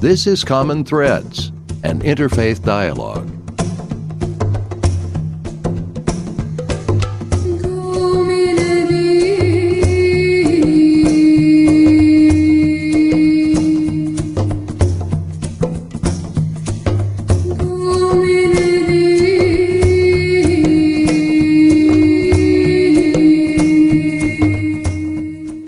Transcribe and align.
This 0.00 0.28
is 0.28 0.44
Common 0.44 0.84
Threads, 0.84 1.48
an 1.82 2.02
interfaith 2.02 2.62
dialogue. 2.62 3.28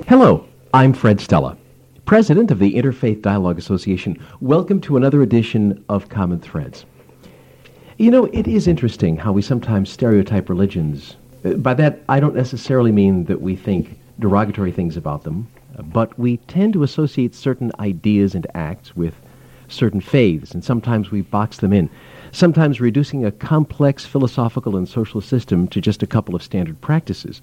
Hello, 0.06 0.46
I'm 0.72 0.92
Fred 0.92 1.20
Stella, 1.20 1.56
President 2.10 2.50
of 2.50 2.58
the 2.58 2.74
Interfaith 2.74 3.22
Dialogue 3.22 3.56
Association. 3.56 4.18
Welcome 4.40 4.80
to 4.80 4.96
another 4.96 5.22
edition 5.22 5.84
of 5.88 6.08
Common 6.08 6.40
Threads. 6.40 6.84
You 7.98 8.10
know, 8.10 8.24
it 8.32 8.48
is 8.48 8.66
interesting 8.66 9.16
how 9.16 9.30
we 9.30 9.42
sometimes 9.42 9.90
stereotype 9.90 10.48
religions. 10.48 11.14
Uh, 11.44 11.50
By 11.50 11.72
that, 11.74 12.00
I 12.08 12.18
don't 12.18 12.34
necessarily 12.34 12.90
mean 12.90 13.26
that 13.26 13.40
we 13.40 13.54
think 13.54 13.96
derogatory 14.18 14.72
things 14.72 14.96
about 14.96 15.22
them, 15.22 15.46
but 15.84 16.18
we 16.18 16.38
tend 16.48 16.72
to 16.72 16.82
associate 16.82 17.32
certain 17.32 17.70
ideas 17.78 18.34
and 18.34 18.44
acts 18.54 18.96
with 18.96 19.14
certain 19.68 20.00
faiths, 20.00 20.50
and 20.50 20.64
sometimes 20.64 21.12
we 21.12 21.20
box 21.20 21.58
them 21.58 21.72
in, 21.72 21.88
sometimes 22.32 22.80
reducing 22.80 23.24
a 23.24 23.30
complex 23.30 24.04
philosophical 24.04 24.76
and 24.76 24.88
social 24.88 25.20
system 25.20 25.68
to 25.68 25.80
just 25.80 26.02
a 26.02 26.08
couple 26.08 26.34
of 26.34 26.42
standard 26.42 26.80
practices. 26.80 27.40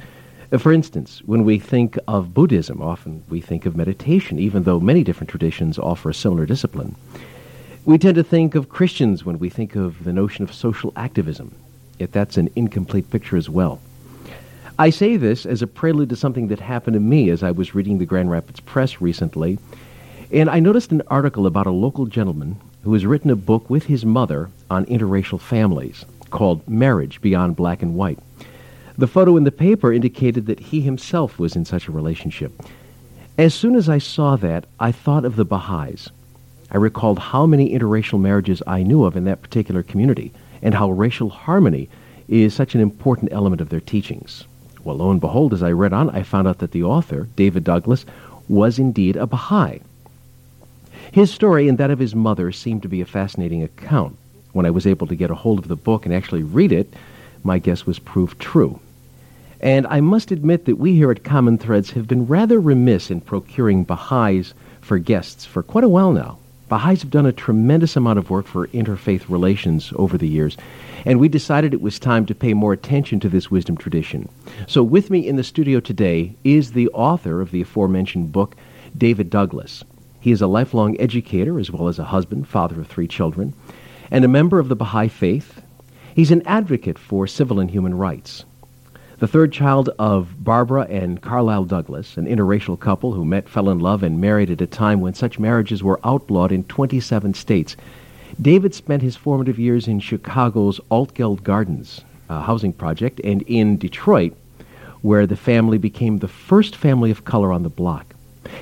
Uh, 0.51 0.57
For 0.57 0.71
instance, 0.71 1.21
when 1.25 1.43
we 1.43 1.59
think 1.59 1.99
of 2.07 2.33
Buddhism, 2.33 2.81
often 2.81 3.23
we 3.29 3.41
think 3.41 3.65
of 3.65 3.75
meditation, 3.75 4.39
even 4.39 4.63
though 4.63 4.79
many 4.79 5.03
different 5.03 5.29
traditions 5.29 5.77
offer 5.77 6.09
a 6.09 6.13
similar 6.13 6.45
discipline. 6.45 6.95
We 7.85 7.97
tend 7.97 8.15
to 8.15 8.23
think 8.23 8.55
of 8.55 8.69
Christians 8.69 9.25
when 9.25 9.39
we 9.39 9.49
think 9.49 9.75
of 9.75 10.03
the 10.03 10.13
notion 10.13 10.43
of 10.43 10.53
social 10.53 10.93
activism, 10.95 11.53
yet 11.99 12.11
that's 12.11 12.37
an 12.37 12.49
incomplete 12.55 13.09
picture 13.09 13.37
as 13.37 13.49
well. 13.49 13.79
I 14.79 14.89
say 14.89 15.17
this 15.17 15.45
as 15.45 15.61
a 15.61 15.67
prelude 15.67 16.09
to 16.09 16.15
something 16.15 16.49
that 16.49 16.59
happened 16.59 16.93
to 16.93 16.99
me 16.99 17.29
as 17.29 17.43
I 17.43 17.51
was 17.51 17.73
reading 17.73 17.97
the 17.97 18.05
Grand 18.05 18.29
Rapids 18.29 18.59
Press 18.59 19.01
recently, 19.01 19.57
and 20.31 20.49
I 20.49 20.59
noticed 20.59 20.91
an 20.91 21.01
article 21.07 21.45
about 21.45 21.67
a 21.67 21.71
local 21.71 22.05
gentleman 22.05 22.57
who 22.83 22.93
has 22.93 23.05
written 23.05 23.31
a 23.31 23.35
book 23.35 23.69
with 23.69 23.85
his 23.85 24.05
mother 24.05 24.49
on 24.69 24.85
interracial 24.85 25.41
families 25.41 26.05
called 26.29 26.67
Marriage 26.67 27.19
Beyond 27.21 27.55
Black 27.55 27.81
and 27.81 27.95
White. 27.95 28.19
The 28.99 29.07
photo 29.07 29.37
in 29.37 29.43
the 29.43 29.51
paper 29.51 29.93
indicated 29.93 30.47
that 30.47 30.59
he 30.59 30.81
himself 30.81 31.37
was 31.37 31.55
in 31.55 31.65
such 31.65 31.87
a 31.87 31.91
relationship. 31.91 32.51
As 33.37 33.53
soon 33.53 33.75
as 33.75 33.87
I 33.87 33.99
saw 33.99 34.35
that, 34.37 34.65
I 34.79 34.91
thought 34.91 35.23
of 35.23 35.35
the 35.35 35.45
Baha'is. 35.45 36.09
I 36.71 36.77
recalled 36.77 37.19
how 37.19 37.45
many 37.45 37.77
interracial 37.77 38.19
marriages 38.19 38.63
I 38.65 38.81
knew 38.81 39.03
of 39.03 39.15
in 39.15 39.25
that 39.25 39.43
particular 39.43 39.83
community, 39.83 40.31
and 40.63 40.73
how 40.73 40.89
racial 40.89 41.29
harmony 41.29 41.89
is 42.27 42.55
such 42.55 42.73
an 42.73 42.81
important 42.81 43.31
element 43.31 43.61
of 43.61 43.69
their 43.69 43.79
teachings. 43.79 44.45
Well, 44.83 44.97
lo 44.97 45.11
and 45.11 45.21
behold, 45.21 45.53
as 45.53 45.61
I 45.61 45.73
read 45.73 45.93
on, 45.93 46.09
I 46.09 46.23
found 46.23 46.47
out 46.47 46.57
that 46.57 46.71
the 46.71 46.83
author, 46.83 47.27
David 47.35 47.63
Douglas, 47.63 48.03
was 48.49 48.79
indeed 48.79 49.15
a 49.15 49.27
Baha'i. 49.27 49.79
His 51.11 51.31
story 51.31 51.67
and 51.67 51.77
that 51.77 51.91
of 51.91 51.99
his 51.99 52.15
mother 52.15 52.51
seemed 52.51 52.81
to 52.81 52.89
be 52.89 53.01
a 53.01 53.05
fascinating 53.05 53.61
account. 53.61 54.17
When 54.53 54.65
I 54.65 54.71
was 54.71 54.87
able 54.87 55.05
to 55.05 55.15
get 55.15 55.29
a 55.29 55.35
hold 55.35 55.59
of 55.59 55.67
the 55.67 55.75
book 55.75 56.05
and 56.05 56.15
actually 56.15 56.41
read 56.41 56.71
it, 56.71 56.91
my 57.43 57.59
guess 57.59 57.85
was 57.85 57.99
proved 57.99 58.39
true. 58.39 58.79
And 59.59 59.87
I 59.87 60.01
must 60.01 60.31
admit 60.31 60.65
that 60.65 60.77
we 60.77 60.93
here 60.93 61.09
at 61.09 61.23
Common 61.23 61.57
Threads 61.57 61.91
have 61.91 62.07
been 62.07 62.27
rather 62.27 62.59
remiss 62.59 63.09
in 63.09 63.21
procuring 63.21 63.83
Baha'is 63.83 64.53
for 64.81 64.99
guests 64.99 65.45
for 65.45 65.63
quite 65.63 65.83
a 65.83 65.89
while 65.89 66.11
now. 66.11 66.37
Baha'is 66.69 67.01
have 67.01 67.11
done 67.11 67.25
a 67.25 67.31
tremendous 67.31 67.95
amount 67.95 68.19
of 68.19 68.29
work 68.29 68.45
for 68.45 68.67
interfaith 68.67 69.29
relations 69.29 69.93
over 69.95 70.17
the 70.17 70.27
years, 70.27 70.57
and 71.05 71.19
we 71.19 71.29
decided 71.29 71.73
it 71.73 71.81
was 71.81 71.97
time 71.97 72.25
to 72.25 72.35
pay 72.35 72.53
more 72.53 72.73
attention 72.73 73.19
to 73.21 73.29
this 73.29 73.49
wisdom 73.49 73.77
tradition. 73.77 74.27
So 74.67 74.83
with 74.83 75.09
me 75.09 75.25
in 75.25 75.37
the 75.37 75.43
studio 75.43 75.79
today 75.79 76.35
is 76.43 76.73
the 76.73 76.89
author 76.89 77.41
of 77.41 77.51
the 77.51 77.61
aforementioned 77.61 78.31
book, 78.31 78.55
David 78.97 79.29
Douglas. 79.29 79.83
He 80.19 80.31
is 80.31 80.41
a 80.41 80.47
lifelong 80.47 80.99
educator 80.99 81.57
as 81.57 81.71
well 81.71 81.87
as 81.87 81.99
a 81.99 82.03
husband, 82.03 82.47
father 82.47 82.81
of 82.81 82.87
three 82.87 83.07
children, 83.07 83.53
and 84.11 84.25
a 84.25 84.27
member 84.27 84.59
of 84.59 84.67
the 84.67 84.75
Baha'i 84.75 85.07
faith. 85.07 85.61
He's 86.13 86.31
an 86.31 86.45
advocate 86.45 86.99
for 86.99 87.27
civil 87.27 87.59
and 87.59 87.71
human 87.71 87.95
rights. 87.95 88.43
The 89.19 89.27
third 89.27 89.51
child 89.51 89.89
of 89.97 90.43
Barbara 90.43 90.83
and 90.91 91.19
Carlisle 91.19 91.65
Douglas, 91.65 92.17
an 92.17 92.27
interracial 92.27 92.79
couple 92.79 93.13
who 93.13 93.25
met, 93.25 93.49
fell 93.49 93.71
in 93.71 93.79
love, 93.79 94.03
and 94.03 94.21
married 94.21 94.51
at 94.51 94.61
a 94.61 94.67
time 94.67 95.01
when 95.01 95.15
such 95.15 95.39
marriages 95.39 95.81
were 95.81 95.99
outlawed 96.03 96.51
in 96.51 96.65
27 96.65 97.33
states. 97.33 97.75
David 98.39 98.75
spent 98.75 99.01
his 99.01 99.15
formative 99.15 99.57
years 99.57 99.87
in 99.87 99.99
Chicago's 99.99 100.79
Altgeld 100.91 101.41
Gardens 101.41 102.01
uh, 102.29 102.41
housing 102.41 102.71
project 102.71 103.19
and 103.23 103.41
in 103.47 103.77
Detroit, 103.77 104.33
where 105.01 105.25
the 105.25 105.35
family 105.35 105.79
became 105.79 106.19
the 106.19 106.27
first 106.27 106.75
family 106.75 107.09
of 107.09 107.25
color 107.25 107.51
on 107.51 107.63
the 107.63 107.69
block. 107.69 108.13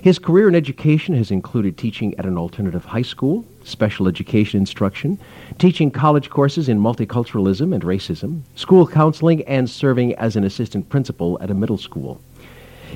His 0.01 0.19
career 0.19 0.47
in 0.47 0.55
education 0.55 1.15
has 1.15 1.31
included 1.31 1.77
teaching 1.77 2.17
at 2.17 2.25
an 2.25 2.37
alternative 2.37 2.85
high 2.85 3.01
school, 3.01 3.45
special 3.65 4.07
education 4.07 4.59
instruction, 4.59 5.19
teaching 5.57 5.91
college 5.91 6.29
courses 6.29 6.69
in 6.69 6.79
multiculturalism 6.79 7.73
and 7.73 7.83
racism, 7.83 8.41
school 8.55 8.87
counseling, 8.87 9.43
and 9.43 9.69
serving 9.69 10.15
as 10.15 10.35
an 10.35 10.43
assistant 10.43 10.87
principal 10.89 11.37
at 11.41 11.51
a 11.51 11.53
middle 11.53 11.77
school. 11.77 12.21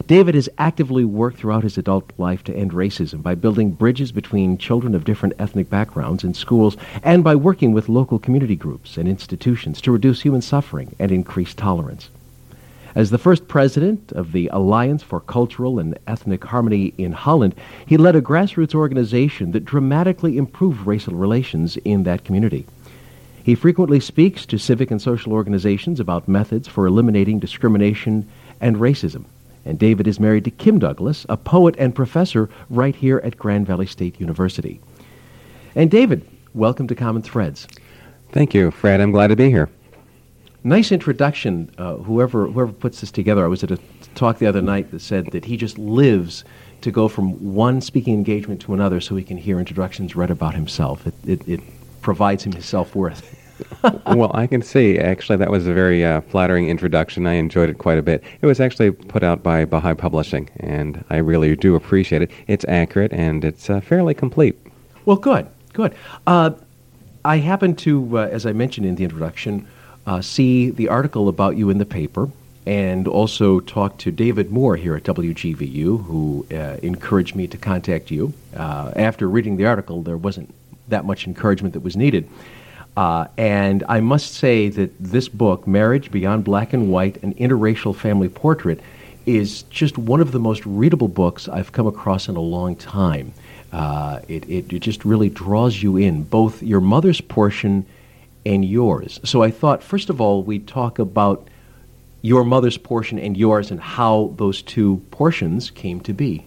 David 0.08 0.36
has 0.36 0.48
actively 0.58 1.04
worked 1.04 1.38
throughout 1.38 1.64
his 1.64 1.78
adult 1.78 2.12
life 2.18 2.44
to 2.46 2.56
end 2.56 2.72
racism 2.72 3.22
by 3.22 3.36
building 3.36 3.72
bridges 3.72 4.12
between 4.12 4.58
children 4.58 4.96
of 4.96 5.04
different 5.04 5.36
ethnic 5.40 5.70
backgrounds 5.70 6.24
in 6.24 6.34
schools 6.34 6.78
and 7.04 7.24
by 7.24 7.36
working 7.36 7.74
with 7.74 7.90
local 7.90 8.20
community 8.20 8.56
groups 8.56 8.98
and 8.98 9.10
institutions 9.10 9.82
to 9.82 9.92
reduce 9.92 10.22
human 10.22 10.42
suffering 10.42 10.96
and 11.00 11.12
increase 11.12 11.54
tolerance. 11.54 12.10
As 12.96 13.12
the 13.12 13.20
first 13.20 13.48
president 13.48 14.12
of 14.14 14.32
the 14.32 14.50
Alliance 14.52 15.04
for 15.04 15.20
Cultural 15.20 15.78
and 15.78 15.98
Ethnic 16.08 16.44
Harmony 16.44 16.94
in 16.98 17.12
Holland, 17.12 17.54
he 17.86 17.98
led 17.98 18.16
a 18.16 18.22
grassroots 18.22 18.74
organization 18.74 19.52
that 19.52 19.66
dramatically 19.66 20.38
improved 20.38 20.88
racial 20.88 21.14
relations 21.14 21.78
in 21.78 22.04
that 22.04 22.24
community. 22.24 22.66
He 23.44 23.54
frequently 23.54 24.00
speaks 24.00 24.46
to 24.48 24.58
civic 24.58 24.90
and 24.90 25.02
social 25.02 25.34
organizations 25.34 26.00
about 26.00 26.28
methods 26.28 26.68
for 26.68 26.88
eliminating 26.88 27.40
discrimination 27.40 28.28
and 28.60 28.78
racism. 28.78 29.26
And 29.66 29.78
David 29.78 30.08
is 30.08 30.20
married 30.20 30.46
to 30.46 30.52
Kim 30.52 30.80
Douglas, 30.80 31.28
a 31.30 31.38
poet 31.38 31.76
and 31.78 31.94
professor 31.94 32.50
right 32.70 32.96
here 32.96 33.22
at 33.24 33.38
Grand 33.38 33.68
Valley 33.68 33.86
State 33.86 34.20
University. 34.20 34.82
And 35.76 35.92
David, 35.92 36.28
welcome 36.56 36.88
to 36.88 36.96
Common 36.96 37.22
Threads. 37.22 37.68
Thank 38.32 38.56
you, 38.56 38.72
Fred. 38.72 39.00
I'm 39.00 39.12
glad 39.12 39.28
to 39.28 39.36
be 39.36 39.50
here. 39.50 39.70
Nice 40.64 40.92
introduction. 40.92 41.72
Uh, 41.78 41.96
whoever 41.96 42.48
whoever 42.48 42.72
puts 42.72 43.00
this 43.00 43.12
together, 43.12 43.46
I 43.46 43.48
was 43.48 43.64
at 43.64 43.72
a 43.72 43.80
talk 44.16 44.40
the 44.40 44.48
other 44.48 44.62
night 44.62 44.92
that 44.92 45.00
said 45.00 45.28
that 45.32 45.46
he 45.46 45.56
just 45.56 45.78
lives 45.78 46.44
to 46.82 46.92
go 46.92 47.08
from 47.08 47.54
one 47.54 47.80
speaking 47.82 48.14
engagement 48.14 48.62
to 48.62 48.74
another, 48.74 49.00
so 49.00 49.16
he 49.16 49.24
can 49.24 49.38
hear 49.38 49.60
introductions 49.60 50.16
read 50.16 50.30
about 50.30 50.56
himself. 50.56 51.08
It 51.08 51.14
it, 51.26 51.48
it 51.48 51.62
provides 52.02 52.44
him 52.44 52.52
his 52.52 52.66
self 52.66 52.94
worth. 52.94 53.36
well, 54.06 54.32
I 54.34 54.48
can 54.48 54.62
see, 54.62 54.98
actually, 54.98 55.38
that 55.38 55.52
was 55.52 55.68
a 55.68 55.74
very 55.74 56.04
uh, 56.04 56.22
flattering 56.22 56.70
introduction. 56.70 57.28
I 57.28 57.34
enjoyed 57.34 57.70
it 57.70 57.78
quite 57.78 57.98
a 57.98 58.02
bit. 58.02 58.24
It 58.42 58.46
was 58.46 58.60
actually 58.60 58.92
put 58.92 59.24
out 59.24 59.44
by 59.44 59.66
Baha'i 59.66 59.96
Publishing, 59.96 60.50
and 60.58 61.04
I 61.10 61.18
really 61.18 61.56
do 61.56 61.76
appreciate 61.76 62.22
it. 62.22 62.32
It's 62.48 62.66
accurate 62.68 63.12
and 63.12 63.44
it's 63.44 63.70
uh, 63.70 63.82
fairly 63.82 64.14
complete. 64.14 64.58
Well, 65.06 65.18
good, 65.18 65.48
good. 65.74 65.94
Uh, 66.26 66.52
I 67.26 67.38
happen 67.38 67.76
to, 67.78 68.18
uh, 68.18 68.22
as 68.32 68.46
I 68.46 68.54
mentioned 68.54 68.88
in 68.88 68.96
the 68.96 69.04
introduction, 69.04 69.68
uh, 70.10 70.22
see 70.22 70.72
the 70.72 70.88
article 70.88 71.30
about 71.30 71.56
you 71.56 71.70
in 71.70 71.78
the 71.78 71.86
paper, 71.86 72.32
and 72.66 73.08
also 73.08 73.60
talk 73.60 73.96
to 74.00 74.12
David 74.12 74.50
Moore 74.50 74.76
here 74.76 74.96
at 74.96 75.04
WGVU, 75.04 76.04
who 76.06 76.48
uh, 76.52 76.78
encouraged 76.82 77.36
me 77.36 77.46
to 77.46 77.58
contact 77.58 78.10
you. 78.10 78.34
Uh, 78.56 78.92
after 78.96 79.30
reading 79.30 79.58
the 79.58 79.68
article, 79.68 80.02
there 80.02 80.18
wasn't 80.18 80.52
that 80.88 81.06
much 81.06 81.28
encouragement 81.28 81.76
that 81.76 81.82
was 81.82 81.96
needed. 81.96 82.28
Uh, 82.98 83.28
and 83.38 83.84
I 83.88 84.00
must 84.00 84.34
say 84.34 84.70
that 84.70 84.92
this 85.00 85.30
book, 85.30 85.68
Marriage 85.68 86.10
Beyond 86.10 86.44
Black 86.44 86.74
and 86.74 86.92
White, 86.92 87.22
an 87.22 87.36
interracial 87.36 87.96
family 87.96 88.30
portrait, 88.30 88.82
is 89.28 89.62
just 89.64 90.00
one 90.00 90.22
of 90.22 90.32
the 90.32 90.40
most 90.40 90.66
readable 90.66 91.08
books 91.08 91.48
I've 91.48 91.72
come 91.72 91.86
across 91.86 92.28
in 92.28 92.36
a 92.36 92.42
long 92.42 92.76
time. 92.76 93.32
Uh, 93.72 94.22
it, 94.28 94.50
it, 94.50 94.74
it 94.74 94.80
just 94.80 95.06
really 95.06 95.30
draws 95.30 95.84
you 95.84 95.98
in, 95.98 96.24
both 96.24 96.64
your 96.64 96.82
mother's 96.82 97.22
portion 97.22 97.86
and 98.46 98.66
yours. 98.66 99.20
So 99.24 99.44
I 99.44 99.52
thought, 99.52 99.84
first 99.84 100.10
of 100.10 100.20
all, 100.22 100.44
we'd 100.44 100.68
talk 100.68 101.00
about 101.00 101.48
your 102.22 102.44
mother's 102.44 102.78
portion 102.78 103.20
and 103.20 103.38
yours 103.38 103.72
and 103.72 103.80
how 103.80 104.34
those 104.38 104.62
two 104.62 105.02
portions 105.12 105.72
came 105.72 106.00
to 106.02 106.14
be. 106.14 106.46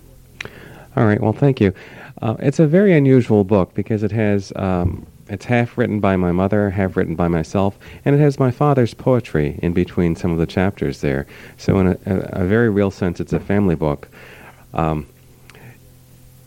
All 0.96 1.06
right, 1.06 1.20
well, 1.20 1.32
thank 1.32 1.60
you. 1.60 1.72
Uh, 2.20 2.36
it's 2.38 2.58
a 2.58 2.66
very 2.66 2.94
unusual 2.94 3.44
book 3.44 3.72
because 3.74 4.02
it 4.02 4.12
has 4.12 4.52
um, 4.56 5.06
it's 5.28 5.46
half 5.46 5.78
written 5.78 5.98
by 5.98 6.16
my 6.16 6.30
mother, 6.30 6.68
half 6.68 6.96
written 6.96 7.14
by 7.14 7.28
myself, 7.28 7.78
and 8.04 8.14
it 8.14 8.18
has 8.18 8.38
my 8.38 8.50
father's 8.50 8.92
poetry 8.92 9.58
in 9.62 9.72
between 9.72 10.14
some 10.14 10.30
of 10.30 10.38
the 10.38 10.46
chapters 10.46 11.00
there. 11.00 11.26
So, 11.56 11.78
in 11.78 11.86
a, 11.86 11.98
a, 12.04 12.42
a 12.42 12.44
very 12.44 12.68
real 12.68 12.90
sense, 12.90 13.18
it's 13.18 13.32
a 13.32 13.40
family 13.40 13.74
book. 13.74 14.08
Um, 14.74 15.06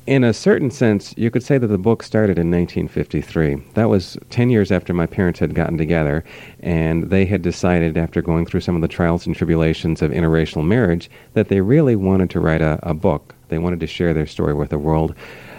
in 0.08 0.24
a 0.24 0.34
certain 0.34 0.70
sense, 0.70 1.16
you 1.18 1.32
could 1.32 1.44
say 1.44 1.58
that 1.58 1.68
the 1.68 1.78
book 1.78 2.04
started 2.04 2.38
in 2.38 2.52
1953. 2.52 3.56
That 3.74 3.90
was 3.90 4.18
10 4.30 4.50
years 4.50 4.72
after 4.72 4.94
my 4.94 5.08
parents 5.08 5.40
had 5.40 5.56
gotten 5.56 5.78
together, 5.78 6.24
and 6.60 7.10
they 7.10 7.26
had 7.26 7.42
decided, 7.42 7.98
after 7.98 8.22
going 8.22 8.46
through 8.46 8.62
some 8.62 8.76
of 8.76 8.82
the 8.82 8.88
trials 8.88 9.26
and 9.26 9.36
tribulations 9.36 10.02
of 10.02 10.12
interracial 10.12 10.64
marriage, 10.64 11.10
that 11.34 11.48
they 11.48 11.62
really 11.62 11.96
wanted 11.96 12.30
to 12.32 12.40
write 12.40 12.62
a, 12.62 12.80
a 12.84 12.94
book. 12.94 13.34
They 13.50 13.58
wanted 13.58 13.80
to 13.80 13.88
share 13.88 14.14
their 14.14 14.28
story 14.28 14.54
with 14.54 14.70
the 14.70 14.78
world. 14.78 15.16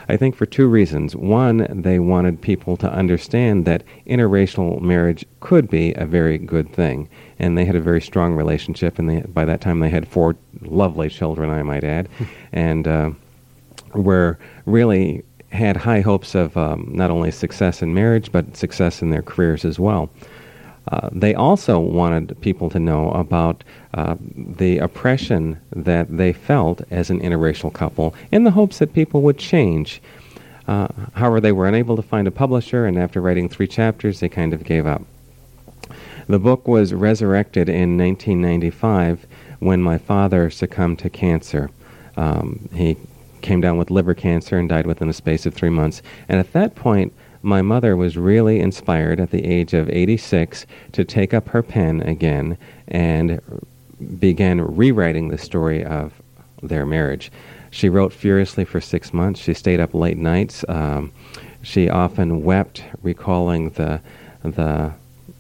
I 0.08 0.16
think 0.16 0.37
for 0.37 0.46
two 0.46 0.69
reasons. 0.69 1.16
One, 1.16 1.66
they 1.69 1.98
wanted 1.98 2.40
people 2.40 2.76
to 2.76 2.93
understand 2.93 3.64
that 3.64 3.82
interracial 4.06 4.81
marriage 4.81 5.25
could 5.40 5.69
be 5.69 5.93
a 5.94 6.06
very 6.06 6.38
good 6.38 6.72
thing. 6.72 7.08
And 7.40 7.58
they 7.58 7.64
had 7.64 7.75
a 7.75 7.81
very 7.81 8.00
strong 8.00 8.34
relationship, 8.34 9.00
and 9.00 9.10
they, 9.10 9.20
by 9.22 9.44
that 9.44 9.60
time 9.60 9.81
they 9.81 9.90
had 9.90 10.06
four 10.06 10.37
lovely 10.60 11.08
children, 11.08 11.50
I 11.50 11.64
might 11.64 11.82
add. 11.82 12.08
and 12.52 12.87
uh, 12.87 13.10
were 13.98 14.38
really 14.64 15.25
had 15.52 15.76
high 15.76 16.00
hopes 16.00 16.34
of 16.34 16.56
um, 16.56 16.88
not 16.93 17.10
only 17.10 17.31
success 17.31 17.82
in 17.82 17.94
marriage, 17.94 18.31
but 18.32 18.56
success 18.56 19.02
in 19.02 19.10
their 19.10 19.22
careers 19.22 19.64
as 19.64 19.78
well. 19.78 20.10
Uh, 20.93 21.08
they 21.10 21.34
also 21.34 21.81
wanted 21.81 22.40
people 22.40 22.70
to 22.70 22.78
know 22.78 23.10
about 23.10 23.64
uh, 23.94 24.14
the 24.37 24.78
oppression 24.78 25.60
that 25.75 26.16
they 26.16 26.32
felt 26.32 26.81
as 26.90 27.10
an 27.10 27.20
interracial 27.20 27.72
couple 27.72 28.14
in 28.31 28.44
the 28.44 28.52
hopes 28.52 28.78
that 28.78 28.93
people 28.93 29.22
would 29.22 29.38
change. 29.38 30.00
Uh, 30.69 30.88
however, 31.14 31.40
they 31.40 31.52
were 31.52 31.66
unable 31.66 31.96
to 31.96 32.02
find 32.02 32.28
a 32.28 32.31
publisher, 32.31 32.87
and 32.87 32.98
after 32.98 33.20
writing 33.20 33.48
three 33.48 33.66
chapters, 33.66 34.20
they 34.20 34.28
kind 34.28 34.52
of 34.52 34.62
gave 34.62 34.87
up. 34.87 35.02
The 36.28 36.38
book 36.38 36.66
was 36.66 36.93
resurrected 36.93 37.69
in 37.69 37.96
1995 37.96 39.26
when 39.60 39.81
my 39.81 39.98
father 39.98 40.50
succumbed 40.50 40.98
to 41.00 41.10
cancer. 41.10 41.70
Um, 42.16 42.69
he 42.72 42.96
came 43.46 43.60
down 43.60 43.78
with 43.78 43.90
liver 43.93 44.12
cancer 44.12 44.58
and 44.58 44.69
died 44.69 44.87
within 44.87 45.08
a 45.08 45.12
space 45.12 45.46
of 45.46 45.54
three 45.54 45.70
months. 45.70 46.02
And 46.28 46.40
at 46.40 46.52
that 46.52 46.75
point, 46.75 47.12
my 47.43 47.62
mother 47.62 47.96
was 47.96 48.16
really 48.16 48.58
inspired 48.58 49.20
at 49.20 49.31
the 49.31 49.44
age 49.46 49.72
of 49.72 49.88
86 49.88 50.66
to 50.93 51.04
take 51.04 51.32
up 51.32 51.48
her 51.50 51.62
pen 51.62 52.02
again 52.02 52.58
and 52.88 53.40
began 54.19 54.60
rewriting 54.60 55.28
the 55.28 55.38
story 55.38 55.84
of 55.84 56.12
their 56.60 56.84
marriage. 56.84 57.31
She 57.70 57.88
wrote 57.88 58.12
furiously 58.12 58.64
for 58.64 58.81
six 58.81 59.14
months. 59.14 59.40
She 59.40 59.54
stayed 59.54 59.78
up 59.78 59.94
late 59.94 60.19
nights. 60.19 60.64
Um, 60.69 61.12
she 61.62 61.88
often 61.88 62.43
wept, 62.43 62.82
recalling 63.02 63.70
the 63.70 64.00
the 64.43 64.93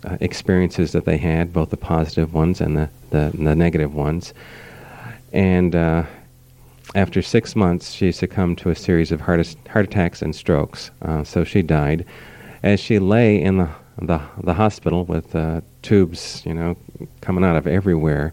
uh, 0.04 0.16
experiences 0.20 0.92
that 0.92 1.04
they 1.04 1.16
had, 1.16 1.52
both 1.52 1.70
the 1.70 1.76
positive 1.76 2.34
ones 2.34 2.60
and 2.60 2.76
the 2.76 2.88
the, 3.10 3.30
the 3.34 3.54
negative 3.54 3.94
ones. 3.94 4.32
And 5.32 5.74
uh, 5.74 6.04
after 6.96 7.20
six 7.20 7.54
months, 7.54 7.92
she 7.92 8.10
succumbed 8.10 8.56
to 8.58 8.70
a 8.70 8.74
series 8.74 9.12
of 9.12 9.20
heart, 9.20 9.54
heart 9.68 9.84
attacks 9.84 10.22
and 10.22 10.34
strokes. 10.34 10.90
Uh, 11.02 11.22
so 11.22 11.44
she 11.44 11.60
died. 11.60 12.06
As 12.62 12.80
she 12.80 12.98
lay 12.98 13.40
in 13.40 13.58
the, 13.58 13.68
the, 14.00 14.18
the 14.42 14.54
hospital 14.54 15.04
with 15.04 15.36
uh, 15.36 15.60
tubes, 15.82 16.42
you 16.46 16.54
know, 16.54 16.74
coming 17.20 17.44
out 17.44 17.54
of 17.54 17.66
everywhere, 17.66 18.32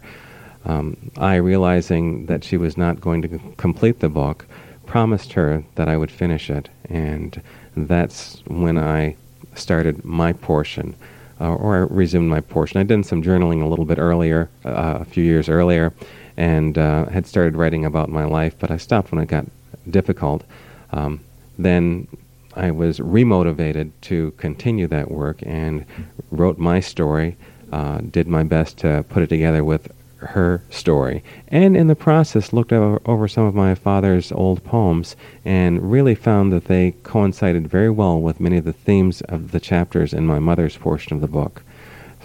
um, 0.64 0.96
I, 1.18 1.34
realizing 1.36 2.24
that 2.26 2.42
she 2.42 2.56
was 2.56 2.78
not 2.78 3.02
going 3.02 3.20
to 3.22 3.38
complete 3.58 4.00
the 4.00 4.08
book, 4.08 4.46
promised 4.86 5.34
her 5.34 5.62
that 5.74 5.90
I 5.90 5.98
would 5.98 6.10
finish 6.10 6.48
it. 6.48 6.70
And 6.88 7.42
that's 7.76 8.42
when 8.46 8.78
I 8.78 9.16
started 9.54 10.02
my 10.06 10.32
portion, 10.32 10.96
uh, 11.40 11.54
or 11.54 11.76
I 11.76 11.78
resumed 11.80 12.28
my 12.28 12.40
portion. 12.40 12.80
I'd 12.80 12.88
done 12.88 13.04
some 13.04 13.22
journaling 13.22 13.62
a 13.62 13.66
little 13.66 13.84
bit 13.84 13.98
earlier, 13.98 14.48
uh, 14.64 14.98
a 15.00 15.04
few 15.04 15.24
years 15.24 15.48
earlier, 15.48 15.92
and 16.36 16.76
uh, 16.78 17.06
had 17.06 17.26
started 17.26 17.56
writing 17.56 17.84
about 17.84 18.08
my 18.08 18.24
life, 18.24 18.56
but 18.58 18.70
I 18.70 18.76
stopped 18.76 19.12
when 19.12 19.22
it 19.22 19.26
got 19.26 19.46
difficult. 19.88 20.44
Um, 20.92 21.20
then 21.58 22.08
I 22.56 22.70
was 22.70 22.98
remotivated 22.98 23.90
to 24.02 24.32
continue 24.32 24.86
that 24.88 25.10
work 25.10 25.38
and 25.42 25.84
wrote 26.30 26.58
my 26.58 26.80
story, 26.80 27.36
uh, 27.72 27.98
did 27.98 28.28
my 28.28 28.42
best 28.44 28.78
to 28.78 29.04
put 29.08 29.22
it 29.22 29.28
together 29.28 29.64
with 29.64 29.90
her 30.26 30.62
story, 30.70 31.22
and 31.48 31.76
in 31.76 31.86
the 31.86 31.96
process 31.96 32.52
looked 32.52 32.72
over, 32.72 33.28
some 33.28 33.44
of 33.44 33.54
my 33.54 33.74
father's 33.74 34.32
old 34.32 34.62
poems 34.64 35.16
and 35.44 35.90
really 35.90 36.14
found 36.14 36.52
that 36.52 36.66
they 36.66 36.94
coincided 37.02 37.68
very 37.68 37.90
well 37.90 38.20
with 38.20 38.40
many 38.40 38.56
of 38.56 38.64
the 38.64 38.72
themes 38.72 39.20
of 39.22 39.52
the 39.52 39.60
chapters 39.60 40.12
in 40.12 40.26
my 40.26 40.38
mother's 40.38 40.76
portion 40.76 41.14
of 41.14 41.20
the 41.20 41.28
book. 41.28 41.62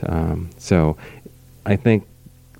Um, 0.03 0.49
so 0.57 0.97
I 1.65 1.75
think 1.75 2.05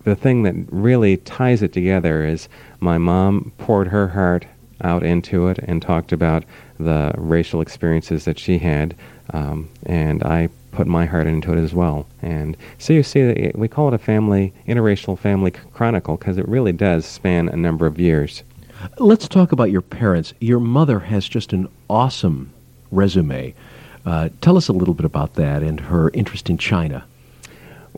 the 0.03 0.15
thing 0.15 0.43
that 0.43 0.55
really 0.71 1.17
ties 1.17 1.61
it 1.61 1.73
together 1.73 2.25
is 2.25 2.47
my 2.79 2.97
mom 2.97 3.51
poured 3.57 3.87
her 3.87 4.07
heart 4.07 4.45
out 4.81 5.03
into 5.03 5.47
it 5.47 5.59
and 5.59 5.81
talked 5.81 6.11
about 6.11 6.43
the 6.79 7.13
racial 7.17 7.61
experiences 7.61 8.25
that 8.25 8.39
she 8.39 8.57
had, 8.59 8.95
um, 9.33 9.69
and 9.85 10.23
I 10.23 10.49
put 10.71 10.87
my 10.87 11.05
heart 11.05 11.27
into 11.27 11.53
it 11.53 11.57
as 11.57 11.73
well. 11.73 12.07
And 12.21 12.55
so 12.77 12.93
you 12.93 13.03
see, 13.03 13.21
that 13.21 13.57
we 13.57 13.67
call 13.67 13.87
it 13.87 13.93
a 13.93 13.97
family, 13.97 14.53
interracial 14.67 15.17
family 15.17 15.51
chronicle 15.51 16.17
because 16.17 16.37
it 16.37 16.47
really 16.47 16.73
does 16.73 17.05
span 17.05 17.49
a 17.49 17.55
number 17.55 17.85
of 17.85 17.99
years. 17.99 18.43
Let's 18.97 19.27
talk 19.27 19.51
about 19.51 19.71
your 19.71 19.81
parents. 19.81 20.33
Your 20.39 20.59
mother 20.59 20.99
has 20.99 21.27
just 21.27 21.53
an 21.53 21.67
awesome 21.89 22.51
resume. 22.91 23.53
Uh, 24.05 24.29
tell 24.41 24.57
us 24.57 24.69
a 24.69 24.73
little 24.73 24.93
bit 24.93 25.05
about 25.05 25.35
that 25.35 25.61
and 25.61 25.79
her 25.79 26.09
interest 26.11 26.49
in 26.49 26.57
China. 26.57 27.03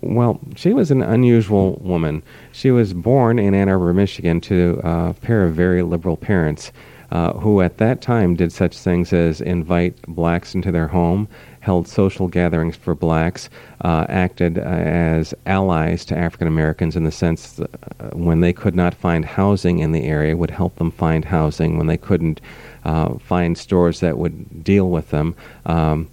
Well, 0.01 0.39
she 0.55 0.73
was 0.73 0.89
an 0.89 1.03
unusual 1.03 1.79
woman. 1.83 2.23
She 2.51 2.71
was 2.71 2.93
born 2.93 3.37
in 3.37 3.53
Ann 3.53 3.69
Arbor, 3.69 3.93
Michigan, 3.93 4.41
to 4.41 4.81
a 4.83 5.13
pair 5.13 5.43
of 5.45 5.53
very 5.53 5.83
liberal 5.83 6.17
parents 6.17 6.71
uh, 7.11 7.33
who 7.33 7.61
at 7.61 7.77
that 7.77 8.01
time 8.01 8.35
did 8.35 8.51
such 8.51 8.77
things 8.77 9.13
as 9.13 9.41
invite 9.41 10.01
blacks 10.07 10.55
into 10.55 10.71
their 10.71 10.87
home, 10.87 11.27
held 11.61 11.87
social 11.87 12.27
gatherings 12.27 12.75
for 12.75 12.93
blacks, 12.93 13.49
uh, 13.81 14.05
acted 14.09 14.57
uh, 14.57 14.61
as 14.61 15.33
allies 15.45 16.03
to 16.05 16.17
African 16.17 16.47
Americans 16.47 16.95
in 16.95 17.03
the 17.03 17.11
sense 17.11 17.53
that 17.53 17.69
uh, 17.99 18.09
when 18.09 18.41
they 18.41 18.51
could 18.51 18.75
not 18.75 18.93
find 18.93 19.23
housing 19.23 19.79
in 19.79 19.91
the 19.91 20.03
area, 20.03 20.35
would 20.35 20.51
help 20.51 20.75
them 20.75 20.91
find 20.91 21.23
housing. 21.23 21.77
When 21.77 21.87
they 21.87 21.97
couldn't 21.97 22.41
uh, 22.83 23.13
find 23.19 23.57
stores 23.57 23.99
that 24.01 24.17
would 24.17 24.63
deal 24.63 24.89
with 24.89 25.11
them, 25.11 25.35
um, 25.65 26.09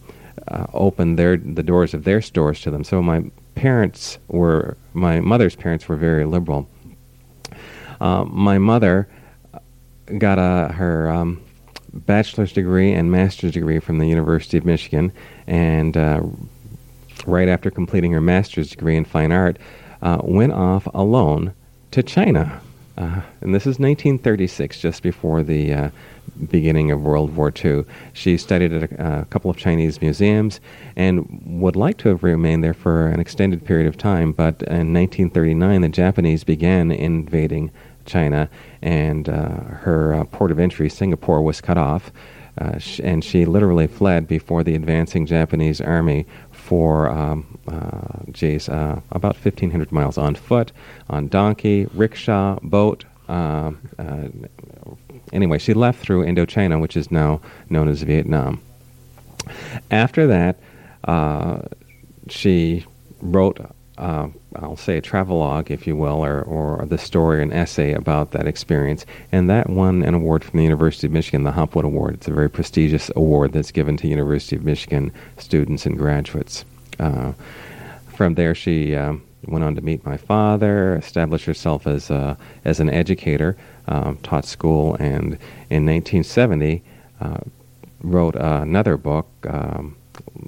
uh, 0.49 0.67
open 0.73 1.17
their 1.17 1.37
the 1.37 1.63
doors 1.63 1.95
of 1.95 2.05
their 2.05 2.23
stores 2.23 2.61
to 2.63 2.71
them. 2.71 2.85
So 2.85 3.03
my 3.03 3.25
parents 3.55 4.19
were, 4.29 4.77
my 4.93 5.21
mother's 5.21 5.57
parents 5.57 5.89
were 5.89 5.97
very 5.97 6.25
liberal. 6.25 6.69
Uh, 8.01 8.25
my 8.25 8.59
mother 8.59 9.09
got 10.19 10.39
a, 10.39 10.73
her 10.73 11.11
um, 11.11 11.43
bachelor's 11.99 12.53
degree 12.53 12.93
and 12.93 13.11
master's 13.11 13.53
degree 13.53 13.79
from 13.79 13.99
the 13.99 14.07
University 14.07 14.59
of 14.59 14.65
Michigan, 14.65 15.13
and 15.47 15.97
uh, 15.97 16.23
right 17.27 17.49
after 17.49 17.71
completing 17.71 18.13
her 18.13 18.21
master's 18.21 18.71
degree 18.71 18.97
in 18.97 19.05
fine 19.05 19.33
art, 19.33 19.59
uh, 20.03 20.19
went 20.23 20.53
off 20.53 20.87
alone 20.95 21.55
to 21.91 22.03
China. 22.03 22.61
Uh, 22.97 23.23
and 23.41 23.55
this 23.55 23.63
is 23.63 23.79
1936, 23.79 24.81
just 24.81 25.03
before 25.05 25.45
the 25.45 25.73
uh, 25.73 25.91
beginning 26.51 26.91
of 26.91 27.03
World 27.03 27.35
War 27.37 27.53
II. 27.65 27.85
She 28.13 28.37
studied 28.37 28.73
at 28.73 28.93
a, 28.93 29.21
a, 29.21 29.25
couple 29.27 29.51
of 29.51 29.57
Chinese 29.57 30.01
museums 30.01 30.61
and 30.97 31.61
would 31.61 31.77
like 31.77 31.99
to 31.99 32.09
have 32.09 32.23
remained 32.23 32.65
there 32.65 32.75
for 32.75 33.07
an 33.07 33.21
extended 33.21 33.65
period 33.65 33.87
of 33.87 33.97
time, 33.97 34.33
but 34.33 34.63
in 34.63 34.93
1939 34.93 35.81
the 35.81 35.89
Japanese 35.89 36.45
began 36.45 36.91
invading 36.91 37.71
China, 38.09 38.49
and 38.83 39.29
uh, 39.29 39.51
her 39.85 40.15
uh, 40.15 40.25
port 40.25 40.51
of 40.51 40.59
entry, 40.59 40.89
Singapore, 40.89 41.43
was 41.43 41.61
cut 41.61 41.79
off. 41.79 42.11
Uh, 42.61 42.77
sh- 42.79 43.01
and 43.05 43.23
she 43.23 43.45
literally 43.45 43.87
fled 43.87 44.27
before 44.27 44.65
the 44.65 44.75
advancing 44.75 45.27
Japanese 45.27 45.81
army 45.81 46.27
for, 46.51 47.09
um, 47.09 47.59
uh, 47.69 48.19
geez, 48.33 48.69
uh, 48.69 49.01
about 49.13 49.37
1,500 49.37 49.93
miles 49.93 50.19
on 50.19 50.35
foot, 50.35 50.73
on 51.09 51.29
donkey, 51.29 51.87
rickshaw, 51.95 52.59
boat, 52.63 53.05
um, 53.29 53.79
anyway, 55.33 55.59
she 55.59 55.75
left 55.75 56.01
through 56.01 56.25
Indochina, 56.25 56.81
which 56.81 56.97
is 56.97 57.11
now 57.11 57.41
known 57.69 57.89
as 57.89 58.03
Vietnam. 58.03 58.61
After 59.91 60.27
that, 60.27 60.59
she 62.29 62.85
wrote, 63.21 63.61
uh, 63.99 64.29
I'll 64.57 64.77
say, 64.77 64.97
a 64.97 65.01
travelogue, 65.01 65.71
if 65.71 65.87
you 65.87 65.97
will, 65.97 66.25
or, 66.25 66.43
or 66.43 66.87
the 66.87 66.99
story, 66.99 67.43
an 67.43 67.53
essay 67.53 67.93
about 67.93 68.31
that 68.31 68.47
experience, 68.47 69.05
and 69.33 69.51
that 69.51 69.69
won 69.69 70.03
an 70.03 70.15
award 70.15 70.45
from 70.45 70.59
the 70.59 70.65
University 70.65 71.07
of 71.07 71.13
Michigan, 71.13 71.43
the 71.43 71.53
Hopwood 71.53 71.85
Award. 71.85 72.15
It's 72.15 72.29
a 72.29 72.33
very 72.33 72.49
prestigious 72.49 73.11
award 73.17 73.53
that's 73.53 73.73
given 73.73 73.97
to 73.99 74.09
University 74.09 74.57
of 74.57 74.65
Michigan 74.65 75.13
students 75.37 75.85
and 75.85 75.99
graduates. 75.99 76.65
Uh, 76.99 77.33
from 78.15 78.35
there, 78.35 78.55
she 78.55 78.95
um, 78.95 79.23
went 79.47 79.65
on 79.65 79.75
to 79.75 79.81
meet 79.81 80.05
my 80.05 80.17
father, 80.17 80.97
establish 80.97 81.45
herself 81.45 81.87
as 81.87 82.11
a, 82.11 82.37
as 82.65 82.81
an 82.81 82.91
educator, 82.91 83.57
um, 83.89 84.17
taught 84.23 84.45
school, 84.45 84.95
and 84.95 85.39
in 85.71 85.85
1970 85.87 86.83
uh, 87.21 87.39
wrote 88.03 88.37
uh, 88.37 88.61
another 88.63 88.97
book, 88.97 89.29
um, 89.49 89.97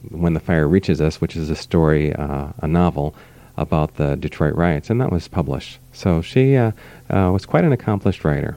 When 0.09 0.35
the 0.35 0.41
Fire 0.41 0.69
Reaches 0.69 1.01
Us, 1.01 1.21
which 1.21 1.37
is 1.37 1.51
a 1.51 1.57
story, 1.57 2.15
uh, 2.15 2.49
a 2.61 2.69
novel 2.69 3.15
about 3.61 3.97
the 3.97 4.17
Detroit 4.17 4.55
riots, 4.57 4.91
and 4.91 5.01
that 5.01 5.13
was 5.13 5.29
published. 5.29 5.79
So 5.93 6.23
she 6.23 6.57
uh, 6.57 6.73
uh, 7.11 7.31
was 7.33 7.47
quite 7.47 7.65
an 7.65 7.73
accomplished 7.73 8.25
writer. 8.25 8.57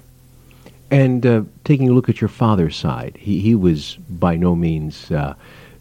And 0.90 1.26
uh, 1.26 1.44
taking 1.64 1.90
a 1.90 1.92
look 1.92 2.10
at 2.10 2.22
your 2.22 2.30
father's 2.30 2.76
side, 2.76 3.18
he, 3.20 3.40
he 3.40 3.54
was 3.54 3.98
by 4.10 4.36
no 4.36 4.56
means 4.56 5.12
uh, 5.12 5.36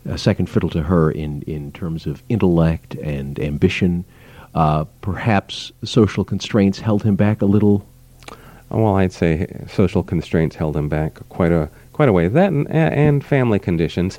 a 0.05 0.19
second 0.19 0.51
fiddle 0.51 0.71
to 0.71 0.83
her 0.83 1.11
in, 1.11 1.43
in 1.43 1.71
terms 1.73 2.07
of 2.07 2.23
intellect 2.29 2.95
and 2.97 3.39
ambition. 3.39 4.05
Uh, 4.55 4.85
perhaps 5.01 5.73
social 5.85 6.25
constraints 6.25 6.79
held 6.79 7.03
him 7.05 7.17
back 7.17 7.41
a 7.41 7.47
little. 7.47 7.87
Well, 8.71 8.97
I'd 8.97 9.13
say 9.13 9.47
social 9.69 10.03
constraints 10.03 10.57
held 10.57 10.77
him 10.77 10.89
back 10.89 11.21
quite 11.29 11.53
a 11.53 11.69
quite 11.93 12.09
a 12.09 12.13
way. 12.13 12.29
That 12.29 12.53
and, 12.53 12.67
and 12.71 13.25
family 13.25 13.59
conditions. 13.59 14.19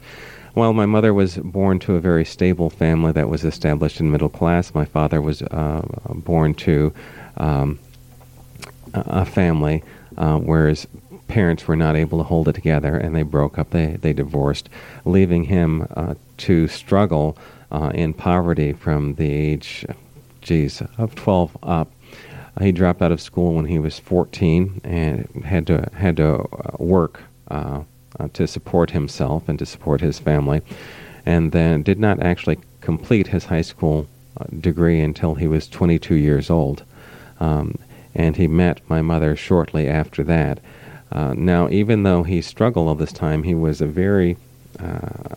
While 0.54 0.74
my 0.74 0.86
mother 0.86 1.14
was 1.14 1.38
born 1.38 1.80
to 1.80 1.96
a 1.96 2.00
very 2.00 2.26
stable 2.26 2.70
family 2.70 3.12
that 3.14 3.28
was 3.28 3.44
established 3.44 4.00
in 4.00 4.12
middle 4.12 4.30
class, 4.30 4.76
my 4.76 4.86
father 4.86 5.20
was 5.20 5.42
uh, 5.42 5.82
born 6.10 6.54
to 6.56 6.94
um, 7.38 7.80
a 8.94 9.26
family 9.26 9.84
uh, 10.16 10.38
where 10.38 10.68
his 10.68 10.86
parents 11.28 11.68
were 11.68 11.76
not 11.76 11.96
able 11.96 12.20
to 12.20 12.24
hold 12.24 12.48
it 12.48 12.54
together 12.54 12.96
and 12.96 13.16
they 13.16 13.24
broke 13.24 13.58
up. 13.58 13.72
They, 13.72 13.98
they 14.00 14.14
divorced, 14.14 14.70
leaving 15.06 15.46
him 15.46 15.88
uh, 15.96 16.14
to 16.38 16.68
struggle 16.68 17.36
uh, 17.72 17.92
in 17.96 18.14
poverty 18.14 18.74
from 18.74 19.16
the 19.16 19.32
age, 19.32 19.84
geez, 20.42 20.84
of 21.00 21.16
12 21.16 21.58
up. 21.64 21.92
he 22.62 22.72
dropped 22.72 23.02
out 23.02 23.12
of 23.12 23.20
school 23.20 23.56
when 23.56 23.66
he 23.66 23.80
was 23.80 23.98
14 23.98 24.82
and 24.84 25.28
had 25.44 25.66
to 25.66 25.90
had 25.96 26.18
to 26.18 26.42
uh, 26.42 26.78
work 26.78 27.22
uh, 27.50 27.82
uh, 28.20 28.28
to 28.34 28.48
support 28.48 28.92
himself 28.92 29.48
and 29.48 29.60
to 29.60 29.66
support 29.66 30.02
his 30.02 30.20
family, 30.20 30.62
and 31.26 31.52
then 31.52 31.84
did 31.84 32.00
not 32.00 32.22
actually 32.22 32.60
complete 32.82 33.28
his 33.28 33.46
high 33.46 33.62
school 33.62 34.08
degree 34.60 35.00
until 35.00 35.36
he 35.36 35.48
was 35.48 35.68
22 35.68 36.16
years 36.16 36.50
old. 36.50 36.84
Um, 37.40 37.78
and 38.16 38.36
he 38.36 38.48
met 38.48 38.82
my 38.88 39.02
mother 39.02 39.36
shortly 39.36 39.88
after 39.88 40.24
that. 40.24 40.60
Uh, 41.12 41.34
now, 41.36 41.70
even 41.70 42.04
though 42.04 42.24
he 42.24 42.42
struggled 42.42 42.88
all 42.88 42.96
this 42.96 43.14
time, 43.14 43.44
he 43.44 43.56
was 43.56 43.82
a 43.82 43.88
very 43.88 44.38
uh, 44.80 45.36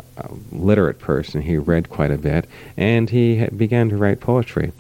literate 0.53 0.99
person. 0.99 1.43
He 1.43 1.57
read 1.57 1.91
quite 1.91 2.11
a 2.11 2.19
bit, 2.19 2.47
and 2.77 3.11
he 3.11 3.47
began 3.47 3.89
to 3.91 3.97
write 3.97 4.21
poetry. 4.21 4.73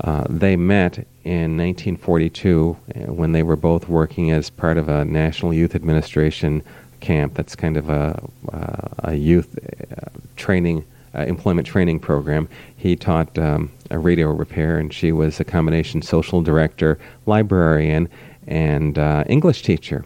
Uh, 0.00 0.24
they 0.28 0.54
met 0.54 0.98
in 1.24 1.56
1942 1.56 2.76
uh, 2.94 3.12
when 3.12 3.32
they 3.32 3.42
were 3.42 3.56
both 3.56 3.88
working 3.88 4.30
as 4.30 4.48
part 4.48 4.78
of 4.78 4.88
a 4.88 5.04
National 5.04 5.52
Youth 5.52 5.74
Administration 5.74 6.62
camp. 7.00 7.34
That's 7.34 7.56
kind 7.56 7.76
of 7.76 7.88
a, 7.88 8.22
uh, 8.52 9.10
a 9.10 9.14
youth 9.14 9.58
uh, 9.58 10.10
training, 10.36 10.84
employment 11.14 11.66
training 11.66 12.00
program. 12.00 12.48
He 12.76 12.96
taught 12.96 13.38
um, 13.38 13.70
a 13.90 13.98
radio 13.98 14.30
repair, 14.30 14.78
and 14.78 14.92
she 14.92 15.12
was 15.12 15.40
a 15.40 15.44
combination 15.44 16.02
social 16.02 16.42
director, 16.42 16.98
librarian, 17.26 18.08
and 18.46 18.98
uh, 18.98 19.24
English 19.26 19.62
teacher. 19.62 20.04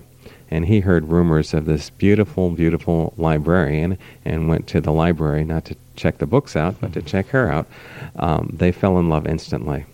And 0.50 0.66
he 0.66 0.80
heard 0.80 1.08
rumors 1.08 1.54
of 1.54 1.64
this 1.64 1.88
beautiful, 1.88 2.50
beautiful 2.50 3.14
librarian 3.16 3.96
and 4.24 4.48
went 4.48 4.66
to 4.68 4.82
the 4.82 4.92
library 4.92 5.44
not 5.44 5.64
to 5.66 5.76
check 5.96 6.18
the 6.18 6.26
books 6.26 6.56
out, 6.56 6.78
but 6.80 6.92
to 6.92 7.00
check 7.00 7.28
her 7.28 7.50
out. 7.50 7.66
Um, 8.16 8.50
they 8.52 8.70
fell 8.70 8.98
in 8.98 9.08
love 9.08 9.26
instantly. 9.26 9.86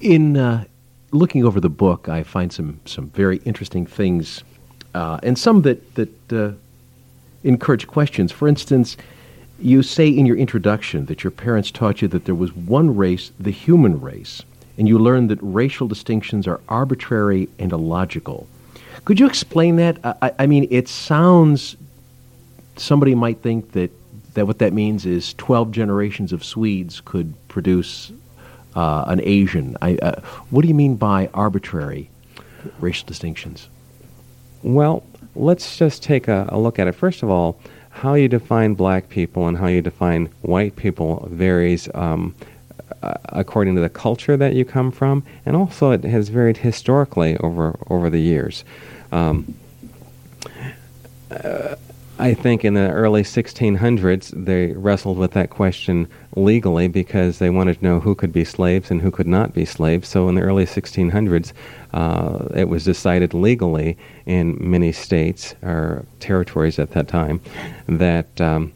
In 0.00 0.36
uh, 0.36 0.64
looking 1.12 1.44
over 1.44 1.60
the 1.60 1.68
book, 1.68 2.08
I 2.08 2.22
find 2.22 2.52
some, 2.52 2.80
some 2.84 3.08
very 3.10 3.38
interesting 3.44 3.86
things, 3.86 4.42
uh, 4.94 5.18
and 5.22 5.38
some 5.38 5.62
that, 5.62 5.94
that 5.94 6.32
uh, 6.32 6.52
encourage 7.44 7.86
questions. 7.86 8.32
For 8.32 8.48
instance, 8.48 8.96
you 9.58 9.82
say 9.82 10.08
in 10.08 10.26
your 10.26 10.36
introduction 10.36 11.06
that 11.06 11.22
your 11.22 11.30
parents 11.30 11.70
taught 11.70 12.02
you 12.02 12.08
that 12.08 12.24
there 12.24 12.34
was 12.34 12.52
one 12.54 12.96
race, 12.96 13.32
the 13.38 13.50
human 13.50 14.00
race, 14.00 14.42
and 14.78 14.88
you 14.88 14.98
learned 14.98 15.30
that 15.30 15.38
racial 15.42 15.86
distinctions 15.86 16.46
are 16.46 16.60
arbitrary 16.68 17.48
and 17.58 17.72
illogical. 17.72 18.46
Could 19.04 19.20
you 19.20 19.26
explain 19.26 19.76
that? 19.76 19.98
I, 20.04 20.32
I 20.38 20.46
mean, 20.46 20.66
it 20.70 20.88
sounds, 20.88 21.76
somebody 22.76 23.14
might 23.14 23.42
think 23.42 23.72
that, 23.72 23.90
that 24.34 24.46
what 24.46 24.58
that 24.60 24.72
means 24.72 25.04
is 25.04 25.34
12 25.34 25.70
generations 25.72 26.32
of 26.32 26.44
Swedes 26.44 27.00
could 27.00 27.34
produce 27.48 28.12
uh, 28.74 29.04
an 29.06 29.20
Asian. 29.22 29.76
I, 29.82 29.96
uh, 29.96 30.20
what 30.50 30.62
do 30.62 30.68
you 30.68 30.74
mean 30.74 30.96
by 30.96 31.28
arbitrary 31.34 32.10
racial 32.80 33.06
distinctions? 33.06 33.68
Well, 34.62 35.02
let's 35.34 35.76
just 35.76 36.02
take 36.02 36.28
a, 36.28 36.46
a 36.50 36.58
look 36.58 36.78
at 36.78 36.86
it. 36.86 36.92
First 36.92 37.22
of 37.22 37.30
all, 37.30 37.58
how 37.90 38.14
you 38.14 38.28
define 38.28 38.74
black 38.74 39.08
people 39.08 39.48
and 39.48 39.56
how 39.56 39.66
you 39.66 39.82
define 39.82 40.28
white 40.42 40.76
people 40.76 41.26
varies 41.30 41.88
um, 41.94 42.34
according 43.02 43.74
to 43.74 43.80
the 43.80 43.88
culture 43.88 44.36
that 44.36 44.54
you 44.54 44.64
come 44.64 44.90
from, 44.90 45.24
and 45.46 45.56
also 45.56 45.90
it 45.90 46.04
has 46.04 46.28
varied 46.28 46.58
historically 46.58 47.36
over 47.38 47.78
over 47.88 48.10
the 48.10 48.20
years. 48.20 48.64
Um, 49.12 49.54
uh, 51.30 51.76
I 52.20 52.34
think 52.34 52.66
in 52.66 52.74
the 52.74 52.90
early 52.90 53.22
1600s 53.22 54.44
they 54.44 54.72
wrestled 54.72 55.16
with 55.16 55.30
that 55.32 55.48
question 55.48 56.06
legally 56.36 56.86
because 56.86 57.38
they 57.38 57.48
wanted 57.48 57.78
to 57.78 57.84
know 57.84 57.98
who 57.98 58.14
could 58.14 58.30
be 58.30 58.44
slaves 58.44 58.90
and 58.90 59.00
who 59.00 59.10
could 59.10 59.26
not 59.26 59.54
be 59.54 59.64
slaves. 59.64 60.08
So 60.08 60.28
in 60.28 60.34
the 60.34 60.42
early 60.42 60.66
1600s, 60.66 61.54
uh, 61.94 62.48
it 62.54 62.68
was 62.68 62.84
decided 62.84 63.32
legally 63.32 63.96
in 64.26 64.58
many 64.60 64.92
states 64.92 65.54
or 65.62 66.04
territories 66.20 66.78
at 66.78 66.90
that 66.90 67.08
time 67.08 67.40
that 67.88 68.38
um, 68.38 68.74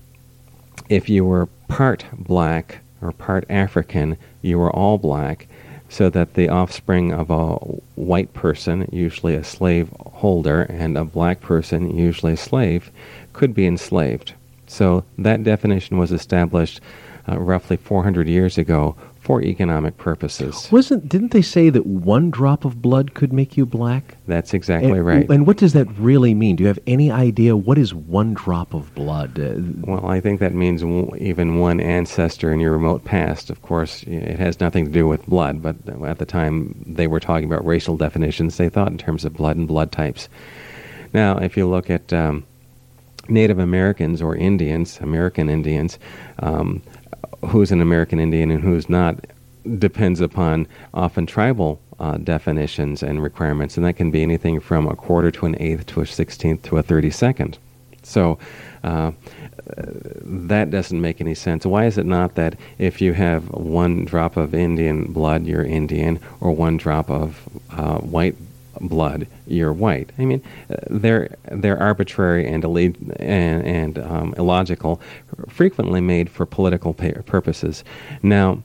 if 0.88 1.10
you 1.10 1.26
were 1.26 1.46
part 1.68 2.06
black 2.16 2.78
or 3.02 3.12
part 3.12 3.44
African, 3.50 4.16
you 4.40 4.58
were 4.58 4.74
all 4.74 4.96
black 4.96 5.48
so 5.90 6.10
that 6.10 6.34
the 6.34 6.48
offspring 6.48 7.12
of 7.12 7.30
a 7.30 7.54
white 7.94 8.32
person, 8.32 8.88
usually 8.90 9.34
a 9.34 9.44
slave 9.44 9.88
holder, 10.00 10.62
and 10.62 10.98
a 10.98 11.04
black 11.04 11.40
person, 11.40 11.96
usually 11.96 12.32
a 12.32 12.36
slave, 12.36 12.90
could 13.34 13.52
be 13.52 13.66
enslaved. 13.66 14.32
So 14.66 15.04
that 15.18 15.44
definition 15.44 15.98
was 15.98 16.10
established 16.10 16.80
uh, 17.28 17.38
roughly 17.38 17.76
400 17.76 18.26
years 18.28 18.56
ago 18.56 18.96
for 19.24 19.40
economic 19.40 19.96
purposes. 19.96 20.68
Wasn't 20.70 21.08
didn't 21.08 21.30
they 21.32 21.40
say 21.40 21.70
that 21.70 21.86
one 21.86 22.30
drop 22.30 22.66
of 22.66 22.82
blood 22.82 23.14
could 23.14 23.32
make 23.32 23.56
you 23.56 23.64
black? 23.64 24.18
That's 24.26 24.52
exactly 24.52 24.98
and, 24.98 25.06
right. 25.06 25.30
And 25.30 25.46
what 25.46 25.56
does 25.56 25.72
that 25.72 25.86
really 25.98 26.34
mean? 26.34 26.56
Do 26.56 26.62
you 26.62 26.68
have 26.68 26.78
any 26.86 27.10
idea 27.10 27.56
what 27.56 27.78
is 27.78 27.94
one 27.94 28.34
drop 28.34 28.74
of 28.74 28.94
blood? 28.94 29.40
Uh, 29.40 29.54
well, 29.80 30.06
I 30.06 30.20
think 30.20 30.40
that 30.40 30.52
means 30.52 30.82
w- 30.82 31.10
even 31.18 31.58
one 31.58 31.80
ancestor 31.80 32.52
in 32.52 32.60
your 32.60 32.72
remote 32.72 33.04
past. 33.04 33.48
Of 33.48 33.62
course, 33.62 34.02
it 34.02 34.38
has 34.38 34.60
nothing 34.60 34.84
to 34.84 34.90
do 34.90 35.08
with 35.08 35.24
blood, 35.24 35.62
but 35.62 35.76
at 36.04 36.18
the 36.18 36.26
time 36.26 36.84
they 36.86 37.06
were 37.06 37.20
talking 37.20 37.46
about 37.46 37.64
racial 37.64 37.96
definitions, 37.96 38.58
they 38.58 38.68
thought 38.68 38.88
in 38.88 38.98
terms 38.98 39.24
of 39.24 39.32
blood 39.32 39.56
and 39.56 39.66
blood 39.66 39.90
types. 39.90 40.28
Now, 41.14 41.38
if 41.38 41.56
you 41.56 41.66
look 41.66 41.88
at 41.88 42.12
um, 42.12 42.44
Native 43.28 43.58
Americans 43.58 44.22
or 44.22 44.36
Indians, 44.36 44.98
American 45.00 45.48
Indians, 45.48 45.98
um, 46.40 46.82
who's 47.46 47.72
an 47.72 47.80
American 47.80 48.18
Indian 48.18 48.50
and 48.50 48.62
who's 48.62 48.88
not 48.88 49.16
depends 49.78 50.20
upon 50.20 50.66
often 50.92 51.24
tribal 51.26 51.80
uh, 51.98 52.18
definitions 52.18 53.02
and 53.02 53.22
requirements, 53.22 53.76
and 53.76 53.86
that 53.86 53.94
can 53.94 54.10
be 54.10 54.22
anything 54.22 54.60
from 54.60 54.86
a 54.86 54.94
quarter 54.94 55.30
to 55.30 55.46
an 55.46 55.56
eighth 55.58 55.86
to 55.86 56.00
a 56.00 56.06
sixteenth 56.06 56.62
to 56.64 56.76
a 56.76 56.82
thirty 56.82 57.10
second. 57.10 57.56
So 58.02 58.38
uh, 58.82 59.12
that 60.22 60.70
doesn't 60.70 61.00
make 61.00 61.22
any 61.22 61.34
sense. 61.34 61.64
Why 61.64 61.86
is 61.86 61.96
it 61.96 62.04
not 62.04 62.34
that 62.34 62.56
if 62.78 63.00
you 63.00 63.14
have 63.14 63.48
one 63.50 64.04
drop 64.04 64.36
of 64.36 64.54
Indian 64.54 65.12
blood, 65.12 65.46
you're 65.46 65.64
Indian, 65.64 66.20
or 66.40 66.52
one 66.52 66.76
drop 66.76 67.10
of 67.10 67.40
uh, 67.70 67.98
white 67.98 68.36
blood, 68.80 69.26
you're 69.46 69.72
white. 69.72 70.10
I 70.18 70.24
mean, 70.24 70.42
they're 70.88 71.36
they're 71.50 71.78
arbitrary 71.78 72.46
and 72.46 72.64
and, 72.64 73.66
and 73.66 73.98
um, 73.98 74.34
illogical, 74.36 75.00
frequently 75.48 76.00
made 76.00 76.30
for 76.30 76.46
political 76.46 76.94
purposes. 76.94 77.84
Now, 78.22 78.62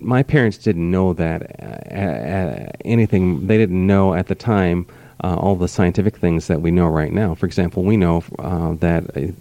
my 0.00 0.22
parents 0.22 0.58
didn't 0.58 0.90
know 0.90 1.12
that 1.14 1.60
uh, 1.60 1.94
uh, 1.94 2.70
anything. 2.84 3.46
They 3.46 3.58
didn't 3.58 3.86
know 3.86 4.14
at 4.14 4.28
the 4.28 4.34
time 4.34 4.86
uh, 5.22 5.36
all 5.36 5.56
the 5.56 5.68
scientific 5.68 6.16
things 6.16 6.46
that 6.48 6.60
we 6.60 6.70
know 6.70 6.88
right 6.88 7.12
now. 7.12 7.34
For 7.34 7.46
example, 7.46 7.82
we 7.82 7.96
know 7.96 8.22
uh, 8.38 8.74
that 8.74 9.16
uh, 9.16 9.32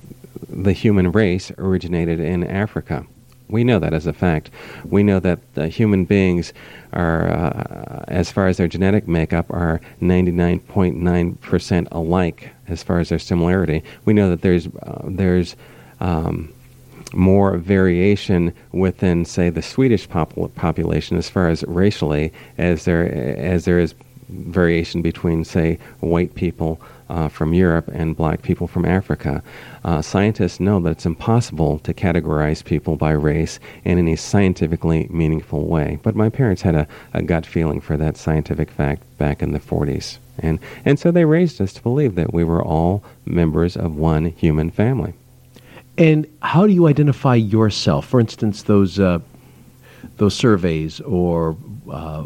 the 0.50 0.74
human 0.74 1.12
race 1.12 1.51
originated 1.58 2.20
in 2.20 2.46
Africa. 2.46 3.06
We 3.51 3.63
know 3.63 3.79
that 3.79 3.93
as 3.93 4.08
a 4.08 4.13
fact. 4.13 4.50
We 4.86 5.03
know 5.03 5.20
that 5.20 5.39
human 5.72 6.05
beings 6.05 6.53
are, 6.93 7.29
uh, 7.29 8.05
as 8.08 8.31
far 8.31 8.48
as 8.48 8.58
their 8.58 8.67
genetic 8.67 9.08
makeup, 9.08 9.46
are 9.50 9.81
99.9% 10.01 11.88
alike 11.91 12.50
as 12.67 12.81
far 12.84 13.00
as 13.00 13.10
their 13.10 13.20
similarity. 13.20 13.84
We 14.05 14.13
know 14.13 14.29
that 14.29 14.41
there's 14.41 14.67
uh, 14.67 15.03
there's 15.05 15.55
um, 16.00 16.53
more 17.13 17.58
variation 17.58 18.53
within, 18.72 19.25
say, 19.25 19.50
the 19.50 19.62
Swedish 19.62 20.08
popul- 20.08 20.53
population 20.55 21.17
as 21.17 21.29
far 21.29 21.50
as 21.50 21.63
racially 21.67 22.31
as 22.58 22.86
there 22.86 23.03
as 23.38 23.65
there 23.65 23.79
is 23.79 23.93
variation 24.29 25.01
between, 25.01 25.43
say, 25.43 25.77
white 26.00 26.36
people 26.36 26.81
uh, 27.12 27.27
from 27.27 27.53
Europe 27.53 27.89
and 27.89 28.15
black 28.15 28.41
people 28.41 28.68
from 28.68 28.86
Africa. 28.86 29.44
Uh, 29.84 30.01
scientists 30.01 30.60
know 30.60 30.80
that 30.80 30.91
it's 30.91 31.06
impossible 31.06 31.77
to 31.80 31.94
categorize 31.94 32.63
people 32.63 32.96
by 32.96 33.12
race 33.12 33.60
in 33.84 34.00
any 34.00 34.15
scientifically 34.15 35.08
meaningful 35.12 35.68
way. 35.68 36.00
But 36.01 36.15
my 36.15 36.30
parents 36.30 36.62
had 36.62 36.74
a, 36.74 36.88
a 37.13 37.22
gut 37.22 37.46
feeling 37.46 37.82
for 37.82 37.98
that 37.98 38.15
scientific 38.15 38.72
fact 38.72 39.03
back 39.18 39.44
in 39.44 39.51
the 39.51 39.60
40s. 39.60 40.18
And, 40.39 40.58
and 40.86 40.98
so 40.98 41.12
they 41.12 41.25
raised 41.25 41.60
us 41.62 41.74
to 41.74 41.82
believe 41.84 42.15
that 42.15 42.34
we 42.34 42.46
were 42.46 42.63
all 42.63 43.03
members 43.25 43.75
of 43.75 43.96
one 43.98 44.25
human 44.25 44.72
family. 44.72 45.13
And 45.98 46.25
how 46.41 46.65
do 46.65 46.72
you 46.72 46.88
identify 46.88 47.36
yourself? 47.36 48.08
For 48.08 48.20
instance, 48.22 48.63
those 48.63 49.00
uh, 49.00 49.20
those 50.18 50.34
surveys 50.34 51.00
or 51.01 51.56
uh, 51.91 52.24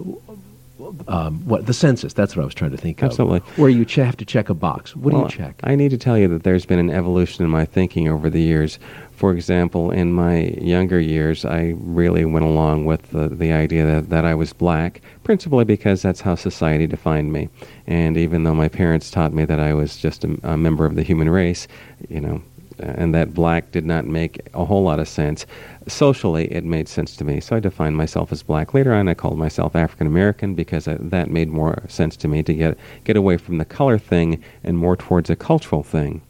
um, 1.08 1.46
what 1.46 1.66
the 1.66 1.74
census. 1.74 2.14
That's 2.14 2.36
what 2.36 2.44
I 2.44 2.46
was 2.46 2.54
trying 2.54 2.72
to 2.72 2.78
think 2.78 3.02
of. 3.02 3.10
Absolutely. 3.10 3.40
Where 3.56 3.70
you 3.70 3.86
ch- 3.86 3.96
have 3.96 4.18
to 4.18 4.26
check 4.26 4.50
a 4.50 4.54
box. 4.54 4.96
What 4.96 5.14
well, 5.14 5.28
do 5.28 5.34
you 5.34 5.38
check? 5.38 5.60
I 5.64 5.76
need 5.76 5.90
to 5.92 5.98
tell 5.98 6.18
you 6.18 6.28
that 6.30 6.44
there's 6.44 6.66
been 6.66 6.80
an 6.80 6.90
evolution 6.90 7.44
in 7.44 7.52
my 7.52 7.66
thinking 7.66 8.08
over 8.08 8.30
the 8.30 8.42
years. 8.42 8.80
For 9.12 9.32
example, 9.32 9.92
in 9.92 10.12
my 10.12 10.40
younger 10.62 11.00
years, 11.00 11.46
I 11.46 11.74
really 11.78 12.26
went 12.26 12.46
along 12.46 12.86
with 12.86 13.12
the, 13.12 13.30
the 13.30 13.54
idea 13.54 13.86
that, 13.86 14.10
that 14.10 14.26
I 14.26 14.36
was 14.36 14.52
black, 14.52 15.02
principally 15.24 15.64
because 15.64 16.02
that's 16.02 16.20
how 16.20 16.36
society 16.36 16.86
defined 16.86 17.32
me. 17.32 17.48
And 17.88 18.18
even 18.18 18.44
though 18.44 18.56
my 18.56 18.68
parents 18.68 19.10
taught 19.10 19.34
me 19.34 19.46
that 19.46 19.60
I 19.60 19.74
was 19.74 19.96
just 19.98 20.26
a, 20.26 20.38
a 20.44 20.58
member 20.58 20.86
of 20.86 20.96
the 20.96 21.04
human 21.04 21.30
race, 21.30 21.66
you 22.10 22.20
know, 22.20 22.42
and 22.80 23.14
that 23.16 23.34
black 23.34 23.72
did 23.72 23.86
not 23.86 24.06
make 24.06 24.48
a 24.54 24.66
whole 24.66 24.84
lot 24.84 25.00
of 25.00 25.08
sense. 25.08 25.46
Socially, 25.88 26.52
it 26.52 26.64
made 26.64 26.88
sense 26.88 27.16
to 27.18 27.24
me, 27.24 27.40
so 27.40 27.56
I 27.56 27.60
defined 27.60 27.98
myself 27.98 28.32
as 28.32 28.44
black. 28.44 28.74
Later 28.74 28.94
on, 28.94 29.08
I 29.08 29.14
called 29.14 29.38
myself 29.38 29.76
African 29.76 30.08
American 30.08 30.56
because 30.56 30.88
I, 30.88 30.96
that 30.96 31.30
made 31.30 31.50
more 31.50 31.84
sense 31.88 32.16
to 32.18 32.28
me 32.28 32.44
to 32.44 32.54
get 32.54 32.78
get 33.04 33.16
away 33.16 33.38
from 33.38 33.58
the 33.58 33.66
color 33.66 33.98
thing 33.98 34.44
and 34.64 34.78
more 34.78 34.96
towards 34.96 35.30
a 35.30 35.36
cultural 35.36 35.84
thing. 35.84 36.22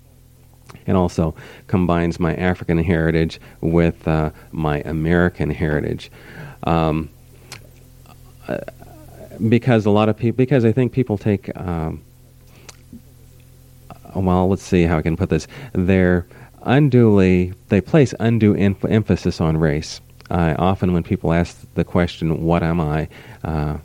And 0.88 0.98
also 0.98 1.36
combines 1.68 2.20
my 2.20 2.36
African 2.36 2.78
heritage 2.78 3.40
with 3.62 4.08
uh, 4.08 4.32
my 4.52 4.82
American 4.82 5.50
heritage. 5.50 6.12
Um, 6.64 7.10
uh, 8.48 8.58
because 9.50 9.86
a 9.86 9.90
lot 9.90 10.10
of 10.10 10.18
people, 10.18 10.38
because 10.38 10.66
I 10.66 10.72
think 10.72 10.92
people 10.92 11.18
take 11.18 11.56
um, 11.58 12.02
well, 14.16 14.48
let's 14.50 14.64
see 14.64 14.84
how 14.84 14.98
I 14.98 15.02
can 15.02 15.18
put 15.18 15.30
this. 15.30 15.48
They're 15.74 16.26
unduly, 16.64 17.54
they 17.70 17.82
place 17.82 18.14
undue 18.20 18.56
emphasis 18.56 19.40
on 19.40 19.58
race. 19.58 20.02
Uh, 20.30 20.56
often 20.58 20.94
when 20.94 21.04
people 21.04 21.34
ask 21.34 21.58
the 21.76 21.84
question, 21.84 22.44
what 22.44 22.64
am 22.64 22.82
I, 22.82 23.08
uh, 23.44 23.78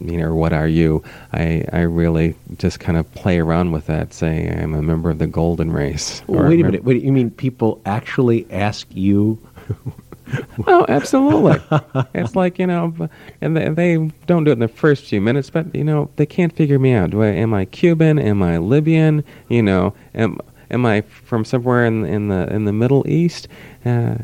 you 0.00 0.18
know, 0.18 0.26
or 0.26 0.34
what 0.34 0.52
are 0.52 0.68
you, 0.68 1.02
I, 1.32 1.64
I 1.72 1.80
really 1.80 2.34
just 2.58 2.80
kind 2.80 2.98
of 2.98 3.10
play 3.14 3.38
around 3.38 3.72
with 3.72 3.86
that, 3.86 4.12
say 4.12 4.48
I'm 4.48 4.74
a 4.74 4.82
member 4.82 5.08
of 5.08 5.18
the 5.18 5.26
golden 5.26 5.72
race. 5.72 6.22
wait 6.26 6.60
a 6.60 6.64
minute, 6.64 6.84
wait, 6.84 7.02
you 7.02 7.12
mean 7.12 7.30
people 7.30 7.80
actually 7.86 8.46
ask 8.50 8.86
you 8.90 9.38
oh, 10.66 10.84
absolutely. 10.88 11.60
it's 12.14 12.36
like 12.36 12.58
you 12.58 12.66
know, 12.66 13.08
and 13.40 13.56
they, 13.56 13.68
they, 13.68 13.96
don't 14.26 14.44
do 14.44 14.50
it 14.50 14.54
in 14.54 14.58
the 14.60 14.68
first 14.68 15.04
few 15.04 15.20
minutes, 15.20 15.50
but 15.50 15.74
you 15.74 15.84
know, 15.84 16.10
they 16.16 16.26
can't 16.26 16.54
figure 16.54 16.78
me 16.78 16.92
out. 16.92 17.10
Do 17.10 17.22
I 17.22 17.28
am 17.28 17.54
I 17.54 17.64
Cuban? 17.66 18.18
Am 18.18 18.42
I 18.42 18.58
Libyan? 18.58 19.24
You 19.48 19.62
know, 19.62 19.94
am 20.14 20.38
am 20.70 20.86
I 20.86 21.02
from 21.02 21.44
somewhere 21.44 21.84
in 21.84 22.04
in 22.04 22.28
the 22.28 22.52
in 22.52 22.64
the 22.64 22.72
Middle 22.72 23.08
East? 23.08 23.48
Uh, 23.84 24.16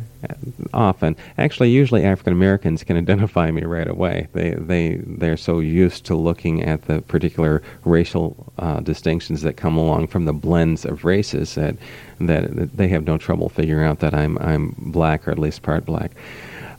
often, 0.73 1.16
actually, 1.38 1.71
usually 1.71 2.04
African 2.04 2.33
Americans 2.33 2.85
can 2.85 2.97
identify 2.97 3.50
me 3.50 3.62
right 3.62 3.88
away. 3.88 4.28
They 4.33 4.50
they 4.50 5.00
they're 5.07 5.37
so 5.37 5.61
used 5.61 6.04
to 6.07 6.14
looking 6.14 6.62
at 6.62 6.83
the 6.83 7.02
particular 7.02 7.62
racial 7.85 8.52
uh, 8.59 8.81
distinctions 8.81 9.43
that 9.43 9.57
come 9.57 9.76
along 9.76 10.09
from 10.09 10.25
the 10.25 10.33
blends 10.33 10.85
of 10.85 11.04
races 11.04 11.54
that 11.54 11.76
that 12.21 12.76
they 12.76 12.88
have 12.88 13.04
no 13.04 13.19
trouble 13.19 13.49
figuring 13.49 13.87
out 13.87 14.00
that 14.00 14.14
I'm 14.14 14.38
I'm 14.38 14.75
black 14.78 15.26
or 15.26 15.31
at 15.31 15.38
least 15.38 15.62
part 15.62 15.85
black. 15.85 16.12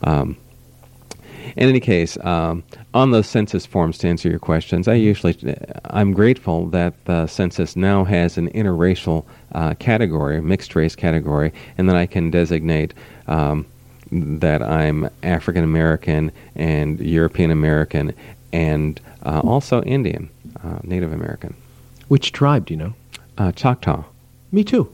Um, 0.02 0.36
in 1.56 1.68
any 1.68 1.80
case, 1.80 2.18
um, 2.24 2.62
on 2.92 3.12
those 3.12 3.26
census 3.26 3.64
forms, 3.64 3.98
to 3.98 4.08
answer 4.08 4.28
your 4.28 4.38
questions, 4.38 4.88
I 4.88 4.94
usually 4.94 5.56
I'm 5.84 6.12
grateful 6.12 6.66
that 6.66 6.92
the 7.06 7.26
census 7.26 7.76
now 7.76 8.04
has 8.04 8.36
an 8.36 8.50
interracial 8.50 9.24
uh, 9.52 9.74
category, 9.74 10.40
mixed 10.42 10.74
race 10.74 10.94
category, 10.94 11.52
and 11.78 11.88
that 11.88 11.96
I 11.96 12.06
can 12.06 12.30
designate 12.30 12.92
um, 13.26 13.66
that 14.12 14.62
I'm 14.62 15.08
African 15.22 15.64
American 15.64 16.30
and 16.54 17.00
European 17.00 17.50
American 17.50 18.12
and 18.52 19.00
uh, 19.24 19.40
also 19.40 19.82
Indian, 19.82 20.28
uh, 20.62 20.78
Native 20.82 21.12
American. 21.12 21.54
Which 22.08 22.32
tribe 22.32 22.66
do 22.66 22.74
you 22.74 22.78
know? 22.78 22.94
Uh, 23.38 23.52
Choctaw. 23.52 24.04
Me 24.52 24.62
too. 24.62 24.92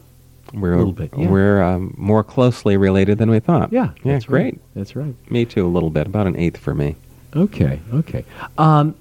We're 0.52 0.74
a 0.74 0.78
little 0.78 0.92
bit. 0.92 1.10
Yeah. 1.16 1.28
We're 1.28 1.62
um, 1.62 1.94
more 1.96 2.22
closely 2.22 2.76
related 2.76 3.18
than 3.18 3.30
we 3.30 3.40
thought. 3.40 3.72
Yeah, 3.72 3.92
yeah, 4.02 4.12
that's 4.12 4.26
great. 4.26 4.54
Right. 4.54 4.60
That's 4.74 4.96
right. 4.96 5.14
Me 5.30 5.44
too, 5.44 5.66
a 5.66 5.68
little 5.68 5.90
bit, 5.90 6.06
about 6.06 6.26
an 6.26 6.36
eighth 6.36 6.58
for 6.58 6.74
me. 6.74 6.96
Okay, 7.34 7.80
okay. 7.94 8.24
Um, 8.58 8.94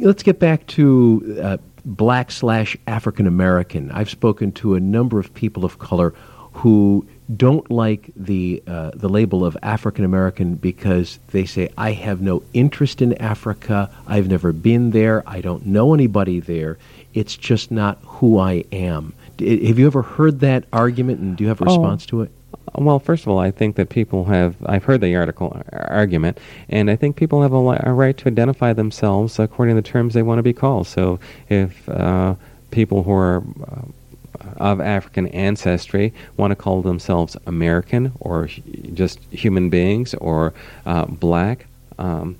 let's 0.00 0.22
get 0.22 0.38
back 0.38 0.66
to 0.66 1.38
uh, 1.42 1.56
black 1.84 2.30
slash 2.30 2.76
African 2.86 3.26
American. 3.26 3.90
I've 3.90 4.10
spoken 4.10 4.52
to 4.52 4.74
a 4.74 4.80
number 4.80 5.18
of 5.18 5.32
people 5.32 5.64
of 5.64 5.78
color 5.78 6.14
who 6.52 7.06
don't 7.36 7.70
like 7.70 8.10
the 8.16 8.62
uh, 8.66 8.90
the 8.94 9.08
label 9.08 9.44
of 9.44 9.56
African 9.62 10.04
American 10.04 10.54
because 10.54 11.18
they 11.28 11.44
say 11.44 11.70
I 11.76 11.92
have 11.92 12.20
no 12.20 12.42
interest 12.52 13.00
in 13.00 13.14
Africa. 13.14 13.90
I've 14.06 14.28
never 14.28 14.52
been 14.52 14.90
there. 14.90 15.22
I 15.26 15.40
don't 15.40 15.66
know 15.66 15.94
anybody 15.94 16.40
there. 16.40 16.78
It's 17.14 17.36
just 17.36 17.70
not 17.70 17.98
who 18.02 18.38
I 18.38 18.64
am. 18.72 19.14
Have 19.40 19.78
you 19.78 19.86
ever 19.86 20.02
heard 20.02 20.40
that 20.40 20.64
argument, 20.72 21.20
and 21.20 21.36
do 21.36 21.44
you 21.44 21.48
have 21.48 21.60
a 21.60 21.64
oh, 21.64 21.66
response 21.66 22.04
oh, 22.04 22.10
to 22.10 22.22
it? 22.22 22.30
Well, 22.74 22.98
first 22.98 23.24
of 23.24 23.28
all, 23.28 23.38
I 23.38 23.50
think 23.50 23.76
that 23.76 23.88
people 23.88 24.24
have. 24.26 24.56
I've 24.66 24.84
heard 24.84 25.00
the 25.00 25.14
article 25.16 25.60
argument, 25.72 26.38
and 26.68 26.90
I 26.90 26.96
think 26.96 27.16
people 27.16 27.42
have 27.42 27.52
a, 27.52 27.56
a 27.56 27.92
right 27.92 28.16
to 28.16 28.28
identify 28.28 28.72
themselves 28.72 29.38
according 29.38 29.76
to 29.76 29.82
the 29.82 29.88
terms 29.88 30.14
they 30.14 30.22
want 30.22 30.38
to 30.38 30.42
be 30.42 30.52
called. 30.52 30.86
So, 30.86 31.18
if 31.48 31.88
uh, 31.88 32.34
people 32.70 33.02
who 33.02 33.12
are 33.12 33.42
uh, 33.66 33.82
of 34.58 34.80
African 34.80 35.28
ancestry 35.28 36.12
want 36.36 36.50
to 36.50 36.56
call 36.56 36.82
themselves 36.82 37.36
American 37.46 38.12
or 38.20 38.48
just 38.94 39.18
human 39.30 39.70
beings 39.70 40.14
or 40.14 40.52
uh, 40.86 41.06
black, 41.06 41.66
um, 41.98 42.36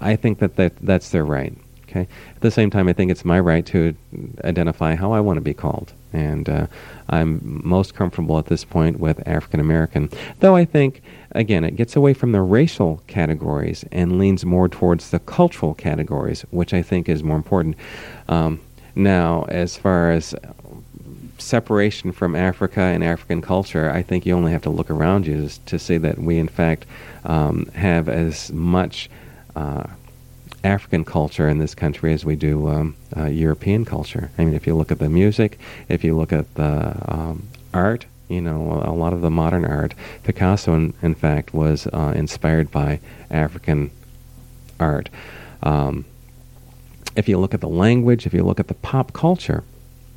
I 0.00 0.16
think 0.16 0.38
that, 0.38 0.56
that 0.56 0.76
that's 0.78 1.10
their 1.10 1.24
right. 1.24 1.56
Okay. 1.94 2.08
At 2.34 2.42
the 2.42 2.50
same 2.50 2.70
time, 2.70 2.88
I 2.88 2.92
think 2.92 3.12
it's 3.12 3.24
my 3.24 3.38
right 3.38 3.64
to 3.66 3.94
identify 4.42 4.96
how 4.96 5.12
I 5.12 5.20
want 5.20 5.36
to 5.36 5.40
be 5.40 5.54
called, 5.54 5.92
and 6.12 6.48
uh, 6.48 6.66
I'm 7.08 7.40
most 7.64 7.94
comfortable 7.94 8.36
at 8.36 8.46
this 8.46 8.64
point 8.64 8.98
with 8.98 9.22
African 9.28 9.60
American. 9.60 10.10
Though 10.40 10.56
I 10.56 10.64
think, 10.64 11.02
again, 11.32 11.62
it 11.62 11.76
gets 11.76 11.94
away 11.94 12.12
from 12.12 12.32
the 12.32 12.40
racial 12.40 13.00
categories 13.06 13.84
and 13.92 14.18
leans 14.18 14.44
more 14.44 14.68
towards 14.68 15.10
the 15.10 15.20
cultural 15.20 15.72
categories, 15.72 16.42
which 16.50 16.74
I 16.74 16.82
think 16.82 17.08
is 17.08 17.22
more 17.22 17.36
important. 17.36 17.76
Um, 18.28 18.60
now, 18.96 19.44
as 19.44 19.76
far 19.76 20.10
as 20.10 20.34
separation 21.38 22.10
from 22.10 22.34
Africa 22.34 22.80
and 22.80 23.04
African 23.04 23.40
culture, 23.40 23.88
I 23.88 24.02
think 24.02 24.26
you 24.26 24.34
only 24.34 24.50
have 24.50 24.62
to 24.62 24.70
look 24.70 24.90
around 24.90 25.28
you 25.28 25.48
to 25.66 25.78
see 25.78 25.98
that 25.98 26.18
we, 26.18 26.38
in 26.38 26.48
fact, 26.48 26.86
um, 27.24 27.66
have 27.66 28.08
as 28.08 28.50
much. 28.52 29.08
Uh, 29.54 29.84
African 30.64 31.04
culture 31.04 31.48
in 31.48 31.58
this 31.58 31.74
country 31.74 32.12
as 32.12 32.24
we 32.24 32.36
do 32.36 32.68
um, 32.68 32.96
uh, 33.16 33.26
European 33.26 33.84
culture. 33.84 34.30
I 34.38 34.44
mean, 34.44 34.54
if 34.54 34.66
you 34.66 34.74
look 34.74 34.90
at 34.90 34.98
the 34.98 35.10
music, 35.10 35.58
if 35.88 36.02
you 36.02 36.16
look 36.16 36.32
at 36.32 36.52
the 36.54 36.96
um, 37.06 37.48
art, 37.72 38.06
you 38.28 38.40
know, 38.40 38.82
a 38.84 38.92
lot 38.92 39.12
of 39.12 39.20
the 39.20 39.30
modern 39.30 39.64
art, 39.66 39.94
Picasso, 40.22 40.74
in, 40.74 40.94
in 41.02 41.14
fact, 41.14 41.52
was 41.52 41.86
uh, 41.88 42.12
inspired 42.16 42.70
by 42.70 42.98
African 43.30 43.90
art. 44.80 45.10
Um, 45.62 46.06
if 47.14 47.28
you 47.28 47.38
look 47.38 47.54
at 47.54 47.60
the 47.60 47.68
language, 47.68 48.26
if 48.26 48.32
you 48.32 48.42
look 48.42 48.58
at 48.58 48.68
the 48.68 48.74
pop 48.74 49.12
culture, 49.12 49.62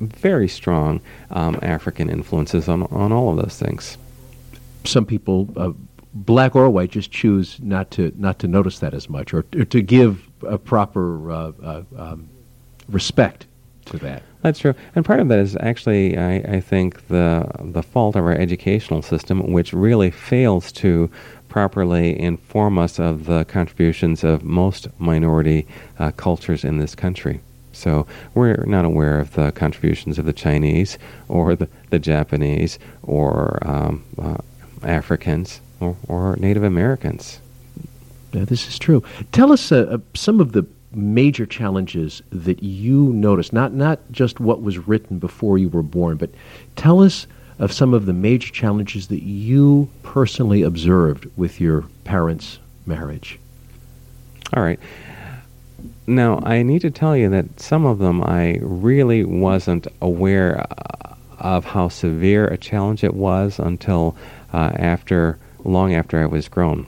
very 0.00 0.48
strong 0.48 1.00
um, 1.30 1.58
African 1.62 2.08
influences 2.08 2.68
on, 2.68 2.84
on 2.84 3.12
all 3.12 3.30
of 3.30 3.36
those 3.36 3.58
things. 3.58 3.98
Some 4.84 5.04
people 5.04 5.48
uh, 5.56 5.72
black 6.14 6.56
or 6.56 6.68
white, 6.70 6.90
just 6.90 7.10
choose 7.10 7.58
not 7.60 7.90
to 7.92 8.12
not 8.16 8.38
to 8.40 8.48
notice 8.48 8.78
that 8.78 8.94
as 8.94 9.08
much, 9.08 9.34
or, 9.34 9.44
or 9.54 9.64
to 9.64 9.82
give 9.82 10.27
a 10.46 10.58
proper 10.58 11.30
uh, 11.30 11.52
uh, 11.62 11.82
um, 11.96 12.28
respect 12.88 13.46
to 13.86 13.98
that. 13.98 14.22
That's 14.42 14.60
true, 14.60 14.74
and 14.94 15.04
part 15.04 15.20
of 15.20 15.28
that 15.28 15.38
is 15.38 15.56
actually, 15.60 16.16
I, 16.16 16.36
I, 16.36 16.60
think, 16.60 17.08
the 17.08 17.50
the 17.60 17.82
fault 17.82 18.14
of 18.14 18.24
our 18.24 18.32
educational 18.32 19.02
system, 19.02 19.52
which 19.52 19.72
really 19.72 20.10
fails 20.10 20.70
to 20.72 21.10
properly 21.48 22.18
inform 22.18 22.78
us 22.78 22.98
of 22.98 23.24
the 23.24 23.44
contributions 23.46 24.22
of 24.22 24.44
most 24.44 24.86
minority 24.98 25.66
uh, 25.98 26.10
cultures 26.12 26.64
in 26.64 26.78
this 26.78 26.94
country. 26.94 27.40
So 27.72 28.06
we're 28.34 28.64
not 28.66 28.84
aware 28.84 29.20
of 29.20 29.34
the 29.34 29.52
contributions 29.52 30.18
of 30.18 30.26
the 30.26 30.32
Chinese 30.32 30.98
or 31.28 31.54
the, 31.54 31.68
the 31.90 31.98
Japanese 31.98 32.78
or 33.02 33.58
um, 33.66 34.04
uh, 34.20 34.38
Africans 34.82 35.60
or, 35.80 35.96
or 36.08 36.36
Native 36.36 36.64
Americans. 36.64 37.40
Yeah, 38.32 38.44
this 38.44 38.68
is 38.68 38.78
true. 38.78 39.02
Tell 39.32 39.52
us 39.52 39.72
uh, 39.72 39.86
uh, 39.90 39.98
some 40.14 40.40
of 40.40 40.52
the 40.52 40.66
major 40.92 41.46
challenges 41.46 42.22
that 42.30 42.62
you 42.62 43.12
noticed? 43.12 43.52
Not 43.52 43.72
not 43.72 44.00
just 44.10 44.40
what 44.40 44.62
was 44.62 44.78
written 44.78 45.18
before 45.18 45.58
you 45.58 45.68
were 45.68 45.82
born, 45.82 46.16
but 46.16 46.30
tell 46.76 47.00
us 47.02 47.26
of 47.58 47.72
some 47.72 47.92
of 47.92 48.06
the 48.06 48.12
major 48.12 48.52
challenges 48.52 49.08
that 49.08 49.22
you 49.22 49.88
personally 50.02 50.62
observed 50.62 51.26
with 51.36 51.60
your 51.60 51.84
parents' 52.04 52.58
marriage. 52.86 53.38
All 54.54 54.62
right. 54.62 54.78
Now, 56.06 56.40
I 56.44 56.62
need 56.62 56.80
to 56.82 56.90
tell 56.90 57.16
you 57.16 57.28
that 57.30 57.60
some 57.60 57.84
of 57.84 57.98
them 57.98 58.22
I 58.22 58.58
really 58.62 59.24
wasn't 59.24 59.86
aware 60.00 60.60
uh, 60.60 61.14
of 61.38 61.64
how 61.64 61.88
severe 61.88 62.46
a 62.46 62.56
challenge 62.56 63.04
it 63.04 63.14
was 63.14 63.58
until 63.58 64.16
uh, 64.52 64.72
after, 64.74 65.38
long 65.64 65.94
after 65.94 66.20
I 66.22 66.26
was 66.26 66.48
grown. 66.48 66.86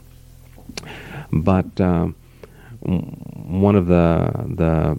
But 1.33 1.81
um, 1.81 2.15
one 2.81 3.77
of 3.77 3.87
the 3.87 4.33
the 4.49 4.99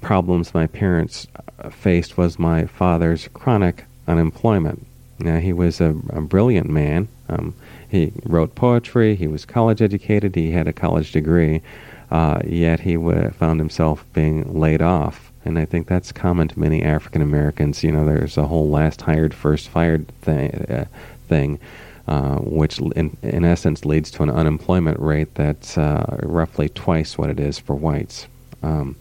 problems 0.00 0.54
my 0.54 0.66
parents 0.66 1.26
uh, 1.58 1.68
faced 1.70 2.16
was 2.16 2.38
my 2.38 2.66
father's 2.66 3.28
chronic 3.28 3.84
unemployment. 4.06 4.86
Now, 5.18 5.38
he 5.38 5.52
was 5.52 5.80
a, 5.80 5.90
a 6.10 6.20
brilliant 6.20 6.68
man. 6.68 7.08
Um, 7.28 7.54
he 7.88 8.12
wrote 8.24 8.54
poetry. 8.54 9.16
He 9.16 9.26
was 9.26 9.44
college 9.44 9.80
educated. 9.82 10.34
He 10.34 10.52
had 10.52 10.68
a 10.68 10.72
college 10.72 11.12
degree. 11.12 11.62
Uh, 12.10 12.40
yet 12.46 12.80
he 12.80 12.94
w- 12.94 13.30
found 13.30 13.58
himself 13.58 14.04
being 14.12 14.60
laid 14.60 14.82
off. 14.82 15.32
And 15.44 15.58
I 15.58 15.64
think 15.64 15.86
that's 15.86 16.12
common 16.12 16.48
to 16.48 16.60
many 16.60 16.82
African 16.82 17.22
Americans. 17.22 17.82
You 17.82 17.92
know, 17.92 18.04
there's 18.04 18.36
a 18.36 18.46
whole 18.46 18.68
last 18.70 19.02
hired, 19.02 19.34
first 19.34 19.68
fired 19.68 20.06
thing, 20.20 20.50
uh, 20.68 20.84
thing 21.28 21.58
uh, 22.08 22.36
which 22.36 22.78
in, 22.78 23.16
in 23.22 23.44
essence 23.44 23.84
leads 23.84 24.10
to 24.12 24.22
an 24.22 24.30
unemployment 24.30 24.98
rate 25.00 25.34
that's 25.34 25.76
uh, 25.76 26.18
roughly 26.22 26.68
twice 26.68 27.18
what 27.18 27.30
it 27.30 27.40
is 27.40 27.58
for 27.58 27.74
whites. 27.74 28.26
Um, 28.62 28.96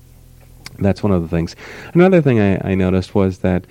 that's 0.79 1.03
one 1.03 1.11
of 1.11 1.21
the 1.21 1.27
things. 1.27 1.55
Another 1.93 2.21
thing 2.21 2.39
I, 2.39 2.71
I 2.71 2.75
noticed 2.75 3.15
was 3.15 3.39
that 3.39 3.65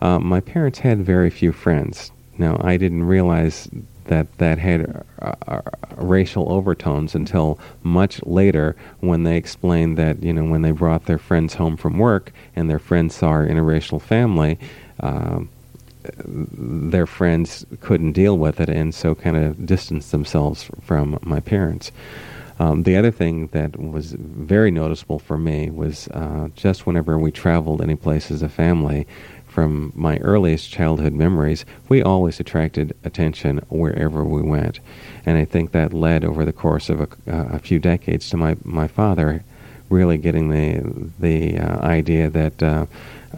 uh, 0.00 0.18
my 0.18 0.40
parents 0.40 0.78
had 0.78 1.04
very 1.04 1.30
few 1.30 1.52
friends. 1.52 2.10
Now, 2.38 2.60
I 2.62 2.76
didn't 2.76 3.04
realize 3.04 3.68
that 4.04 4.38
that 4.38 4.58
had 4.58 5.04
uh, 5.22 5.34
uh, 5.46 5.60
racial 5.96 6.52
overtones 6.52 7.14
until 7.14 7.58
much 7.82 8.20
later 8.24 8.74
when 9.00 9.22
they 9.22 9.36
explained 9.36 9.96
that, 9.98 10.22
you 10.22 10.32
know, 10.32 10.44
when 10.44 10.62
they 10.62 10.72
brought 10.72 11.04
their 11.04 11.18
friends 11.18 11.54
home 11.54 11.76
from 11.76 11.98
work 11.98 12.32
and 12.56 12.68
their 12.68 12.78
friends 12.78 13.14
saw 13.14 13.28
our 13.28 13.46
interracial 13.46 14.00
family, 14.00 14.58
um, 15.00 15.48
their 16.16 17.06
friends 17.06 17.64
couldn't 17.80 18.12
deal 18.12 18.38
with 18.38 18.60
it 18.60 18.68
and 18.68 18.94
so 18.94 19.14
kind 19.14 19.36
of 19.36 19.66
distanced 19.66 20.12
themselves 20.12 20.70
from 20.82 21.18
my 21.22 21.40
parents. 21.40 21.92
Um, 22.58 22.82
the 22.82 22.96
other 22.96 23.10
thing 23.10 23.46
that 23.48 23.78
was 23.78 24.12
very 24.12 24.70
noticeable 24.70 25.18
for 25.18 25.38
me 25.38 25.70
was 25.70 26.08
uh, 26.08 26.48
just 26.54 26.86
whenever 26.86 27.18
we 27.18 27.32
traveled 27.32 27.80
any 27.80 27.96
place 27.96 28.30
as 28.30 28.42
a 28.42 28.50
family, 28.50 29.06
from 29.50 29.92
my 29.94 30.16
earliest 30.18 30.70
childhood 30.70 31.12
memories, 31.12 31.66
we 31.88 32.02
always 32.02 32.40
attracted 32.40 32.96
attention 33.04 33.58
wherever 33.68 34.24
we 34.24 34.42
went. 34.42 34.80
And 35.26 35.36
I 35.36 35.44
think 35.44 35.72
that 35.72 35.92
led 35.92 36.24
over 36.24 36.44
the 36.44 36.52
course 36.52 36.88
of 36.88 37.00
a, 37.00 37.08
uh, 37.26 37.56
a 37.56 37.58
few 37.58 37.78
decades 37.78 38.30
to 38.30 38.36
my, 38.36 38.56
my 38.64 38.86
father 38.86 39.42
really 39.88 40.18
getting 40.18 40.50
the, 40.50 41.10
the 41.18 41.58
uh, 41.58 41.84
idea 41.84 42.30
that, 42.30 42.62
uh, 42.62 42.86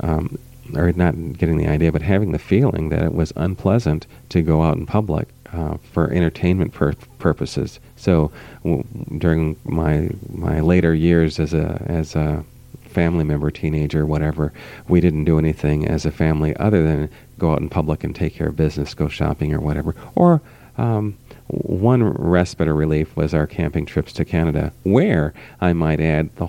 um, 0.01 0.39
or 0.77 0.93
not 0.93 1.15
getting 1.39 1.57
the 1.57 1.67
idea, 1.69 1.93
but 1.93 2.03
having 2.03 2.33
the 2.33 2.39
feeling 2.39 2.89
that 2.91 3.03
it 3.03 3.15
was 3.15 3.33
unpleasant 3.37 4.07
to 4.31 4.43
go 4.43 4.63
out 4.63 4.77
in 4.77 4.87
public 4.87 5.29
uh, 5.53 5.77
for 5.93 6.11
entertainment 6.11 6.73
pur- 6.73 6.95
purposes. 7.19 7.79
So 7.97 8.33
w- 8.65 8.85
during 9.19 9.57
my 9.65 10.11
my 10.31 10.61
later 10.61 10.95
years 10.95 11.39
as 11.39 11.53
a 11.55 11.85
as 11.87 12.15
a 12.17 12.45
family 12.85 13.25
member, 13.25 13.51
teenager, 13.51 14.05
whatever, 14.05 14.53
we 14.89 15.01
didn't 15.01 15.25
do 15.25 15.39
anything 15.39 15.89
as 15.89 16.05
a 16.05 16.11
family 16.11 16.55
other 16.57 16.83
than 16.83 17.09
go 17.39 17.53
out 17.53 17.61
in 17.61 17.69
public 17.69 18.05
and 18.05 18.15
take 18.15 18.35
care 18.35 18.49
of 18.49 18.57
business, 18.57 18.95
go 18.95 19.09
shopping 19.09 19.55
or 19.55 19.61
whatever. 19.61 19.95
Or 20.15 20.43
um, 20.79 21.17
one 21.49 22.03
respite 22.03 22.69
or 22.69 22.75
relief 22.75 23.15
was 23.17 23.35
our 23.35 23.47
camping 23.47 23.85
trips 23.85 24.13
to 24.15 24.25
Canada, 24.25 24.73
where, 24.85 25.35
I 25.61 25.73
might 25.73 26.01
add, 26.01 26.35
the 26.37 26.49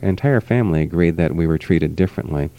entire 0.00 0.40
family 0.40 0.82
agreed 0.82 1.16
that 1.16 1.36
we 1.36 1.46
were 1.46 1.58
treated 1.58 1.94
differently. 1.94 2.50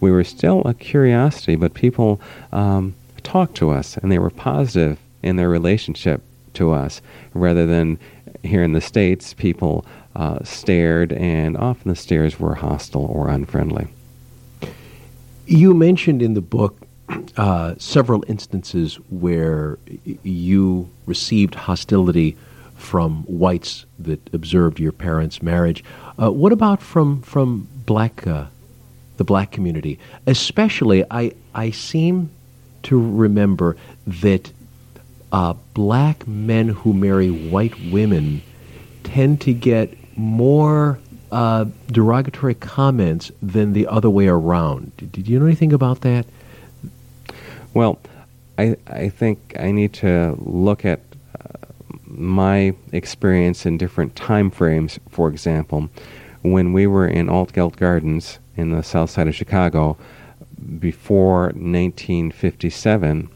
We 0.00 0.10
were 0.10 0.24
still 0.24 0.62
a 0.62 0.74
curiosity, 0.74 1.56
but 1.56 1.74
people 1.74 2.20
um, 2.52 2.94
talked 3.22 3.56
to 3.56 3.70
us, 3.70 3.96
and 3.96 4.10
they 4.10 4.18
were 4.18 4.30
positive 4.30 4.98
in 5.22 5.36
their 5.36 5.48
relationship 5.48 6.22
to 6.54 6.72
us, 6.72 7.00
rather 7.32 7.66
than 7.66 7.98
here 8.42 8.62
in 8.62 8.72
the 8.72 8.80
States, 8.80 9.34
people 9.34 9.84
uh, 10.16 10.42
stared, 10.44 11.12
and 11.12 11.56
often 11.56 11.90
the 11.90 11.96
stares 11.96 12.40
were 12.40 12.54
hostile 12.56 13.06
or 13.06 13.28
unfriendly. 13.28 13.88
You 15.46 15.74
mentioned 15.74 16.22
in 16.22 16.34
the 16.34 16.40
book 16.40 16.76
uh, 17.36 17.74
several 17.78 18.24
instances 18.28 18.96
where 19.10 19.78
you 20.22 20.90
received 21.06 21.54
hostility 21.54 22.36
from 22.76 23.22
whites 23.24 23.84
that 23.98 24.20
observed 24.32 24.80
your 24.80 24.92
parents' 24.92 25.42
marriage. 25.42 25.84
Uh, 26.20 26.30
what 26.30 26.52
about 26.52 26.82
from 26.82 27.22
from 27.22 27.68
black 27.86 28.26
uh, 28.26 28.46
the 29.16 29.24
black 29.24 29.50
community? 29.50 29.98
Especially, 30.26 31.04
I 31.10 31.32
I 31.54 31.70
seem 31.70 32.30
to 32.84 32.98
remember 32.98 33.76
that 34.06 34.50
uh, 35.32 35.54
black 35.74 36.26
men 36.26 36.68
who 36.68 36.92
marry 36.92 37.30
white 37.30 37.74
women 37.90 38.42
tend 39.04 39.40
to 39.42 39.52
get 39.52 39.94
more 40.16 40.98
uh, 41.30 41.66
derogatory 41.90 42.54
comments 42.54 43.30
than 43.40 43.72
the 43.72 43.86
other 43.86 44.10
way 44.10 44.26
around. 44.26 44.92
Did 45.12 45.28
you 45.28 45.38
know 45.38 45.46
anything 45.46 45.72
about 45.72 46.00
that? 46.00 46.26
Well, 47.72 47.98
I, 48.58 48.76
I 48.86 49.08
think 49.08 49.54
I 49.58 49.70
need 49.70 49.92
to 49.94 50.36
look 50.38 50.84
at 50.84 51.00
uh, 51.38 51.66
my 52.04 52.74
experience 52.92 53.64
in 53.64 53.78
different 53.78 54.16
time 54.16 54.50
frames. 54.50 54.98
For 55.08 55.28
example, 55.28 55.88
when 56.42 56.72
we 56.72 56.86
were 56.86 57.06
in 57.06 57.28
Altgeld 57.28 57.76
Gardens 57.76 58.38
in 58.56 58.70
the 58.70 58.82
south 58.82 59.10
side 59.10 59.28
of 59.28 59.34
Chicago 59.34 59.96
before 60.78 61.44
1957, 61.54 63.30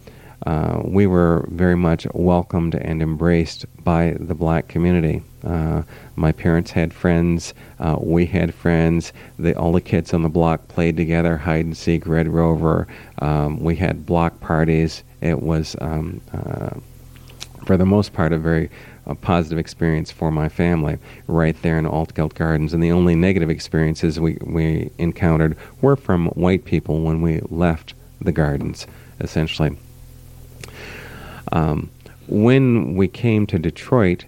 uh, 0.46 0.82
we 0.84 1.06
were 1.06 1.46
very 1.50 1.76
much 1.76 2.06
welcomed 2.12 2.74
and 2.74 3.02
embraced 3.02 3.66
by 3.82 4.16
the 4.18 4.34
black 4.34 4.68
community. 4.68 5.22
Uh, 5.44 5.82
my 6.16 6.32
parents 6.32 6.70
had 6.70 6.92
friends, 6.92 7.54
uh, 7.78 7.96
we 8.00 8.26
had 8.26 8.54
friends. 8.54 9.12
The, 9.38 9.54
all 9.56 9.72
the 9.72 9.80
kids 9.80 10.14
on 10.14 10.22
the 10.22 10.28
block 10.28 10.68
played 10.68 10.96
together, 10.96 11.36
hide 11.36 11.64
and 11.66 11.76
seek, 11.76 12.06
Red 12.06 12.28
Rover. 12.28 12.86
Um, 13.18 13.60
we 13.60 13.76
had 13.76 14.06
block 14.06 14.40
parties. 14.40 15.02
It 15.20 15.42
was, 15.42 15.76
um, 15.80 16.20
uh, 16.32 16.70
for 17.64 17.76
the 17.76 17.86
most 17.86 18.12
part, 18.12 18.32
a 18.32 18.38
very 18.38 18.70
positive 19.20 19.58
experience 19.58 20.10
for 20.10 20.30
my 20.30 20.48
family 20.48 20.98
right 21.26 21.60
there 21.62 21.78
in 21.78 21.84
Altgeld 21.84 22.34
Gardens. 22.34 22.72
And 22.72 22.82
the 22.82 22.92
only 22.92 23.14
negative 23.14 23.50
experiences 23.50 24.18
we, 24.18 24.38
we 24.40 24.90
encountered 24.98 25.56
were 25.82 25.96
from 25.96 26.28
white 26.28 26.64
people 26.64 27.02
when 27.02 27.20
we 27.20 27.40
left 27.50 27.94
the 28.20 28.32
gardens, 28.32 28.86
essentially. 29.20 29.76
Um, 31.52 31.90
when 32.26 32.94
we 32.94 33.08
came 33.08 33.46
to 33.48 33.58
Detroit 33.58 34.24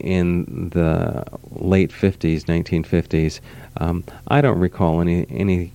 in 0.00 0.70
the 0.70 1.24
late 1.50 1.90
50s, 1.90 2.44
1950s, 2.44 3.40
um, 3.78 4.04
I 4.28 4.40
don't 4.40 4.58
recall 4.58 5.00
any 5.00 5.26
any 5.30 5.72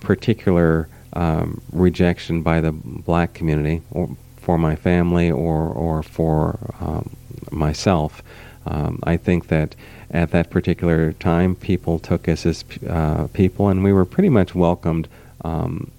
particular 0.00 0.88
um, 1.14 1.60
rejection 1.72 2.42
by 2.42 2.60
the 2.60 2.72
black 2.72 3.34
community 3.34 3.82
or 3.90 4.16
for 4.36 4.58
my 4.58 4.76
family 4.76 5.30
or 5.30 5.68
or 5.68 6.02
for 6.02 6.58
um, 6.80 7.16
myself. 7.50 8.22
Um, 8.66 9.00
I 9.04 9.16
think 9.16 9.48
that 9.48 9.74
at 10.10 10.32
that 10.32 10.50
particular 10.50 11.12
time, 11.14 11.54
people 11.54 11.98
took 11.98 12.28
us 12.28 12.44
as 12.44 12.64
uh, 12.88 13.28
people, 13.32 13.68
and 13.68 13.82
we 13.82 13.92
were 13.92 14.04
pretty 14.04 14.28
much 14.28 14.54
welcomed 14.54 15.08
um, 15.44 15.90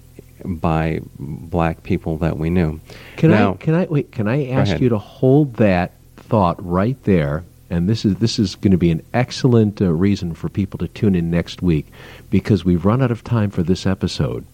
by 0.44 1.00
black 1.18 1.82
people 1.82 2.18
that 2.18 2.36
we 2.36 2.50
knew. 2.50 2.80
Can 3.16 3.30
now, 3.30 3.54
I 3.54 3.56
can 3.56 3.74
I 3.74 3.84
wait? 3.86 4.12
Can 4.12 4.28
I 4.28 4.48
ask 4.48 4.80
you 4.80 4.88
to 4.90 4.98
hold 4.98 5.54
that 5.54 5.92
thought 6.32 6.56
right 6.66 6.96
there? 7.02 7.44
And 7.68 7.90
this 7.90 8.06
is 8.06 8.16
this 8.16 8.38
is 8.38 8.54
going 8.54 8.70
to 8.70 8.78
be 8.78 8.90
an 8.90 9.04
excellent 9.12 9.82
uh, 9.82 9.92
reason 9.92 10.32
for 10.32 10.48
people 10.48 10.78
to 10.78 10.88
tune 10.88 11.14
in 11.14 11.30
next 11.30 11.60
week 11.60 11.88
because 12.30 12.64
we've 12.64 12.86
run 12.86 13.02
out 13.02 13.10
of 13.10 13.22
time 13.22 13.50
for 13.50 13.62
this 13.62 13.84
episode. 13.84 14.46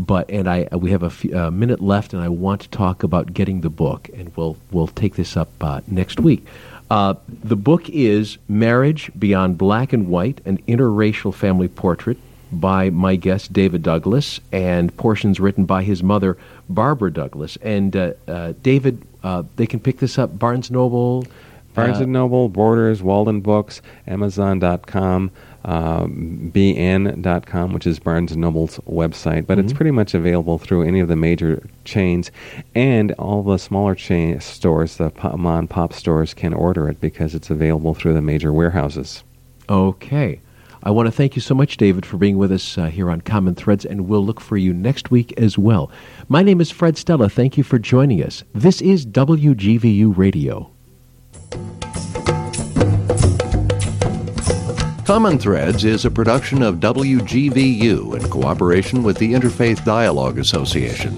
But 0.00 0.28
and 0.28 0.48
I 0.48 0.66
we 0.72 0.90
have 0.90 1.04
a, 1.04 1.28
a 1.46 1.50
minute 1.52 1.80
left, 1.80 2.12
and 2.12 2.20
I 2.20 2.28
want 2.28 2.62
to 2.62 2.68
talk 2.70 3.04
about 3.04 3.32
getting 3.32 3.60
the 3.60 3.70
book, 3.70 4.10
and 4.12 4.36
we'll 4.36 4.56
we'll 4.72 4.88
take 4.88 5.14
this 5.14 5.36
up 5.36 5.48
uh, 5.60 5.80
next 5.86 6.18
week. 6.18 6.44
Uh, 6.90 7.14
the 7.28 7.54
book 7.54 7.88
is 7.88 8.38
Marriage 8.48 9.12
Beyond 9.16 9.56
Black 9.56 9.92
and 9.92 10.08
White: 10.08 10.40
An 10.44 10.58
Interracial 10.66 11.32
Family 11.32 11.68
Portrait 11.68 12.18
by 12.50 12.90
my 12.90 13.14
guest, 13.14 13.52
David 13.52 13.84
Douglas, 13.84 14.40
and 14.50 14.94
portions 14.96 15.38
written 15.38 15.66
by 15.66 15.84
his 15.84 16.02
mother, 16.02 16.36
Barbara 16.68 17.12
Douglas. 17.12 17.56
And 17.62 17.94
uh, 17.94 18.12
uh, 18.26 18.54
David, 18.60 19.06
uh, 19.22 19.42
they 19.56 19.66
can 19.66 19.80
pick 19.80 19.98
this 19.98 20.18
up, 20.18 20.38
Barnes 20.38 20.70
Noble. 20.70 21.24
Barnes 21.74 22.00
& 22.00 22.06
Noble, 22.06 22.48
Borders, 22.50 23.02
Walden 23.02 23.40
Books, 23.40 23.80
Amazon.com, 24.06 25.30
um, 25.64 26.50
bn.com, 26.54 27.72
which 27.72 27.86
is 27.86 27.98
Barnes 27.98 28.36
& 28.36 28.36
Noble's 28.36 28.78
website, 28.80 29.46
but 29.46 29.58
it's 29.58 29.72
pretty 29.72 29.90
much 29.90 30.12
available 30.12 30.58
through 30.58 30.82
any 30.82 31.00
of 31.00 31.08
the 31.08 31.16
major 31.16 31.66
chains, 31.84 32.30
and 32.74 33.12
all 33.12 33.42
the 33.42 33.58
smaller 33.58 33.94
chain 33.94 34.38
stores, 34.40 34.98
the 34.98 35.10
mom 35.36 35.66
pop 35.66 35.92
stores, 35.92 36.34
can 36.34 36.52
order 36.52 36.88
it 36.88 37.00
because 37.00 37.34
it's 37.34 37.48
available 37.48 37.94
through 37.94 38.12
the 38.12 38.22
major 38.22 38.52
warehouses. 38.52 39.24
Okay. 39.68 40.40
I 40.84 40.90
want 40.90 41.06
to 41.06 41.12
thank 41.12 41.36
you 41.36 41.42
so 41.42 41.54
much, 41.54 41.76
David, 41.76 42.04
for 42.04 42.16
being 42.16 42.38
with 42.38 42.50
us 42.50 42.76
uh, 42.76 42.86
here 42.86 43.08
on 43.08 43.20
Common 43.20 43.54
Threads, 43.54 43.84
and 43.84 44.08
we'll 44.08 44.24
look 44.24 44.40
for 44.40 44.56
you 44.56 44.74
next 44.74 45.12
week 45.12 45.32
as 45.36 45.56
well. 45.56 45.92
My 46.28 46.42
name 46.42 46.60
is 46.60 46.72
Fred 46.72 46.98
Stella. 46.98 47.28
Thank 47.28 47.56
you 47.56 47.62
for 47.62 47.78
joining 47.78 48.20
us. 48.20 48.42
This 48.52 48.80
is 48.80 49.06
WGVU 49.06 50.16
Radio. 50.16 50.72
Common 55.04 55.38
Threads 55.38 55.84
is 55.84 56.04
a 56.04 56.10
production 56.10 56.62
of 56.62 56.76
WGVU 56.76 58.16
in 58.20 58.28
cooperation 58.28 59.04
with 59.04 59.18
the 59.18 59.34
Interfaith 59.34 59.84
Dialogue 59.84 60.38
Association. 60.38 61.14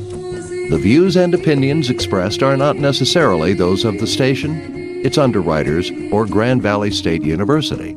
The 0.68 0.78
views 0.78 1.16
and 1.16 1.32
opinions 1.32 1.88
expressed 1.88 2.42
are 2.42 2.56
not 2.56 2.76
necessarily 2.76 3.54
those 3.54 3.86
of 3.86 3.98
the 3.98 4.06
station, 4.06 5.00
its 5.04 5.16
underwriters, 5.16 5.90
or 6.10 6.26
Grand 6.26 6.60
Valley 6.60 6.90
State 6.90 7.22
University. 7.22 7.96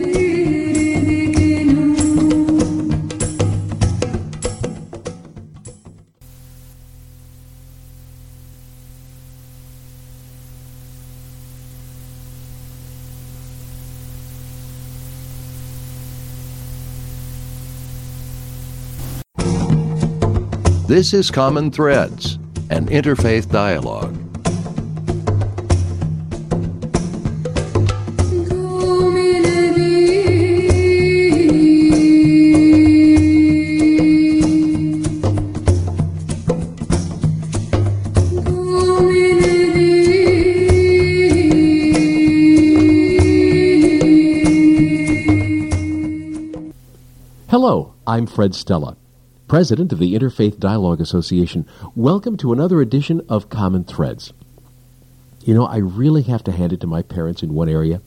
This 20.91 21.13
is 21.13 21.31
Common 21.31 21.71
Threads, 21.71 22.37
an 22.69 22.87
interfaith 22.87 23.49
dialogue. 23.49 24.13
Hello, 47.47 47.93
I'm 48.05 48.27
Fred 48.27 48.53
Stella, 48.53 48.97
President 49.51 49.91
of 49.91 49.99
the 49.99 50.13
Interfaith 50.13 50.59
Dialogue 50.59 51.01
Association. 51.01 51.67
Welcome 51.93 52.37
to 52.37 52.53
another 52.53 52.79
edition 52.79 53.19
of 53.27 53.49
Common 53.49 53.83
Threads. 53.83 54.31
You 55.41 55.53
know, 55.53 55.65
I 55.65 55.75
really 55.75 56.21
have 56.21 56.41
to 56.45 56.53
hand 56.53 56.71
it 56.71 56.79
to 56.79 56.87
my 56.87 57.01
parents 57.01 57.43
in 57.43 57.53
one 57.53 57.67
area. 57.67 58.01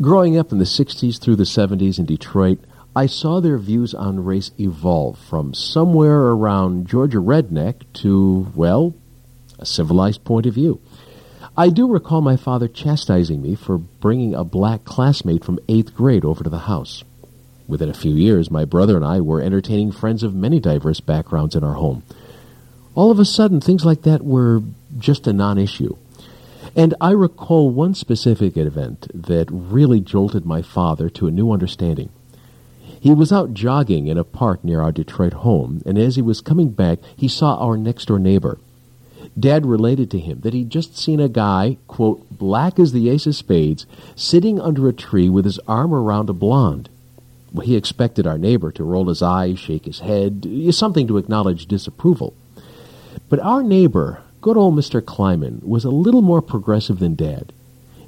Growing 0.00 0.38
up 0.38 0.52
in 0.52 0.58
the 0.58 0.64
60s 0.64 1.20
through 1.20 1.36
the 1.36 1.44
70s 1.44 1.98
in 1.98 2.06
Detroit, 2.06 2.60
I 2.96 3.04
saw 3.04 3.40
their 3.40 3.58
views 3.58 3.92
on 3.92 4.24
race 4.24 4.52
evolve 4.58 5.18
from 5.18 5.52
somewhere 5.52 6.28
around 6.28 6.88
Georgia 6.88 7.18
redneck 7.18 7.82
to, 8.00 8.50
well, 8.54 8.94
a 9.58 9.66
civilized 9.66 10.24
point 10.24 10.46
of 10.46 10.54
view. 10.54 10.80
I 11.58 11.68
do 11.68 11.86
recall 11.92 12.22
my 12.22 12.38
father 12.38 12.68
chastising 12.68 13.42
me 13.42 13.54
for 13.54 13.76
bringing 13.76 14.34
a 14.34 14.44
black 14.44 14.84
classmate 14.84 15.44
from 15.44 15.60
eighth 15.68 15.94
grade 15.94 16.24
over 16.24 16.42
to 16.42 16.48
the 16.48 16.60
house. 16.60 17.04
Within 17.66 17.88
a 17.88 17.94
few 17.94 18.14
years, 18.14 18.50
my 18.50 18.64
brother 18.64 18.96
and 18.96 19.04
I 19.04 19.20
were 19.20 19.40
entertaining 19.40 19.92
friends 19.92 20.22
of 20.22 20.34
many 20.34 20.60
diverse 20.60 21.00
backgrounds 21.00 21.54
in 21.54 21.64
our 21.64 21.74
home. 21.74 22.02
All 22.94 23.10
of 23.10 23.18
a 23.18 23.24
sudden, 23.24 23.60
things 23.60 23.84
like 23.84 24.02
that 24.02 24.22
were 24.22 24.62
just 24.98 25.26
a 25.26 25.32
non 25.32 25.58
issue. 25.58 25.96
And 26.76 26.94
I 27.00 27.10
recall 27.10 27.70
one 27.70 27.94
specific 27.94 28.56
event 28.56 29.08
that 29.14 29.48
really 29.50 30.00
jolted 30.00 30.44
my 30.44 30.62
father 30.62 31.08
to 31.10 31.26
a 31.26 31.30
new 31.30 31.52
understanding. 31.52 32.10
He 33.00 33.12
was 33.12 33.32
out 33.32 33.54
jogging 33.54 34.06
in 34.06 34.16
a 34.16 34.24
park 34.24 34.64
near 34.64 34.80
our 34.80 34.92
Detroit 34.92 35.34
home, 35.34 35.82
and 35.84 35.98
as 35.98 36.16
he 36.16 36.22
was 36.22 36.40
coming 36.40 36.70
back, 36.70 36.98
he 37.16 37.28
saw 37.28 37.56
our 37.56 37.76
next 37.76 38.06
door 38.06 38.18
neighbor. 38.18 38.58
Dad 39.38 39.66
related 39.66 40.10
to 40.12 40.18
him 40.18 40.40
that 40.40 40.54
he'd 40.54 40.70
just 40.70 40.96
seen 40.96 41.20
a 41.20 41.28
guy, 41.28 41.76
quote, 41.86 42.26
black 42.30 42.78
as 42.78 42.92
the 42.92 43.10
ace 43.10 43.26
of 43.26 43.36
spades, 43.36 43.84
sitting 44.16 44.60
under 44.60 44.88
a 44.88 44.92
tree 44.92 45.28
with 45.28 45.44
his 45.44 45.58
arm 45.66 45.92
around 45.92 46.30
a 46.30 46.32
blonde. 46.32 46.88
He 47.62 47.76
expected 47.76 48.26
our 48.26 48.38
neighbor 48.38 48.72
to 48.72 48.84
roll 48.84 49.08
his 49.08 49.22
eyes, 49.22 49.58
shake 49.58 49.84
his 49.84 50.00
head, 50.00 50.46
something 50.70 51.06
to 51.06 51.18
acknowledge 51.18 51.66
disapproval. 51.66 52.34
But 53.28 53.40
our 53.40 53.62
neighbor, 53.62 54.22
good 54.40 54.56
old 54.56 54.74
Mr. 54.74 55.04
Kleiman, 55.04 55.60
was 55.64 55.84
a 55.84 55.90
little 55.90 56.22
more 56.22 56.42
progressive 56.42 56.98
than 56.98 57.14
Dad. 57.14 57.52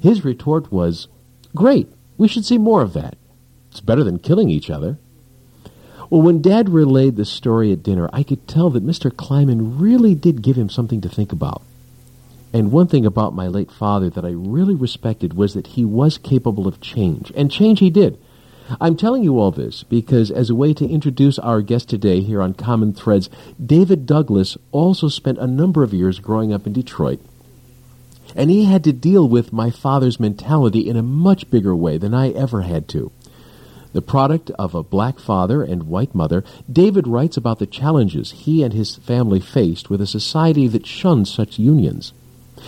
His 0.01 0.25
retort 0.25 0.71
was, 0.71 1.07
Great, 1.55 1.87
we 2.17 2.27
should 2.27 2.45
see 2.45 2.57
more 2.57 2.81
of 2.81 2.93
that. 2.93 3.17
It's 3.71 3.79
better 3.79 4.03
than 4.03 4.19
killing 4.19 4.49
each 4.49 4.69
other. 4.69 4.97
Well, 6.09 6.21
when 6.21 6.41
Dad 6.41 6.69
relayed 6.69 7.15
the 7.15 7.25
story 7.25 7.71
at 7.71 7.83
dinner, 7.83 8.09
I 8.13 8.23
could 8.23 8.47
tell 8.47 8.69
that 8.71 8.85
Mr. 8.85 9.15
Kleiman 9.15 9.79
really 9.79 10.15
did 10.15 10.41
give 10.41 10.55
him 10.55 10.69
something 10.69 11.01
to 11.01 11.09
think 11.09 11.31
about. 11.31 11.61
And 12.53 12.71
one 12.71 12.87
thing 12.87 13.05
about 13.05 13.35
my 13.35 13.47
late 13.47 13.71
father 13.71 14.09
that 14.09 14.23
I 14.23 14.29
really 14.29 14.75
respected 14.75 15.33
was 15.33 15.53
that 15.53 15.67
he 15.67 15.83
was 15.83 16.17
capable 16.17 16.67
of 16.67 16.79
change, 16.79 17.31
and 17.35 17.51
change 17.51 17.79
he 17.79 17.89
did. 17.89 18.17
I'm 18.81 18.97
telling 18.97 19.23
you 19.23 19.39
all 19.39 19.51
this 19.51 19.83
because, 19.83 20.29
as 20.29 20.49
a 20.49 20.55
way 20.55 20.73
to 20.73 20.87
introduce 20.87 21.39
our 21.39 21.61
guest 21.61 21.87
today 21.87 22.19
here 22.19 22.41
on 22.41 22.53
Common 22.53 22.93
Threads, 22.93 23.29
David 23.63 24.05
Douglas 24.05 24.57
also 24.71 25.07
spent 25.07 25.37
a 25.37 25.47
number 25.47 25.83
of 25.83 25.93
years 25.93 26.19
growing 26.19 26.51
up 26.51 26.67
in 26.67 26.73
Detroit. 26.73 27.21
And 28.35 28.51
he 28.51 28.65
had 28.65 28.83
to 28.83 28.91
deal 28.91 29.27
with 29.27 29.53
my 29.53 29.69
father's 29.69 30.19
mentality 30.19 30.87
in 30.87 30.97
a 30.97 31.01
much 31.01 31.49
bigger 31.49 31.75
way 31.75 31.97
than 31.97 32.13
I 32.13 32.31
ever 32.31 32.63
had 32.63 32.89
to. 32.89 33.11
The 33.93 34.01
product 34.01 34.51
of 34.59 34.75
a 34.75 34.83
black 34.83 35.17
father 35.17 35.63
and 35.63 35.83
white 35.83 36.13
mother, 36.13 36.43
David 36.69 37.07
writes 37.07 37.37
about 37.37 37.59
the 37.59 37.65
challenges 37.65 38.31
he 38.31 38.63
and 38.63 38.73
his 38.73 38.97
family 38.97 39.39
faced 39.39 39.89
with 39.89 40.01
a 40.01 40.07
society 40.07 40.67
that 40.67 40.85
shunned 40.85 41.29
such 41.29 41.57
unions. 41.57 42.11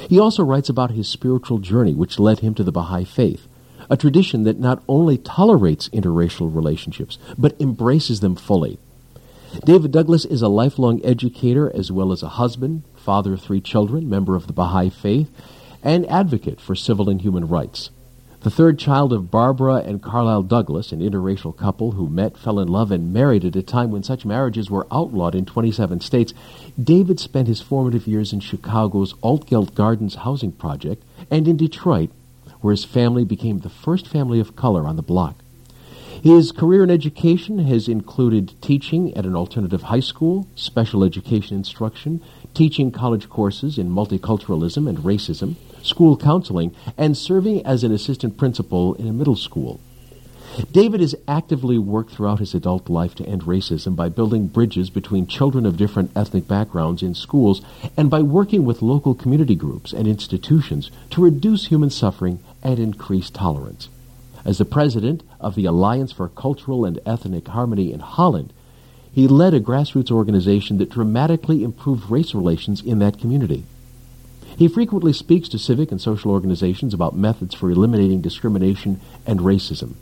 He 0.08 0.18
also 0.18 0.44
writes 0.44 0.70
about 0.70 0.92
his 0.92 1.10
spiritual 1.10 1.58
journey, 1.60 1.94
which 1.94 2.20
led 2.20 2.40
him 2.40 2.56
to 2.56 2.64
the 2.64 2.72
Baha'i 2.72 3.04
faith 3.04 3.49
a 3.90 3.98
tradition 3.98 4.44
that 4.44 4.60
not 4.60 4.84
only 4.88 5.18
tolerates 5.18 5.90
interracial 5.90 6.54
relationships, 6.54 7.18
but 7.38 7.60
embraces 7.60 8.20
them 8.20 8.36
fully. 8.36 8.78
David 9.66 9.92
Douglas 9.92 10.26
is 10.26 10.42
a 10.42 10.48
lifelong 10.48 11.04
educator 11.04 11.76
as 11.76 11.92
well 11.92 12.12
as 12.12 12.22
a 12.22 12.30
husband, 12.30 12.84
father 12.96 13.34
of 13.34 13.42
three 13.42 13.62
children, 13.62 14.10
member 14.10 14.36
of 14.36 14.46
the 14.46 14.54
Baha'i 14.54 14.90
faith, 14.90 15.32
and 15.82 16.08
advocate 16.10 16.62
for 16.62 16.76
civil 16.76 17.10
and 17.10 17.22
human 17.22 17.48
rights. 17.48 17.90
The 18.42 18.50
third 18.50 18.80
child 18.80 19.12
of 19.12 19.30
Barbara 19.30 19.78
and 19.78 20.02
Carlisle 20.02 20.44
Douglas, 20.44 20.94
an 20.94 21.02
interracial 21.02 21.56
couple 21.58 21.92
who 21.92 22.08
met, 22.08 22.38
fell 22.38 22.60
in 22.60 22.70
love, 22.70 22.90
and 22.90 23.12
married 23.12 23.44
at 23.44 23.56
a 23.58 23.62
time 23.62 23.92
when 23.92 24.04
such 24.04 24.24
marriages 24.24 24.70
were 24.70 24.88
outlawed 24.92 25.36
in 25.36 25.46
27 25.46 26.00
states, 26.00 26.34
David 26.82 27.20
spent 27.20 27.50
his 27.50 27.60
formative 27.60 28.08
years 28.08 28.32
in 28.32 28.40
Chicago's 28.40 29.14
Altgeld 29.16 29.74
Gardens 29.74 30.16
housing 30.16 30.54
project 30.54 31.04
and 31.30 31.50
in 31.50 31.58
Detroit 31.58 32.12
where 32.62 32.72
his 32.72 32.86
family 32.86 33.24
became 33.24 33.60
the 33.60 33.70
first 33.70 34.08
family 34.08 34.40
of 34.40 34.56
color 34.56 34.88
on 34.88 34.96
the 34.96 35.02
block. 35.02 35.36
His 36.22 36.52
career 36.52 36.84
in 36.84 36.92
education 36.92 37.60
has 37.60 37.88
included 37.88 38.54
teaching 38.62 39.16
at 39.16 39.26
an 39.26 39.36
alternative 39.36 39.84
high 39.84 40.02
school, 40.02 40.48
special 40.56 41.04
education 41.04 41.56
instruction, 41.56 42.22
teaching 42.54 42.92
college 42.92 43.30
courses 43.30 43.78
in 43.78 43.90
multiculturalism 43.90 44.90
and 44.90 44.98
racism, 45.00 45.56
school 45.82 46.18
counseling, 46.18 46.76
and 46.98 47.18
serving 47.18 47.66
as 47.66 47.86
an 47.86 47.94
assistant 47.94 48.38
principal 48.38 48.96
in 48.96 49.08
a 49.08 49.14
middle 49.14 49.38
school. 49.38 49.80
David 50.72 51.00
has 51.00 51.16
actively 51.28 51.78
worked 51.78 52.12
throughout 52.12 52.40
his 52.40 52.54
adult 52.54 52.90
life 52.90 53.16
to 53.16 53.26
end 53.26 53.44
racism 53.44 53.96
by 53.96 54.10
building 54.10 54.48
bridges 54.48 54.90
between 54.90 55.28
children 55.28 55.66
of 55.66 55.78
different 55.78 56.12
ethnic 56.18 56.48
backgrounds 56.48 57.02
in 57.02 57.16
schools 57.16 57.62
and 57.96 58.10
by 58.10 58.22
working 58.22 58.66
with 58.66 58.82
local 58.82 59.14
community 59.14 59.56
groups 59.56 59.94
and 59.94 60.08
institutions 60.08 60.92
to 61.12 61.24
reduce 61.24 61.68
human 61.68 61.90
suffering 61.90 62.40
and 62.64 62.80
increase 62.80 63.30
tolerance. 63.30 63.90
As 64.46 64.58
the 64.58 64.66
president 64.66 65.24
of 65.40 65.56
the 65.56 65.66
Alliance 65.66 66.12
for 66.12 66.30
Cultural 66.30 66.86
and 66.86 67.00
Ethnic 67.06 67.48
Harmony 67.48 67.92
in 67.92 68.00
Holland, 68.00 68.54
He 69.12 69.28
led 69.28 69.54
a 69.54 69.60
grassroots 69.60 70.12
organization 70.12 70.78
that 70.78 70.90
dramatically 70.90 71.64
improved 71.64 72.10
race 72.10 72.34
relations 72.34 72.82
in 72.82 73.00
that 73.00 73.20
community. 73.20 73.66
He 74.58 74.68
frequently 74.68 75.14
speaks 75.14 75.50
to 75.50 75.60
civic 75.60 75.92
and 75.92 76.02
social 76.02 76.32
organizations 76.32 76.94
about 76.94 77.16
methods 77.16 77.56
for 77.56 77.72
eliminating 77.72 78.22
discrimination 78.22 79.00
and 79.26 79.40
racism. 79.40 79.96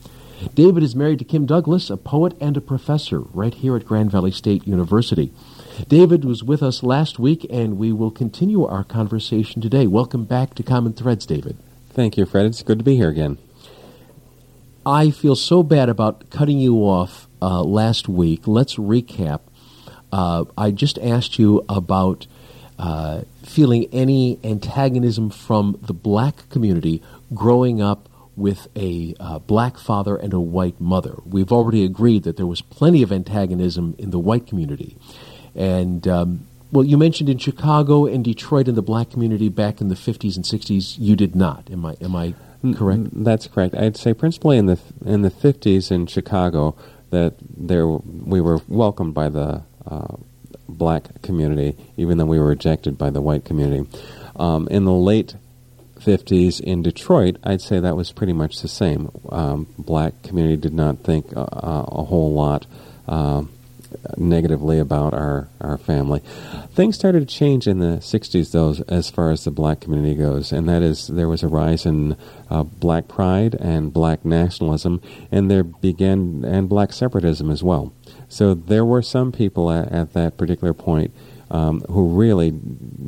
David 0.54 0.84
is 0.84 0.96
married 0.96 1.20
to 1.20 1.26
Kim 1.26 1.46
Douglas, 1.46 1.90
a 1.90 1.98
poet 1.98 2.36
and 2.40 2.58
a 2.58 2.62
professor 2.62 3.20
right 3.20 3.54
here 3.54 3.76
at 3.76 3.86
Grand 3.86 4.12
Valley 4.12 4.32
State 4.32 4.68
University. 4.68 5.32
David 5.88 6.26
was 6.26 6.44
with 6.44 6.62
us 6.62 6.84
last 6.84 7.18
week, 7.18 7.46
and 7.50 7.78
we 7.78 7.92
will 7.92 8.12
continue 8.12 8.66
our 8.66 8.84
conversation 8.84 9.62
today. 9.62 9.88
Welcome 9.88 10.26
back 10.26 10.54
to 10.56 10.64
Common 10.64 10.94
Threads, 10.94 11.26
David. 11.26 11.58
Thank 11.98 12.16
you, 12.16 12.28
Fred. 12.28 12.46
It's 12.46 12.62
good 12.62 12.78
to 12.78 12.84
be 12.84 12.96
here 12.96 13.10
again. 13.10 13.40
I 14.86 15.10
feel 15.10 15.36
so 15.36 15.64
bad 15.64 15.90
about 15.90 16.30
cutting 16.30 16.60
you 16.60 16.76
off 16.84 17.28
uh, 17.42 17.64
last 17.64 18.08
week. 18.08 18.46
Let's 18.46 18.76
recap. 18.76 19.40
Uh, 20.12 20.46
I 20.56 20.70
just 20.70 21.00
asked 21.00 21.40
you 21.40 21.66
about 21.68 22.28
uh, 22.78 23.22
feeling 23.42 23.90
any 23.92 24.38
antagonism 24.44 25.32
from 25.32 25.80
the 25.82 25.94
black 25.96 26.48
community 26.52 27.02
growing 27.34 27.82
up 27.82 28.08
with 28.36 28.68
a 28.76 29.16
uh, 29.20 29.40
black 29.40 29.80
father 29.80 30.16
and 30.16 30.34
a 30.34 30.40
white 30.40 30.80
mother. 30.80 31.16
We've 31.26 31.52
already 31.52 31.84
agreed 31.84 32.22
that 32.26 32.38
there 32.38 32.46
was 32.46 32.62
plenty 32.62 33.02
of 33.02 33.12
antagonism 33.12 33.96
in 33.98 34.12
the 34.12 34.20
white 34.20 34.46
community. 34.46 34.98
And, 35.56 36.08
um, 36.08 36.46
well, 36.72 36.84
you 36.84 36.98
mentioned 36.98 37.30
in 37.30 37.38
Chicago 37.38 38.06
and 38.06 38.24
Detroit 38.24 38.68
in 38.68 38.76
the 38.76 38.82
black 38.82 39.10
community 39.10 39.50
back 39.50 39.80
in 39.80 39.88
the 39.88 39.96
50s 39.96 40.36
and 40.36 40.46
60s, 40.46 40.96
you 41.00 41.16
did 41.16 41.36
not. 41.36 41.70
Am 41.72 41.86
I, 41.86 41.96
am 42.02 42.16
I 42.16 42.34
correct? 42.76 43.10
That's 43.14 43.48
correct. 43.48 43.76
I'd 43.76 43.98
say 43.98 44.14
principally 44.14 44.58
in 44.58 44.66
the, 44.66 44.80
in 45.06 45.22
the 45.22 45.32
50s 45.32 45.92
in 45.92 46.08
Chicago 46.08 46.76
that 47.10 47.36
there 47.40 47.88
we 47.88 48.42
were 48.42 48.60
welcomed 48.68 49.14
by 49.14 49.30
the 49.30 49.64
uh, 49.86 50.16
black 50.68 51.22
community, 51.22 51.78
even 51.96 52.18
though 52.18 52.26
we 52.26 52.40
were 52.40 52.48
rejected 52.48 52.98
by 52.98 53.10
the 53.10 53.22
white 53.22 53.46
community. 53.46 53.90
Um, 54.36 54.68
in 54.70 54.84
the 54.84 54.94
late 54.94 55.36
50s 56.00 56.60
in 56.60 56.84
Detroit, 56.84 57.38
I'd 57.44 57.62
say 57.62 57.80
that 57.80 57.96
was 57.96 58.12
pretty 58.12 58.34
much 58.34 58.62
the 58.62 58.68
same. 58.68 59.10
Um, 59.30 59.68
black 59.78 60.22
community 60.24 60.58
did 60.58 60.74
not 60.74 61.00
think 61.00 61.36
uh, 61.36 61.46
a 61.46 62.04
whole 62.04 62.34
lot 62.34 62.66
uh, 63.08 63.44
negatively 64.18 64.80
about 64.80 65.14
our, 65.14 65.48
our 65.62 65.78
family. 65.78 66.22
Things 66.74 66.96
started 66.96 67.28
to 67.28 67.36
change 67.36 67.68
in 67.68 67.80
the 67.80 67.98
60s, 67.98 68.52
though, 68.52 68.76
as 68.88 69.10
far 69.10 69.32
as 69.32 69.44
the 69.44 69.52
black 69.52 69.82
community 69.82 70.16
goes, 70.16 70.52
and 70.52 70.68
that 70.70 70.82
is 70.82 71.08
there 71.08 71.28
was 71.28 71.44
a 71.44 71.48
rise 71.48 71.86
in 71.86 72.16
uh, 72.50 72.64
black 72.64 73.08
pride 73.08 73.56
and 73.56 73.94
black 73.94 74.26
nationalism, 74.26 75.02
and 75.32 75.50
there 75.50 75.64
began, 75.64 76.44
and 76.46 76.70
black 76.70 76.94
separatism 76.94 77.50
as 77.50 77.64
well. 77.64 77.94
So 78.30 78.54
there 78.54 78.86
were 78.86 79.02
some 79.02 79.32
people 79.32 79.72
at, 79.72 79.92
at 79.92 80.14
that 80.14 80.38
particular 80.38 80.74
point 80.74 81.14
um, 81.50 81.82
who 81.90 82.10
really 82.10 82.52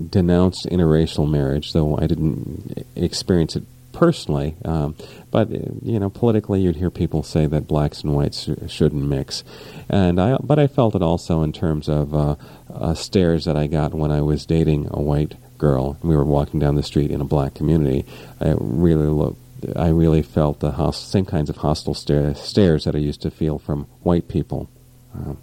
denounced 0.10 0.66
interracial 0.68 1.30
marriage, 1.30 1.74
though 1.74 1.98
I 1.98 2.08
didn't 2.08 2.86
experience 2.96 3.56
it 3.56 3.64
personally. 4.00 4.56
Um, 4.64 4.96
but 5.30 5.50
you 5.52 6.00
know, 6.00 6.10
politically, 6.10 6.62
you'd 6.62 6.78
hear 6.78 6.90
people 6.90 7.22
say 7.22 7.46
that 7.48 7.68
blacks 7.68 8.02
and 8.02 8.16
whites 8.16 8.46
sh- 8.46 8.72
shouldn't 8.72 9.04
mix, 9.04 9.44
and 9.90 10.22
I. 10.22 10.38
But 10.42 10.58
I 10.58 10.68
felt 10.68 10.96
it 10.96 11.02
also 11.02 11.44
in 11.44 11.52
terms 11.52 11.90
of 11.90 12.16
uh, 12.16 12.36
uh, 12.74 12.94
stares 12.94 13.44
that 13.44 13.58
I 13.58 13.68
got 13.68 13.94
when 13.94 14.10
I 14.10 14.22
was 14.22 14.46
dating 14.46 14.88
a 14.92 15.02
white 15.02 15.36
girl. 15.58 15.98
We 16.02 16.16
were 16.16 16.24
walking 16.24 16.62
down 16.62 16.76
the 16.76 16.84
street 16.84 17.12
in 17.12 17.20
a 17.20 17.26
black 17.26 17.56
community. 17.56 18.06
I 18.40 18.56
really 18.58 19.08
looked. 19.08 19.38
I 19.76 19.90
really 19.90 20.22
felt 20.22 20.62
the 20.62 20.72
host- 20.72 21.12
same 21.12 21.26
kinds 21.26 21.50
of 21.50 21.58
hostile 21.58 21.94
stare- 21.94 22.36
stares 22.36 22.86
that 22.86 22.96
I 22.96 23.00
used 23.00 23.22
to 23.24 23.30
feel 23.30 23.60
from 23.60 23.86
white 24.02 24.30
people. 24.30 24.70
Uh, 25.14 25.34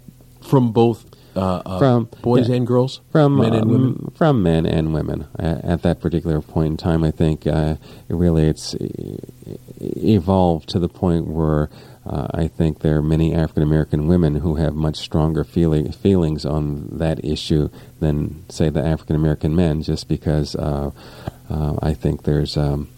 from 0.41 0.71
both 0.71 1.06
uh, 1.37 1.61
uh, 1.65 1.79
from 1.79 2.09
boys 2.21 2.49
yeah, 2.49 2.55
and 2.55 2.67
girls, 2.67 3.01
from 3.11 3.37
men 3.37 3.53
and 3.53 3.63
um, 3.63 3.69
women, 3.69 4.11
from 4.15 4.43
men 4.43 4.65
and 4.65 4.93
women. 4.93 5.27
At, 5.37 5.63
at, 5.63 5.81
that 5.83 6.01
particular 6.01 6.41
point 6.41 6.71
in 6.71 6.77
time, 6.77 7.03
I 7.03 7.11
think 7.11 7.45
uh, 7.45 7.75
it 8.09 8.13
really 8.13 8.47
it's 8.47 8.75
evolved 9.79 10.69
to 10.69 10.79
the 10.79 10.89
point 10.89 11.27
where 11.27 11.69
uh, 12.05 12.27
I 12.33 12.47
think 12.47 12.79
there 12.79 12.97
are 12.97 13.01
many 13.01 13.33
African 13.33 13.63
American 13.63 14.07
women 14.07 14.35
who 14.35 14.55
have 14.55 14.73
much 14.73 14.97
stronger 14.97 15.43
feeling, 15.43 15.91
feelings 15.91 16.45
on 16.45 16.87
that 16.97 17.23
issue 17.23 17.69
than, 17.99 18.49
say, 18.49 18.69
the 18.69 18.85
African 18.85 19.15
American 19.15 19.55
men, 19.55 19.81
just 19.81 20.07
because 20.07 20.55
uh, 20.55 20.91
uh, 21.49 21.75
I 21.81 21.93
think 21.93 22.23
there's 22.23 22.57
um, 22.57 22.89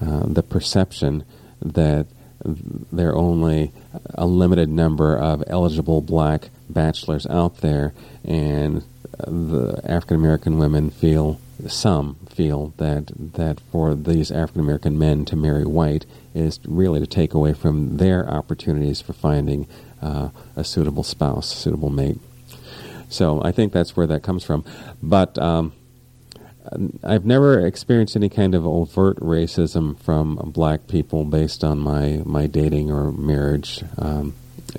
the 0.00 0.42
perception 0.42 1.24
that 1.62 2.06
there 2.44 3.10
are 3.10 3.16
only 3.16 3.72
a 4.14 4.26
limited 4.26 4.68
number 4.68 5.16
of 5.16 5.44
eligible 5.46 6.00
black 6.00 6.50
bachelors 6.68 7.26
out 7.26 7.58
there, 7.58 7.92
and 8.24 8.84
the 9.18 9.80
African 9.84 10.16
American 10.16 10.58
women 10.58 10.90
feel 10.90 11.40
some 11.68 12.16
feel 12.30 12.72
that 12.78 13.12
that 13.34 13.60
for 13.70 13.94
these 13.94 14.30
African 14.30 14.62
American 14.62 14.98
men 14.98 15.24
to 15.26 15.36
marry 15.36 15.64
white 15.64 16.06
is 16.34 16.58
really 16.64 17.00
to 17.00 17.06
take 17.06 17.34
away 17.34 17.52
from 17.52 17.98
their 17.98 18.28
opportunities 18.28 19.00
for 19.00 19.12
finding 19.12 19.66
uh, 20.00 20.30
a 20.56 20.64
suitable 20.64 21.02
spouse, 21.02 21.54
suitable 21.54 21.90
mate. 21.90 22.18
So 23.10 23.42
I 23.42 23.52
think 23.52 23.72
that's 23.72 23.96
where 23.96 24.06
that 24.06 24.22
comes 24.22 24.44
from. 24.44 24.64
But 25.02 25.36
um, 25.38 25.72
I've 27.02 27.24
never 27.24 27.66
experienced 27.66 28.16
any 28.16 28.28
kind 28.28 28.54
of 28.54 28.66
overt 28.66 29.18
racism 29.18 29.98
from 30.00 30.36
black 30.36 30.86
people 30.86 31.24
based 31.24 31.64
on 31.64 31.78
my, 31.78 32.22
my 32.24 32.46
dating 32.46 32.90
or 32.90 33.10
marriage. 33.10 33.82
Um, 33.98 34.34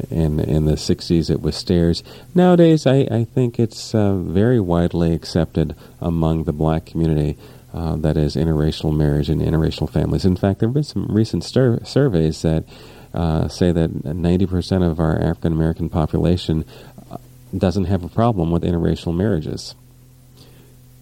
in 0.09 0.39
in 0.39 0.65
the 0.65 0.75
60s, 0.75 1.29
it 1.29 1.41
was 1.41 1.55
stares. 1.55 2.01
Nowadays, 2.33 2.87
I, 2.87 3.07
I 3.11 3.25
think 3.25 3.59
it's 3.59 3.93
uh, 3.93 4.15
very 4.15 4.59
widely 4.59 5.13
accepted 5.13 5.75
among 5.99 6.45
the 6.45 6.53
black 6.53 6.85
community 6.85 7.37
uh, 7.73 7.95
that 7.97 8.17
is 8.17 8.35
interracial 8.35 8.95
marriage 8.95 9.29
and 9.29 9.41
interracial 9.41 9.89
families. 9.89 10.25
In 10.25 10.35
fact, 10.35 10.59
there 10.59 10.69
have 10.69 10.73
been 10.73 10.83
some 10.83 11.07
recent 11.07 11.43
stir- 11.43 11.83
surveys 11.83 12.41
that 12.41 12.65
uh, 13.13 13.47
say 13.47 13.71
that 13.71 13.91
90% 13.91 14.89
of 14.89 14.99
our 14.99 15.21
African 15.21 15.53
American 15.53 15.89
population 15.89 16.65
uh, 17.11 17.17
doesn't 17.57 17.85
have 17.85 18.03
a 18.03 18.09
problem 18.09 18.51
with 18.51 18.63
interracial 18.63 19.15
marriages. 19.15 19.75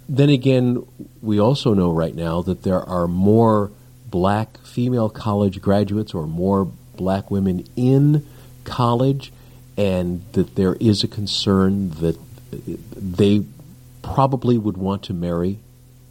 Then 0.10 0.30
again, 0.30 0.86
we 1.22 1.39
also 1.39 1.76
know 1.76 1.91
right 1.91 2.15
now 2.15 2.41
that 2.41 2.63
there 2.63 2.82
are 2.82 3.08
more 3.08 3.72
black 4.08 4.58
female 4.65 5.08
college 5.08 5.62
graduates 5.62 6.15
or 6.15 6.26
more 6.26 6.65
black 6.98 7.30
women 7.30 7.63
in 7.76 8.26
college, 8.63 9.32
and 9.78 10.24
that 10.34 10.56
there 10.56 10.76
is 10.80 11.04
a 11.04 11.08
concern 11.08 11.91
that 12.02 12.17
they 12.52 13.45
probably 14.02 14.58
would 14.58 14.78
want 14.78 15.04
to 15.04 15.13
marry 15.13 15.60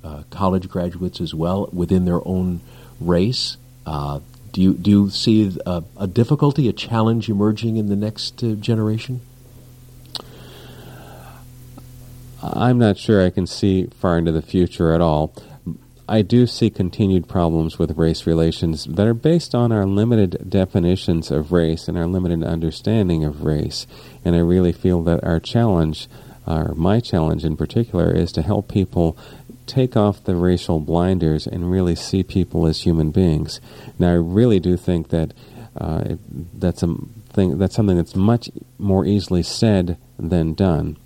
uh, 0.04 0.22
college 0.30 0.68
graduates 0.68 1.20
as 1.20 1.34
well 1.34 1.68
within 1.72 2.04
their 2.04 2.20
own 2.26 2.60
race. 3.00 3.56
Uh, 3.84 4.20
do 4.52 4.62
you 4.62 4.74
do 4.74 4.90
you 4.90 5.10
see 5.10 5.58
a, 5.66 5.82
a, 5.96 6.06
difficulty, 6.06 6.68
a 6.68 6.72
challenge 6.72 7.28
emerging 7.28 7.76
in 7.76 7.88
the 7.88 7.96
next 7.96 8.42
uh, 8.44 8.52
generation? 8.54 9.20
I'm 12.42 12.78
not 12.78 12.98
sure 12.98 13.24
I 13.24 13.30
can 13.30 13.46
see 13.46 13.86
far 13.86 14.18
into 14.18 14.32
the 14.32 14.42
future 14.42 14.92
at 14.92 15.00
all. 15.00 15.34
I 16.08 16.22
do 16.22 16.46
see 16.46 16.70
continued 16.70 17.28
problems 17.28 17.78
with 17.78 17.98
race 17.98 18.26
relations 18.26 18.84
that 18.84 19.06
are 19.06 19.14
based 19.14 19.54
on 19.54 19.72
our 19.72 19.84
limited 19.84 20.48
definitions 20.48 21.30
of 21.30 21.52
race 21.52 21.86
and 21.86 21.98
our 21.98 22.06
limited 22.06 22.42
understanding 22.42 23.24
of 23.24 23.42
race. 23.42 23.86
And 24.24 24.34
I 24.34 24.38
really 24.38 24.72
feel 24.72 25.02
that 25.02 25.22
our 25.22 25.38
challenge, 25.38 26.08
or 26.46 26.74
my 26.74 27.00
challenge 27.00 27.44
in 27.44 27.56
particular, 27.58 28.10
is 28.10 28.32
to 28.32 28.42
help 28.42 28.68
people 28.68 29.18
take 29.66 29.96
off 29.96 30.24
the 30.24 30.34
racial 30.34 30.80
blinders 30.80 31.46
and 31.46 31.70
really 31.70 31.94
see 31.94 32.22
people 32.22 32.66
as 32.66 32.82
human 32.82 33.10
beings. 33.10 33.60
Now, 33.98 34.12
I 34.12 34.14
really 34.14 34.60
do 34.60 34.78
think 34.78 35.10
that 35.10 35.34
uh, 35.76 36.16
that's 36.54 36.82
a 36.82 36.96
thing. 37.34 37.58
That's 37.58 37.74
something 37.74 37.98
that's 37.98 38.16
much 38.16 38.48
more 38.78 39.04
easily 39.04 39.42
said 39.42 39.98
than 40.18 40.54
done 40.54 40.96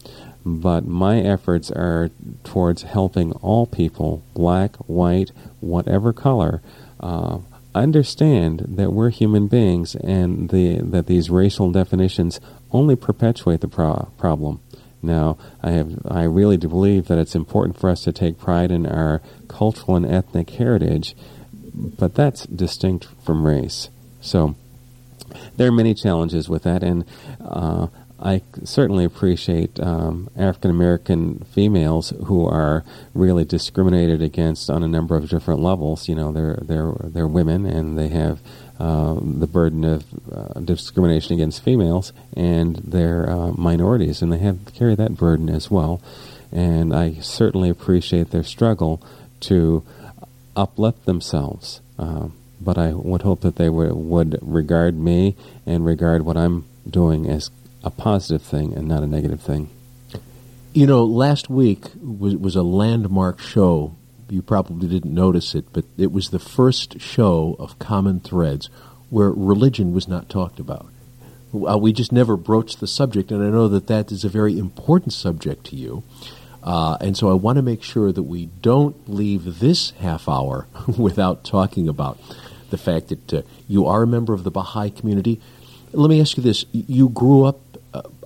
but 0.44 0.86
my 0.86 1.20
efforts 1.20 1.70
are 1.70 2.10
towards 2.44 2.82
helping 2.82 3.32
all 3.34 3.66
people, 3.66 4.22
black, 4.34 4.76
white, 4.88 5.30
whatever 5.60 6.12
color, 6.12 6.62
uh, 7.00 7.38
understand 7.74 8.64
that 8.68 8.92
we're 8.92 9.10
human 9.10 9.48
beings 9.48 9.94
and 9.94 10.50
the, 10.50 10.78
that 10.78 11.06
these 11.06 11.30
racial 11.30 11.70
definitions 11.70 12.40
only 12.70 12.96
perpetuate 12.96 13.60
the 13.60 13.68
pro- 13.68 14.10
problem. 14.18 14.60
Now, 15.02 15.36
I 15.62 15.72
have 15.72 15.98
I 16.08 16.22
really 16.22 16.56
do 16.56 16.68
believe 16.68 17.08
that 17.08 17.18
it's 17.18 17.34
important 17.34 17.76
for 17.76 17.90
us 17.90 18.04
to 18.04 18.12
take 18.12 18.38
pride 18.38 18.70
in 18.70 18.86
our 18.86 19.20
cultural 19.48 19.96
and 19.96 20.06
ethnic 20.06 20.50
heritage, 20.50 21.16
but 21.74 22.14
that's 22.14 22.46
distinct 22.46 23.08
from 23.24 23.44
race. 23.44 23.88
So 24.20 24.54
there 25.56 25.66
are 25.66 25.72
many 25.72 25.94
challenges 25.94 26.48
with 26.48 26.62
that, 26.62 26.84
and 26.84 27.04
uh, 27.40 27.88
I 28.22 28.42
certainly 28.62 29.04
appreciate 29.04 29.80
um, 29.80 30.30
African 30.36 30.70
American 30.70 31.40
females 31.52 32.12
who 32.26 32.46
are 32.46 32.84
really 33.14 33.44
discriminated 33.44 34.22
against 34.22 34.70
on 34.70 34.84
a 34.84 34.88
number 34.88 35.16
of 35.16 35.28
different 35.28 35.60
levels. 35.60 36.08
You 36.08 36.14
know, 36.14 36.30
they're 36.30 36.58
they're 36.62 36.92
they're 37.02 37.26
women 37.26 37.66
and 37.66 37.98
they 37.98 38.08
have 38.08 38.38
uh, 38.78 39.14
the 39.20 39.48
burden 39.48 39.84
of 39.84 40.04
uh, 40.32 40.60
discrimination 40.60 41.34
against 41.34 41.64
females, 41.64 42.12
and 42.36 42.76
they're 42.76 43.28
uh, 43.28 43.52
minorities, 43.52 44.22
and 44.22 44.32
they 44.32 44.38
have 44.38 44.72
carry 44.72 44.94
that 44.94 45.16
burden 45.16 45.48
as 45.48 45.70
well. 45.70 46.00
And 46.52 46.94
I 46.94 47.14
certainly 47.14 47.70
appreciate 47.70 48.30
their 48.30 48.44
struggle 48.44 49.02
to 49.40 49.84
uplift 50.54 51.06
themselves. 51.06 51.80
Uh, 51.98 52.28
but 52.60 52.78
I 52.78 52.92
would 52.92 53.22
hope 53.22 53.40
that 53.40 53.56
they 53.56 53.66
w- 53.66 53.94
would 53.94 54.38
regard 54.40 54.96
me 54.96 55.34
and 55.66 55.84
regard 55.84 56.22
what 56.22 56.36
I'm 56.36 56.66
doing 56.88 57.28
as 57.28 57.50
a 57.84 57.90
positive 57.90 58.42
thing 58.42 58.74
and 58.74 58.86
not 58.86 59.02
a 59.02 59.06
negative 59.06 59.40
thing. 59.40 59.70
You 60.72 60.86
know, 60.86 61.04
last 61.04 61.50
week 61.50 61.84
was, 62.00 62.36
was 62.36 62.56
a 62.56 62.62
landmark 62.62 63.40
show. 63.40 63.94
You 64.30 64.40
probably 64.40 64.88
didn't 64.88 65.14
notice 65.14 65.54
it, 65.54 65.66
but 65.72 65.84
it 65.98 66.12
was 66.12 66.30
the 66.30 66.38
first 66.38 67.00
show 67.00 67.56
of 67.58 67.78
Common 67.78 68.20
Threads 68.20 68.70
where 69.10 69.30
religion 69.30 69.92
was 69.92 70.08
not 70.08 70.30
talked 70.30 70.58
about. 70.58 70.86
Uh, 71.54 71.76
we 71.76 71.92
just 71.92 72.12
never 72.12 72.36
broached 72.38 72.80
the 72.80 72.86
subject, 72.86 73.30
and 73.30 73.44
I 73.44 73.50
know 73.50 73.68
that 73.68 73.88
that 73.88 74.10
is 74.10 74.24
a 74.24 74.30
very 74.30 74.58
important 74.58 75.12
subject 75.12 75.66
to 75.66 75.76
you. 75.76 76.02
Uh, 76.62 76.96
and 77.00 77.16
so 77.16 77.30
I 77.30 77.34
want 77.34 77.56
to 77.56 77.62
make 77.62 77.82
sure 77.82 78.10
that 78.10 78.22
we 78.22 78.46
don't 78.62 78.96
leave 79.06 79.58
this 79.58 79.90
half 79.98 80.28
hour 80.28 80.66
without 80.98 81.44
talking 81.44 81.88
about 81.88 82.18
the 82.70 82.78
fact 82.78 83.08
that 83.08 83.34
uh, 83.34 83.42
you 83.68 83.86
are 83.86 84.04
a 84.04 84.06
member 84.06 84.32
of 84.32 84.44
the 84.44 84.50
Baha'i 84.50 84.90
community. 84.90 85.40
Let 85.92 86.08
me 86.08 86.20
ask 86.20 86.36
you 86.36 86.42
this: 86.42 86.64
You 86.72 87.10
grew 87.10 87.44
up. 87.44 87.60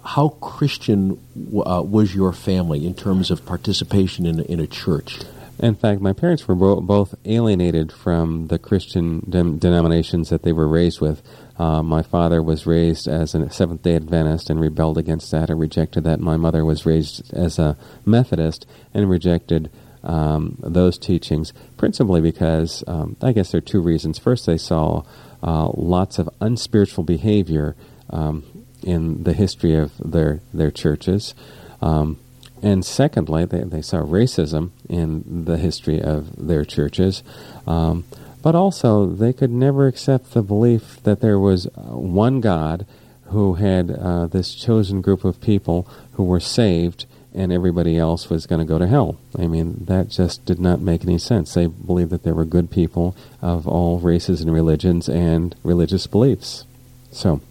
How 0.07 0.29
Christian 0.29 1.21
uh, 1.67 1.83
was 1.83 2.15
your 2.15 2.33
family 2.33 2.87
in 2.87 2.95
terms 2.95 3.31
of 3.33 3.45
participation 3.45 4.25
in, 4.25 4.41
in 4.41 4.61
a 4.61 4.67
church? 4.67 5.19
In 5.59 5.75
fact, 5.75 6.01
my 6.01 6.13
parents 6.13 6.47
were 6.47 6.55
bo- 6.55 6.81
both 6.81 7.15
alienated 7.25 7.91
from 7.91 8.47
the 8.47 8.59
Christian 8.59 9.21
de- 9.29 9.59
denominations 9.59 10.29
that 10.29 10.43
they 10.43 10.53
were 10.53 10.69
raised 10.69 11.01
with. 11.01 11.23
Uh, 11.59 11.83
my 11.83 12.03
father 12.03 12.43
was 12.43 12.67
raised 12.67 13.09
as 13.09 13.35
a 13.35 13.51
Seventh 13.51 13.83
day 13.83 13.97
Adventist 13.97 14.49
and 14.49 14.61
rebelled 14.61 14.97
against 14.97 15.31
that 15.33 15.51
and 15.51 15.59
rejected 15.59 16.05
that. 16.05 16.21
My 16.21 16.37
mother 16.37 16.65
was 16.65 16.87
raised 16.87 17.33
as 17.35 17.59
a 17.59 17.77
Methodist 18.05 18.67
and 18.95 19.11
rejected 19.11 19.71
um, 20.05 20.57
those 20.61 20.99
teachings, 20.99 21.53
principally 21.77 22.21
because 22.21 22.85
um, 22.87 23.17
I 23.23 23.33
guess 23.33 23.51
there 23.51 23.59
are 23.59 23.63
two 23.63 23.81
reasons. 23.81 24.19
First, 24.19 24.47
they 24.47 24.59
saw 24.59 25.03
uh, 25.43 25.69
lots 25.75 26.19
of 26.19 26.29
unspiritual 26.41 27.03
behavior 27.03 27.75
um, 28.11 28.45
in 28.87 29.25
the 29.25 29.33
history 29.33 29.75
of 29.75 29.93
their, 29.99 30.41
their 30.55 30.71
churches. 30.71 31.35
Um, 31.83 32.19
and 32.63 32.85
secondly, 32.85 33.45
they, 33.45 33.61
they 33.65 33.83
saw 33.83 33.99
racism 33.99 34.71
in 34.89 35.45
the 35.45 35.59
history 35.59 36.01
of 36.01 36.47
their 36.47 36.65
churches. 36.65 37.23
Um, 37.67 38.05
but 38.43 38.55
also, 38.55 39.07
they 39.07 39.33
could 39.33 39.51
never 39.51 39.87
accept 39.87 40.33
the 40.33 40.43
belief 40.43 41.03
that 41.03 41.21
there 41.21 41.39
was 41.39 41.67
uh, 41.67 41.71
one 41.99 42.41
God 42.41 42.87
who 43.27 43.55
had 43.55 43.91
uh, 43.91 44.27
this 44.27 44.55
chosen 44.55 45.01
group 45.01 45.25
of 45.25 45.41
people 45.41 45.89
who 46.13 46.25
were 46.25 46.41
saved 46.41 47.07
and 47.35 47.53
everybody 47.53 47.99
else 47.99 48.31
was 48.31 48.47
going 48.47 48.61
to 48.61 48.65
go 48.65 48.79
to 48.79 48.87
hell. 48.87 49.19
I 49.39 49.47
mean, 49.47 49.85
that 49.87 50.09
just 50.09 50.47
did 50.47 50.59
not 50.59 50.81
make 50.81 51.03
any 51.03 51.19
sense. 51.19 51.53
They 51.53 51.67
believed 51.67 52.11
that 52.11 52.23
there 52.23 52.35
were 52.35 52.47
good 52.47 52.71
people 52.71 53.15
of 53.43 53.69
all 53.69 53.99
races 53.99 54.41
and 54.41 54.51
religions 54.51 55.09
and 55.09 55.55
religious 55.63 56.07
beliefs. 56.07 56.65
So, 57.11 57.43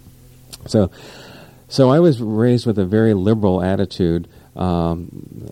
so, 0.65 0.89
so 1.76 1.89
I 1.89 1.99
was 1.99 2.21
raised 2.21 2.65
with 2.65 2.80
a 2.80 2.86
very 2.86 3.13
liberal 3.13 3.61
attitude 3.61 4.30
um, 4.55 5.49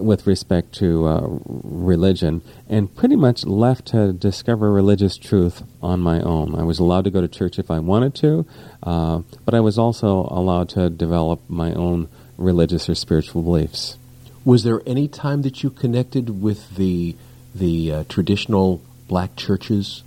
with 0.00 0.26
respect 0.26 0.72
to 0.80 1.06
uh, 1.06 1.20
religion, 1.46 2.42
and 2.68 2.92
pretty 2.92 3.14
much 3.14 3.46
left 3.46 3.86
to 3.88 4.12
discover 4.12 4.72
religious 4.72 5.16
truth 5.16 5.62
on 5.80 6.00
my 6.00 6.20
own. 6.20 6.56
I 6.56 6.64
was 6.64 6.80
allowed 6.80 7.04
to 7.04 7.10
go 7.10 7.20
to 7.20 7.28
church 7.28 7.60
if 7.60 7.70
I 7.70 7.78
wanted 7.78 8.16
to, 8.16 8.44
uh, 8.82 9.20
but 9.44 9.54
I 9.54 9.60
was 9.60 9.78
also 9.78 10.26
allowed 10.28 10.68
to 10.70 10.90
develop 10.90 11.48
my 11.48 11.74
own 11.74 12.08
religious 12.36 12.88
or 12.88 12.96
spiritual 12.96 13.42
beliefs. 13.42 13.98
Was 14.44 14.64
there 14.64 14.82
any 14.84 15.06
time 15.06 15.42
that 15.42 15.62
you 15.62 15.70
connected 15.70 16.42
with 16.42 16.74
the 16.74 17.14
the 17.54 17.92
uh, 17.92 18.04
traditional 18.08 18.82
black 19.06 19.36
churches 19.36 20.02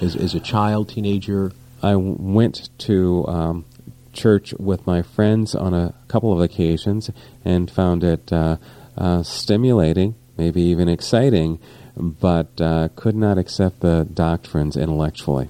as, 0.00 0.16
as 0.16 0.34
a 0.34 0.40
child, 0.40 0.88
teenager? 0.88 1.52
I 1.82 1.96
went 1.96 2.70
to 2.78 3.26
um, 3.28 3.64
church 4.18 4.52
with 4.58 4.86
my 4.86 5.00
friends 5.00 5.54
on 5.54 5.72
a 5.72 5.94
couple 6.08 6.32
of 6.32 6.40
occasions 6.40 7.10
and 7.44 7.70
found 7.70 8.02
it 8.02 8.32
uh, 8.32 8.56
uh, 8.96 9.22
stimulating, 9.22 10.16
maybe 10.36 10.60
even 10.60 10.88
exciting, 10.88 11.58
but 11.96 12.60
uh, 12.60 12.88
could 12.96 13.14
not 13.14 13.38
accept 13.38 13.80
the 13.80 14.06
doctrines 14.12 14.76
intellectually. 14.76 15.48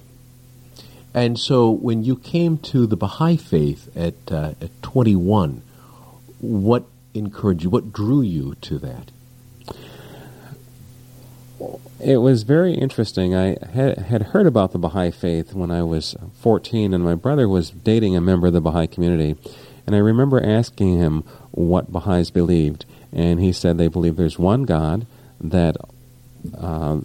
And 1.15 1.39
so, 1.39 1.71
when 1.71 2.05
you 2.05 2.17
came 2.17 2.59
to 2.59 2.87
the 2.87 2.97
Baha'i 2.97 3.37
faith 3.37 3.89
at, 3.97 4.31
uh, 4.31 4.53
at 4.61 4.83
21, 4.83 5.63
what 6.41 6.85
encouraged 7.15 7.65
you? 7.65 7.71
What 7.71 7.93
drew 7.93 8.21
you 8.21 8.55
to 8.61 8.79
that? 8.79 9.11
It 12.01 12.19
was 12.19 12.45
very 12.45 12.75
interesting. 12.75 13.35
I 13.35 13.57
had, 13.73 13.99
had 13.99 14.23
heard 14.23 14.47
about 14.47 14.71
the 14.71 14.79
Baha'i 14.79 15.11
faith 15.11 15.53
when 15.53 15.73
I 15.73 15.83
was 15.83 16.15
14, 16.41 16.95
and 16.95 17.03
my 17.03 17.17
brother 17.17 17.49
was 17.49 17.71
dating 17.71 18.15
a 18.15 18.21
member 18.21 18.47
of 18.47 18.53
the 18.53 18.61
Baha'i 18.61 18.87
community. 18.87 19.37
And 19.85 19.97
I 19.97 19.99
remember 19.99 20.41
asking 20.41 20.99
him 20.99 21.25
what 21.51 21.91
Baha'is 21.91 22.31
believed, 22.31 22.85
and 23.13 23.41
he 23.41 23.53
said 23.53 23.79
they 23.79 23.89
believe 23.89 24.17
there's 24.17 24.39
one 24.39 24.63
God, 24.63 25.07
that 25.41 25.77
uh, 26.57 26.99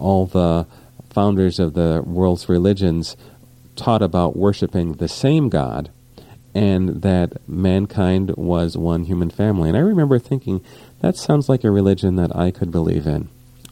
all 0.00 0.26
the 0.26 0.66
founders 1.10 1.60
of 1.60 1.74
the 1.74 2.02
world's 2.04 2.48
religions 2.48 3.16
taught 3.76 4.02
about 4.02 4.36
worshiping 4.36 4.94
the 4.94 5.08
same 5.08 5.48
God, 5.48 5.90
and 6.54 7.02
that 7.02 7.46
mankind 7.48 8.34
was 8.36 8.76
one 8.76 9.04
human 9.04 9.30
family. 9.30 9.68
And 9.68 9.78
I 9.78 9.82
remember 9.82 10.18
thinking, 10.18 10.60
that 11.02 11.16
sounds 11.16 11.48
like 11.48 11.62
a 11.62 11.70
religion 11.70 12.16
that 12.16 12.34
I 12.34 12.50
could 12.50 12.72
believe 12.72 13.06
in. 13.06 13.28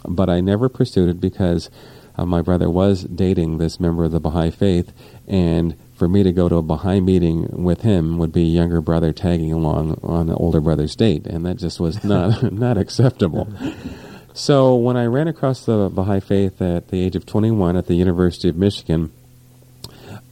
But 0.09 0.31
I 0.31 0.41
never 0.41 0.69
pursued 0.69 1.09
it 1.09 1.21
because 1.21 1.71
uh, 2.17 2.27
my 2.27 2.43
brother 2.43 2.69
was 2.69 3.05
dating 3.05 3.59
this 3.59 3.79
member 3.79 4.05
of 4.05 4.13
the 4.13 4.21
Baha'i 4.21 4.51
faith, 4.51 4.93
and 5.27 5.77
for 5.95 6.09
me 6.09 6.23
to 6.23 6.33
go 6.33 6.49
to 6.49 6.57
a 6.57 6.63
Baha'i 6.63 7.01
meeting 7.01 7.63
with 7.63 7.83
him 7.83 8.19
would 8.19 8.33
be 8.33 8.43
younger 8.43 8.81
brother 8.81 9.13
tagging 9.13 9.53
along 9.53 10.01
on 10.03 10.27
the 10.27 10.35
older 10.35 10.61
brother's 10.61 10.97
date, 10.97 11.27
and 11.27 11.47
that 11.47 11.57
just 11.57 11.79
was 11.79 12.03
not 12.05 12.53
not 12.53 12.79
acceptable. 12.79 13.49
So 14.35 14.77
when 14.77 14.97
I 14.97 15.07
ran 15.07 15.29
across 15.29 15.65
the 15.65 15.89
Baha'i 15.89 16.21
faith 16.21 16.63
at 16.63 16.89
the 16.89 17.03
age 17.03 17.17
of 17.17 17.27
21 17.27 17.77
at 17.77 17.87
the 17.87 17.95
University 17.95 18.49
of 18.49 18.57
Michigan, 18.57 19.13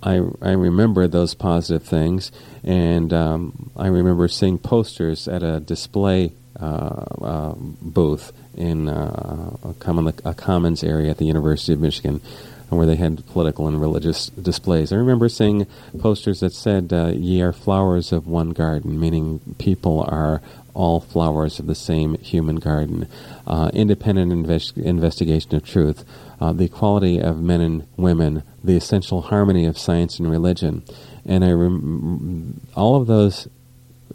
I, 0.03 0.21
I 0.41 0.53
remember 0.53 1.09
those 1.09 1.35
positive 1.35 1.83
things, 1.83 2.31
and 2.63 3.13
um, 3.13 3.71
I 3.77 3.89
remember 3.89 4.29
seeing 4.29 4.59
posters 4.59 5.27
at 5.27 5.43
a 5.43 5.59
display 5.59 6.33
uh, 6.61 7.05
uh, 7.21 7.55
booth 7.57 8.33
in 8.57 8.89
uh, 8.89 9.57
a, 9.63 9.75
common, 9.79 10.13
a 10.25 10.35
commons 10.35 10.83
area 10.83 11.11
at 11.11 11.19
the 11.19 11.27
University 11.27 11.73
of 11.73 11.81
Michigan 11.81 12.21
where 12.69 12.87
they 12.87 12.97
had 12.97 13.25
political 13.27 13.69
and 13.69 13.81
religious 13.81 14.27
displays. 14.31 14.93
I 14.93 14.97
remember 14.97 15.29
seeing 15.29 15.67
posters 15.99 16.41
that 16.41 16.53
said, 16.53 16.93
uh, 16.93 17.13
Ye 17.15 17.41
are 17.41 17.53
flowers 17.53 18.13
of 18.13 18.27
one 18.27 18.51
garden, 18.51 18.99
meaning 18.99 19.41
people 19.59 20.05
are 20.09 20.43
all 20.75 21.01
flowers 21.01 21.59
of 21.59 21.67
the 21.67 21.75
same 21.75 22.19
human 22.19 22.57
garden. 22.57 23.09
Uh, 23.47 23.71
independent 23.73 24.33
invest- 24.33 24.77
investigation 24.77 25.55
of 25.55 25.65
truth, 25.65 26.05
uh, 26.41 26.53
the 26.53 26.65
equality 26.65 27.19
of 27.21 27.41
men 27.41 27.61
and 27.61 27.87
women, 27.97 28.43
the 28.63 28.77
essential 28.77 29.23
harmony 29.23 29.65
of 29.65 29.79
science 29.79 30.19
and 30.19 30.31
religion. 30.31 30.83
And 31.25 31.45
I 31.45 31.53
rem- 31.53 32.61
all 32.75 32.97
of 32.97 33.07
those 33.07 33.49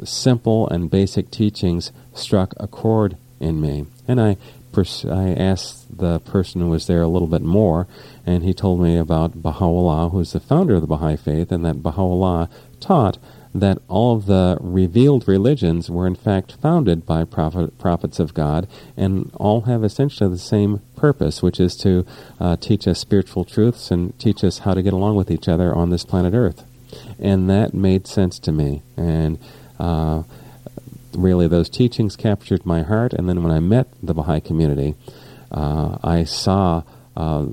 simple 0.04 0.68
and 0.70 0.90
basic 0.90 1.32
teachings 1.32 1.92
struck 2.14 2.54
a 2.58 2.68
chord 2.68 3.18
in 3.40 3.60
me. 3.60 3.86
And 4.12 4.20
I, 4.20 4.38
pers- 4.74 5.06
I 5.06 5.30
asked 5.30 5.98
the 5.98 6.20
person 6.20 6.62
who 6.62 6.70
was 6.70 6.88
there 6.88 7.02
a 7.02 7.08
little 7.08 7.28
bit 7.28 7.42
more, 7.42 7.88
and 8.26 8.44
he 8.44 8.54
told 8.54 8.82
me 8.82 8.98
about 8.98 9.42
Baha'u'llah, 9.42 10.10
who's 10.12 10.34
the 10.34 10.40
founder 10.40 10.76
of 10.76 10.82
the 10.82 10.88
Baha'i 10.88 11.16
faith, 11.16 11.52
and 11.52 11.66
that 11.66 11.82
Baha'u'llah 11.82 12.50
taught 12.80 13.18
that 13.54 13.78
all 13.88 14.16
of 14.16 14.26
the 14.26 14.58
revealed 14.62 15.28
religions 15.28 15.90
were 15.90 16.08
in 16.08 16.16
fact 16.16 16.56
founded 16.62 17.06
by 17.06 17.24
prophet, 17.24 17.78
prophets 17.78 18.20
of 18.20 18.34
God 18.34 18.68
and 18.96 19.30
all 19.36 19.62
have 19.62 19.84
essentially 19.84 20.30
the 20.30 20.38
same 20.38 20.82
purpose, 20.96 21.42
which 21.42 21.60
is 21.60 21.76
to 21.76 22.06
uh, 22.40 22.56
teach 22.56 22.88
us 22.88 23.00
spiritual 23.00 23.44
truths 23.44 23.92
and 23.92 24.18
teach 24.20 24.44
us 24.44 24.60
how 24.60 24.74
to 24.74 24.82
get 24.82 24.94
along 24.94 25.16
with 25.16 25.30
each 25.30 25.50
other 25.50 25.76
on 25.76 25.90
this 25.90 26.06
planet 26.06 26.34
Earth. 26.34 26.64
And 27.20 27.50
that 27.50 27.74
made 27.74 28.08
sense 28.08 28.40
to 28.40 28.52
me. 28.52 28.84
And 28.96 29.38
uh, 29.80 30.24
really, 31.16 31.48
those 31.48 31.70
teachings 31.70 32.16
captured 32.16 32.66
my 32.66 32.82
heart. 32.84 33.14
And 33.14 33.28
then 33.28 33.44
when 33.44 33.52
I 33.52 33.60
met 33.60 33.88
the 34.02 34.14
Baha'i 34.14 34.42
community, 34.42 34.96
uh, 35.52 35.98
I 36.04 36.24
saw 36.24 36.84
uh, 37.16 37.46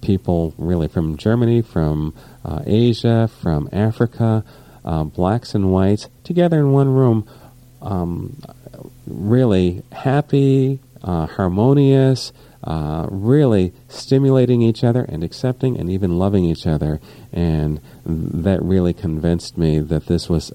people 0.00 0.54
really 0.58 0.88
from 0.88 1.16
Germany, 1.16 1.62
from 1.62 2.14
uh, 2.44 2.62
Asia, 2.66 3.28
from 3.28 3.68
Africa, 3.72 4.44
uh, 4.84 5.04
blacks 5.04 5.54
and 5.54 5.70
whites 5.72 6.08
together 6.24 6.58
in 6.58 6.72
one 6.72 6.88
room, 6.88 7.28
um, 7.80 8.40
really 9.06 9.82
happy, 9.92 10.80
uh, 11.02 11.26
harmonious, 11.26 12.32
uh, 12.64 13.06
really 13.10 13.72
stimulating 13.88 14.62
each 14.62 14.82
other 14.82 15.02
and 15.02 15.22
accepting 15.22 15.78
and 15.78 15.88
even 15.90 16.18
loving 16.18 16.44
each 16.44 16.66
other. 16.66 17.00
And 17.32 17.80
that 18.04 18.62
really 18.62 18.92
convinced 18.92 19.56
me 19.56 19.78
that 19.80 20.06
this 20.06 20.28
was 20.28 20.50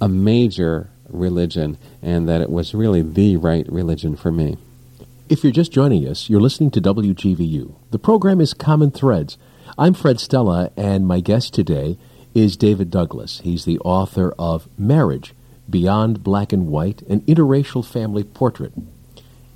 a 0.00 0.08
major 0.08 0.90
religion 1.08 1.78
and 2.02 2.28
that 2.28 2.40
it 2.40 2.50
was 2.50 2.74
really 2.74 3.02
the 3.02 3.36
right 3.36 3.66
religion 3.70 4.16
for 4.16 4.32
me. 4.32 4.56
If 5.28 5.44
you're 5.44 5.52
just 5.52 5.72
joining 5.72 6.08
us, 6.08 6.28
you're 6.28 6.40
listening 6.40 6.70
to 6.72 6.80
WGVU. 6.80 7.74
The 7.90 7.98
program 7.98 8.40
is 8.40 8.54
Common 8.54 8.90
Threads. 8.90 9.38
I'm 9.78 9.94
Fred 9.94 10.18
Stella, 10.18 10.70
and 10.76 11.06
my 11.06 11.20
guest 11.20 11.54
today 11.54 11.98
is 12.34 12.56
David 12.56 12.90
Douglas. 12.90 13.40
He's 13.44 13.64
the 13.64 13.78
author 13.80 14.34
of 14.38 14.68
Marriage 14.78 15.34
Beyond 15.68 16.24
Black 16.24 16.52
and 16.52 16.66
White, 16.66 17.02
an 17.02 17.20
interracial 17.22 17.84
family 17.86 18.24
portrait. 18.24 18.72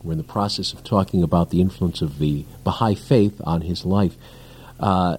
We're 0.02 0.12
in 0.12 0.18
the 0.18 0.24
process 0.24 0.72
of 0.72 0.84
talking 0.84 1.22
about 1.22 1.50
the 1.50 1.60
influence 1.60 2.02
of 2.02 2.18
the 2.18 2.44
Baha'i 2.62 2.94
faith 2.94 3.40
on 3.44 3.62
his 3.62 3.84
life. 3.84 4.16
Uh, 4.78 5.16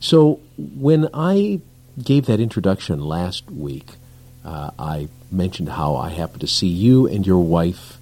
so, 0.00 0.40
when 0.58 1.08
I 1.14 1.60
gave 2.02 2.26
that 2.26 2.40
introduction 2.40 3.00
last 3.00 3.50
week, 3.50 3.92
uh, 4.44 4.70
I 4.78 5.08
mentioned 5.30 5.68
how 5.68 5.96
I 5.96 6.10
happened 6.10 6.42
to 6.42 6.46
see 6.46 6.68
you 6.68 7.06
and 7.06 7.26
your 7.26 7.40
wife 7.40 7.98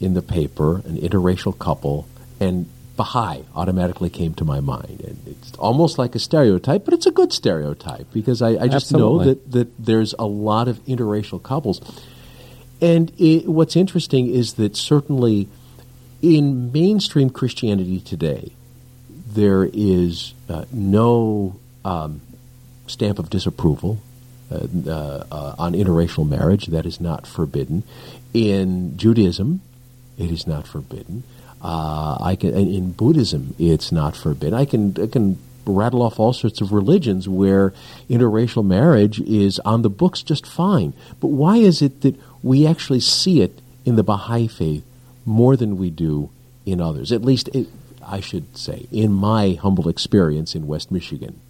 in 0.00 0.14
the 0.14 0.22
paper, 0.22 0.76
an 0.84 0.96
interracial 0.96 1.58
couple, 1.58 2.06
and 2.38 2.66
Baha'i 2.96 3.44
automatically 3.54 4.10
came 4.10 4.34
to 4.34 4.44
my 4.44 4.60
mind. 4.60 5.00
And 5.00 5.18
it's 5.26 5.54
almost 5.54 5.98
like 5.98 6.14
a 6.14 6.18
stereotype, 6.18 6.84
but 6.84 6.94
it's 6.94 7.06
a 7.06 7.10
good 7.10 7.32
stereotype 7.32 8.12
because 8.12 8.42
I, 8.42 8.50
I 8.50 8.68
just 8.68 8.92
Absolutely. 8.92 9.18
know 9.18 9.24
that, 9.24 9.52
that 9.52 9.78
there's 9.78 10.14
a 10.18 10.26
lot 10.26 10.68
of 10.68 10.84
interracial 10.84 11.42
couples. 11.42 11.80
And 12.80 13.12
it, 13.18 13.46
what's 13.48 13.76
interesting 13.76 14.28
is 14.28 14.54
that 14.54 14.76
certainly 14.76 15.48
in 16.22 16.72
mainstream 16.72 17.30
Christianity 17.30 18.00
today, 18.00 18.52
there 19.08 19.68
is 19.72 20.34
uh, 20.48 20.64
no 20.72 21.56
um, 21.84 22.20
stamp 22.86 23.18
of 23.18 23.30
disapproval 23.30 24.00
on 24.50 25.72
interracial 25.72 26.28
marriage. 26.28 26.66
That 26.66 26.86
is 26.86 27.00
not 27.00 27.26
forbidden. 27.26 27.82
In 28.34 28.96
Judaism, 28.96 29.60
it 30.16 30.30
is 30.30 30.46
not 30.46 30.66
forbidden. 30.66 31.22
Uh, 31.60 32.16
I 32.20 32.36
can 32.36 32.54
in 32.54 32.92
Buddhism, 32.92 33.54
it's 33.58 33.90
not 33.90 34.16
forbidden. 34.16 34.54
I 34.54 34.64
can 34.64 34.94
I 35.02 35.06
can 35.06 35.38
rattle 35.64 36.02
off 36.02 36.18
all 36.18 36.32
sorts 36.32 36.60
of 36.60 36.72
religions 36.72 37.28
where 37.28 37.74
interracial 38.08 38.64
marriage 38.64 39.20
is 39.20 39.58
on 39.60 39.82
the 39.82 39.90
books 39.90 40.22
just 40.22 40.46
fine. 40.46 40.92
But 41.20 41.28
why 41.28 41.56
is 41.56 41.82
it 41.82 42.00
that 42.02 42.16
we 42.42 42.66
actually 42.66 43.00
see 43.00 43.42
it 43.42 43.60
in 43.84 43.96
the 43.96 44.02
Baha'i 44.02 44.46
faith 44.46 44.84
more 45.26 45.56
than 45.56 45.76
we 45.76 45.90
do 45.90 46.30
in 46.64 46.80
others? 46.80 47.12
At 47.12 47.22
least, 47.22 47.48
it, 47.48 47.68
I 48.04 48.20
should 48.20 48.56
say, 48.56 48.86
in 48.90 49.12
my 49.12 49.58
humble 49.60 49.88
experience 49.88 50.54
in 50.54 50.66
West 50.66 50.90
Michigan. 50.90 51.40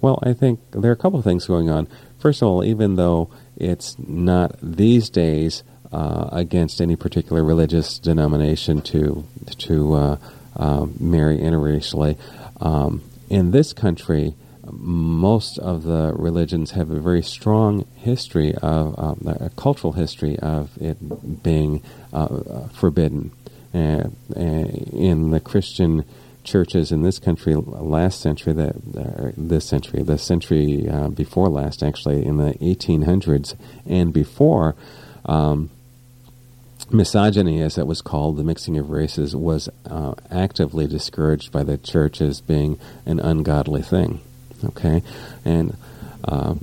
Well, 0.00 0.18
I 0.22 0.32
think 0.32 0.60
there 0.70 0.90
are 0.90 0.94
a 0.94 0.96
couple 0.96 1.18
of 1.18 1.24
things 1.24 1.46
going 1.46 1.70
on. 1.70 1.88
First 2.18 2.42
of 2.42 2.48
all, 2.48 2.64
even 2.64 2.96
though 2.96 3.30
it's 3.56 3.96
not 3.98 4.56
these 4.62 5.10
days 5.10 5.64
uh, 5.92 6.28
against 6.30 6.80
any 6.80 6.96
particular 6.96 7.42
religious 7.42 7.98
denomination 7.98 8.82
to 8.82 9.24
to 9.58 9.94
uh, 9.94 10.16
uh, 10.56 10.86
marry 11.00 11.38
interracially, 11.38 12.16
um, 12.60 13.02
in 13.28 13.50
this 13.50 13.72
country, 13.72 14.34
most 14.70 15.58
of 15.58 15.82
the 15.82 16.12
religions 16.14 16.72
have 16.72 16.90
a 16.90 17.00
very 17.00 17.22
strong 17.22 17.86
history 17.96 18.54
of 18.56 18.98
um, 18.98 19.36
a 19.40 19.50
cultural 19.50 19.94
history 19.94 20.38
of 20.38 20.70
it 20.80 21.42
being 21.42 21.82
uh, 22.12 22.68
forbidden. 22.68 23.32
Uh, 23.74 24.08
in 24.34 25.30
the 25.30 25.40
Christian 25.40 26.02
churches 26.48 26.90
in 26.90 27.02
this 27.02 27.18
country 27.18 27.54
last 27.54 28.20
century, 28.20 28.52
that 28.54 28.76
uh, 28.96 29.32
this 29.36 29.66
century, 29.66 30.02
the 30.02 30.18
century 30.18 30.88
uh, 30.88 31.08
before 31.08 31.48
last, 31.48 31.82
actually 31.82 32.24
in 32.24 32.38
the 32.38 32.54
1800s 32.54 33.54
and 33.86 34.12
before, 34.12 34.74
um, 35.26 35.70
misogyny, 36.90 37.62
as 37.62 37.78
it 37.78 37.86
was 37.86 38.00
called, 38.00 38.36
the 38.36 38.44
mixing 38.44 38.78
of 38.78 38.90
races, 38.90 39.36
was 39.36 39.68
uh, 39.86 40.14
actively 40.30 40.86
discouraged 40.86 41.52
by 41.52 41.62
the 41.62 41.76
church 41.76 42.20
as 42.20 42.40
being 42.40 42.78
an 43.04 43.20
ungodly 43.20 43.82
thing. 43.82 44.20
Okay, 44.64 45.02
and 45.44 45.76
uh, 46.24 46.54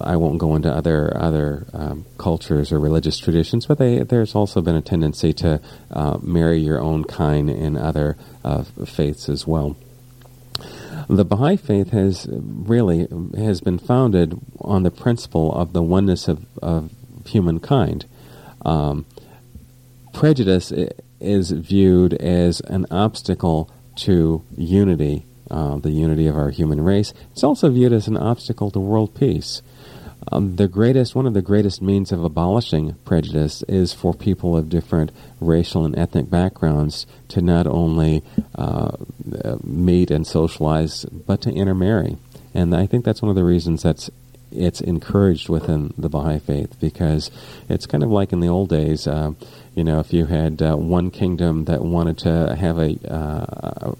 I 0.00 0.16
won't 0.16 0.38
go 0.38 0.56
into 0.56 0.72
other 0.72 1.16
other 1.16 1.66
um, 1.72 2.04
cultures 2.18 2.72
or 2.72 2.78
religious 2.78 3.18
traditions, 3.18 3.66
but 3.66 3.78
they, 3.78 3.98
there's 3.98 4.34
also 4.34 4.60
been 4.60 4.76
a 4.76 4.82
tendency 4.82 5.32
to 5.34 5.60
uh, 5.90 6.18
marry 6.22 6.58
your 6.58 6.80
own 6.80 7.04
kind 7.04 7.48
in 7.50 7.76
other 7.76 8.16
uh, 8.44 8.64
faiths 8.84 9.28
as 9.28 9.46
well. 9.46 9.76
The 11.08 11.24
Baha'i 11.24 11.56
faith 11.56 11.90
has 11.90 12.26
really 12.30 13.06
has 13.36 13.60
been 13.60 13.78
founded 13.78 14.40
on 14.60 14.82
the 14.82 14.90
principle 14.90 15.52
of 15.52 15.72
the 15.72 15.82
oneness 15.82 16.28
of, 16.28 16.46
of 16.62 16.90
humankind. 17.26 18.06
Um, 18.64 19.04
prejudice 20.12 20.72
is 21.20 21.50
viewed 21.50 22.14
as 22.14 22.60
an 22.60 22.86
obstacle 22.90 23.70
to 23.96 24.44
unity, 24.56 25.24
uh, 25.50 25.76
the 25.76 25.90
unity 25.90 26.26
of 26.26 26.36
our 26.36 26.50
human 26.50 26.82
race. 26.82 27.12
It's 27.32 27.44
also 27.44 27.70
viewed 27.70 27.92
as 27.92 28.08
an 28.08 28.16
obstacle 28.16 28.70
to 28.70 28.80
world 28.80 29.14
peace. 29.14 29.62
Um, 30.32 30.56
the 30.56 30.68
greatest, 30.68 31.14
one 31.14 31.26
of 31.26 31.34
the 31.34 31.42
greatest 31.42 31.82
means 31.82 32.12
of 32.12 32.24
abolishing 32.24 32.94
prejudice 33.04 33.62
is 33.68 33.92
for 33.92 34.14
people 34.14 34.56
of 34.56 34.68
different 34.68 35.12
racial 35.40 35.84
and 35.84 35.96
ethnic 35.98 36.30
backgrounds 36.30 37.06
to 37.28 37.42
not 37.42 37.66
only 37.66 38.22
uh, 38.54 38.96
meet 39.62 40.10
and 40.10 40.26
socialize, 40.26 41.04
but 41.04 41.42
to 41.42 41.50
intermarry. 41.50 42.16
And 42.54 42.74
I 42.74 42.86
think 42.86 43.04
that's 43.04 43.20
one 43.20 43.30
of 43.30 43.36
the 43.36 43.44
reasons 43.44 43.82
that's 43.82 44.10
it's 44.54 44.80
encouraged 44.80 45.48
within 45.48 45.92
the 45.98 46.08
Baha'i 46.08 46.38
faith 46.38 46.78
because 46.78 47.30
it's 47.68 47.86
kind 47.86 48.04
of 48.04 48.10
like 48.10 48.32
in 48.32 48.38
the 48.38 48.48
old 48.48 48.68
days. 48.68 49.06
Uh, 49.06 49.32
you 49.74 49.82
know, 49.82 49.98
if 49.98 50.12
you 50.12 50.26
had 50.26 50.62
uh, 50.62 50.76
one 50.76 51.10
kingdom 51.10 51.64
that 51.64 51.82
wanted 51.82 52.18
to 52.18 52.54
have 52.54 52.78
a 52.78 52.96
uh, 53.12 53.94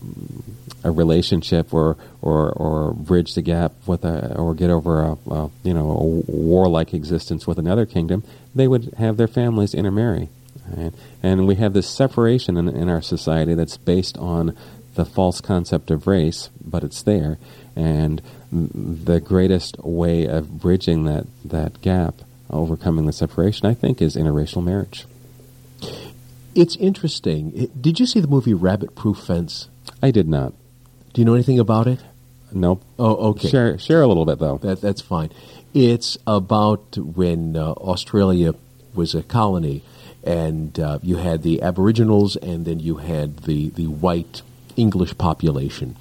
a 0.84 0.90
relationship 0.90 1.72
or, 1.72 1.96
or 2.22 2.50
or 2.52 2.92
bridge 2.92 3.34
the 3.34 3.42
gap 3.42 3.72
with 3.86 4.04
a 4.04 4.36
or 4.36 4.54
get 4.54 4.70
over 4.70 5.02
a, 5.02 5.30
a 5.30 5.50
you 5.62 5.74
know 5.74 5.90
a 5.90 6.30
warlike 6.30 6.94
existence 6.94 7.46
with 7.46 7.58
another 7.58 7.86
kingdom, 7.86 8.22
they 8.54 8.68
would 8.68 8.94
have 8.98 9.16
their 9.16 9.26
families 9.26 9.74
intermarry, 9.74 10.28
right? 10.76 10.92
and 11.22 11.46
we 11.46 11.56
have 11.56 11.72
this 11.72 11.88
separation 11.88 12.56
in, 12.56 12.68
in 12.68 12.88
our 12.88 13.02
society 13.02 13.54
that's 13.54 13.78
based 13.78 14.18
on 14.18 14.56
the 14.94 15.04
false 15.04 15.40
concept 15.40 15.90
of 15.90 16.06
race, 16.06 16.50
but 16.64 16.84
it's 16.84 17.02
there, 17.02 17.38
and 17.74 18.22
the 18.52 19.20
greatest 19.20 19.78
way 19.78 20.26
of 20.26 20.60
bridging 20.60 21.04
that 21.04 21.26
that 21.44 21.80
gap, 21.80 22.14
overcoming 22.50 23.06
the 23.06 23.12
separation, 23.12 23.66
I 23.66 23.74
think, 23.74 24.00
is 24.00 24.16
interracial 24.16 24.62
marriage. 24.62 25.06
It's 26.54 26.76
interesting. 26.76 27.68
Did 27.80 27.98
you 27.98 28.06
see 28.06 28.20
the 28.20 28.28
movie 28.28 28.54
Rabbit 28.54 28.94
Proof 28.94 29.18
Fence? 29.18 29.68
I 30.02 30.12
did 30.12 30.28
not. 30.28 30.54
Do 31.14 31.20
you 31.20 31.24
know 31.24 31.34
anything 31.34 31.60
about 31.60 31.86
it? 31.86 32.00
Nope. 32.52 32.82
Oh, 32.98 33.30
okay. 33.30 33.48
Share 33.48 33.78
share 33.78 34.02
a 34.02 34.06
little 34.08 34.26
bit 34.26 34.40
though. 34.40 34.58
That 34.58 34.80
that's 34.80 35.00
fine. 35.00 35.30
It's 35.72 36.18
about 36.26 36.98
when 36.98 37.56
uh, 37.56 37.70
Australia 37.72 38.54
was 38.94 39.14
a 39.14 39.22
colony, 39.22 39.82
and 40.24 40.78
uh, 40.78 40.98
you 41.02 41.16
had 41.16 41.42
the 41.42 41.62
Aboriginals, 41.62 42.34
and 42.36 42.64
then 42.64 42.80
you 42.80 42.96
had 42.96 43.38
the 43.38 43.70
the 43.70 43.86
white 43.86 44.42
English 44.76 45.16
population, 45.16 45.96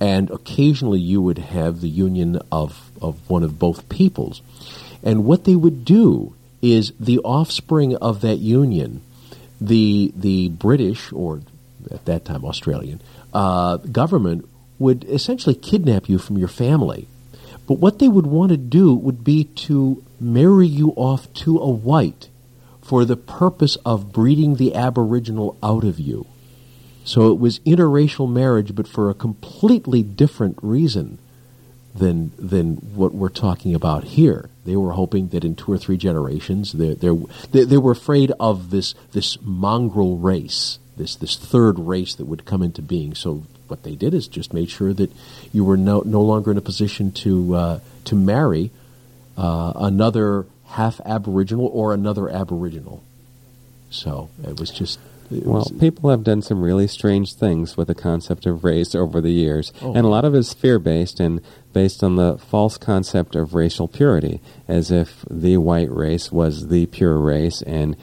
and 0.00 0.30
occasionally 0.30 1.00
you 1.00 1.20
would 1.20 1.38
have 1.38 1.82
the 1.82 1.88
union 1.88 2.40
of 2.50 2.90
of 3.02 3.28
one 3.28 3.42
of 3.42 3.58
both 3.58 3.86
peoples, 3.90 4.40
and 5.02 5.26
what 5.26 5.44
they 5.44 5.54
would 5.54 5.84
do 5.84 6.34
is 6.62 6.94
the 6.98 7.18
offspring 7.18 7.94
of 7.96 8.22
that 8.22 8.36
union, 8.36 9.02
the 9.60 10.12
the 10.16 10.48
British 10.48 11.12
or 11.12 11.42
at 11.90 12.06
that 12.06 12.24
time 12.24 12.42
Australian 12.44 13.02
uh, 13.36 13.76
government 13.76 14.48
would 14.78 15.04
essentially 15.04 15.54
kidnap 15.54 16.08
you 16.08 16.18
from 16.18 16.38
your 16.38 16.48
family. 16.48 17.06
But 17.68 17.78
what 17.78 17.98
they 17.98 18.08
would 18.08 18.26
want 18.26 18.50
to 18.50 18.56
do 18.56 18.94
would 18.94 19.24
be 19.24 19.44
to 19.66 20.02
marry 20.18 20.66
you 20.66 20.90
off 20.96 21.30
to 21.44 21.58
a 21.58 21.68
white 21.68 22.30
for 22.80 23.04
the 23.04 23.16
purpose 23.16 23.76
of 23.84 24.10
breeding 24.10 24.54
the 24.54 24.74
Aboriginal 24.74 25.58
out 25.62 25.84
of 25.84 26.00
you. 26.00 26.26
So 27.04 27.30
it 27.30 27.38
was 27.38 27.58
interracial 27.60 28.30
marriage, 28.30 28.74
but 28.74 28.88
for 28.88 29.10
a 29.10 29.14
completely 29.14 30.02
different 30.02 30.58
reason 30.62 31.18
than 31.94 32.32
than 32.38 32.76
what 32.94 33.14
we're 33.14 33.28
talking 33.28 33.74
about 33.74 34.04
here. 34.04 34.48
They 34.64 34.76
were 34.76 34.92
hoping 34.92 35.28
that 35.28 35.44
in 35.44 35.56
two 35.56 35.72
or 35.72 35.78
three 35.78 35.98
generations, 35.98 36.72
they 36.72 36.94
they 36.94 37.10
they 37.52 37.76
were 37.76 37.92
afraid 37.92 38.32
of 38.40 38.70
this 38.70 38.94
this 39.12 39.38
mongrel 39.42 40.16
race, 40.16 40.78
this 40.96 41.16
this 41.16 41.36
third 41.36 41.78
race 41.78 42.14
that 42.14 42.26
would 42.26 42.44
come 42.44 42.62
into 42.62 42.82
being. 42.82 43.14
So 43.14 43.44
what 43.68 43.82
they 43.82 43.94
did 43.94 44.14
is 44.14 44.28
just 44.28 44.52
made 44.52 44.70
sure 44.70 44.92
that 44.92 45.10
you 45.52 45.64
were 45.64 45.76
no, 45.76 46.02
no 46.04 46.20
longer 46.20 46.50
in 46.50 46.58
a 46.58 46.62
position 46.62 47.12
to 47.12 47.54
uh, 47.54 47.80
to 48.04 48.14
marry 48.14 48.70
uh, 49.36 49.72
another 49.76 50.46
half 50.66 51.00
Aboriginal 51.04 51.66
or 51.66 51.92
another 51.92 52.28
Aboriginal. 52.28 53.02
So 53.90 54.30
it 54.42 54.58
was 54.58 54.70
just. 54.70 54.98
Well, 55.30 55.70
people 55.80 56.10
have 56.10 56.22
done 56.24 56.42
some 56.42 56.62
really 56.62 56.86
strange 56.86 57.34
things 57.34 57.76
with 57.76 57.88
the 57.88 57.94
concept 57.94 58.46
of 58.46 58.64
race 58.64 58.94
over 58.94 59.20
the 59.20 59.32
years, 59.32 59.72
Oh. 59.82 59.92
and 59.94 60.04
a 60.04 60.08
lot 60.08 60.24
of 60.24 60.34
it 60.34 60.38
is 60.38 60.52
fear-based 60.52 61.20
and 61.20 61.40
based 61.72 62.02
on 62.02 62.16
the 62.16 62.38
false 62.38 62.78
concept 62.78 63.34
of 63.36 63.54
racial 63.54 63.88
purity, 63.88 64.40
as 64.68 64.90
if 64.90 65.24
the 65.30 65.56
white 65.58 65.90
race 65.90 66.32
was 66.32 66.68
the 66.68 66.86
pure 66.86 67.18
race, 67.18 67.60
and 67.62 67.96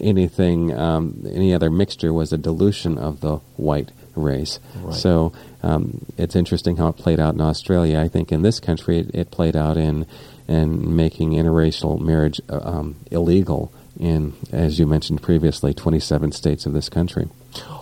anything, 0.00 0.76
um, 0.78 1.24
any 1.30 1.52
other 1.52 1.70
mixture 1.70 2.12
was 2.12 2.32
a 2.32 2.38
dilution 2.38 2.98
of 2.98 3.20
the 3.20 3.36
white 3.56 3.90
race. 4.14 4.58
Right. 4.82 4.94
So 4.94 5.32
um, 5.62 6.04
it's 6.16 6.36
interesting 6.36 6.76
how 6.76 6.88
it 6.88 6.96
played 6.96 7.20
out 7.20 7.34
in 7.34 7.40
Australia. 7.40 7.98
I 8.00 8.08
think 8.08 8.32
in 8.32 8.42
this 8.42 8.60
country 8.60 8.98
it, 8.98 9.10
it 9.14 9.30
played 9.30 9.56
out 9.56 9.76
in 9.76 10.06
in 10.46 10.96
making 10.96 11.32
interracial 11.32 12.00
marriage 12.00 12.40
uh, 12.48 12.58
um, 12.62 12.96
illegal 13.10 13.70
in, 13.98 14.34
as 14.52 14.78
you 14.78 14.86
mentioned 14.86 15.22
previously, 15.22 15.74
27 15.74 16.32
states 16.32 16.66
of 16.66 16.72
this 16.72 16.88
country. 16.88 17.24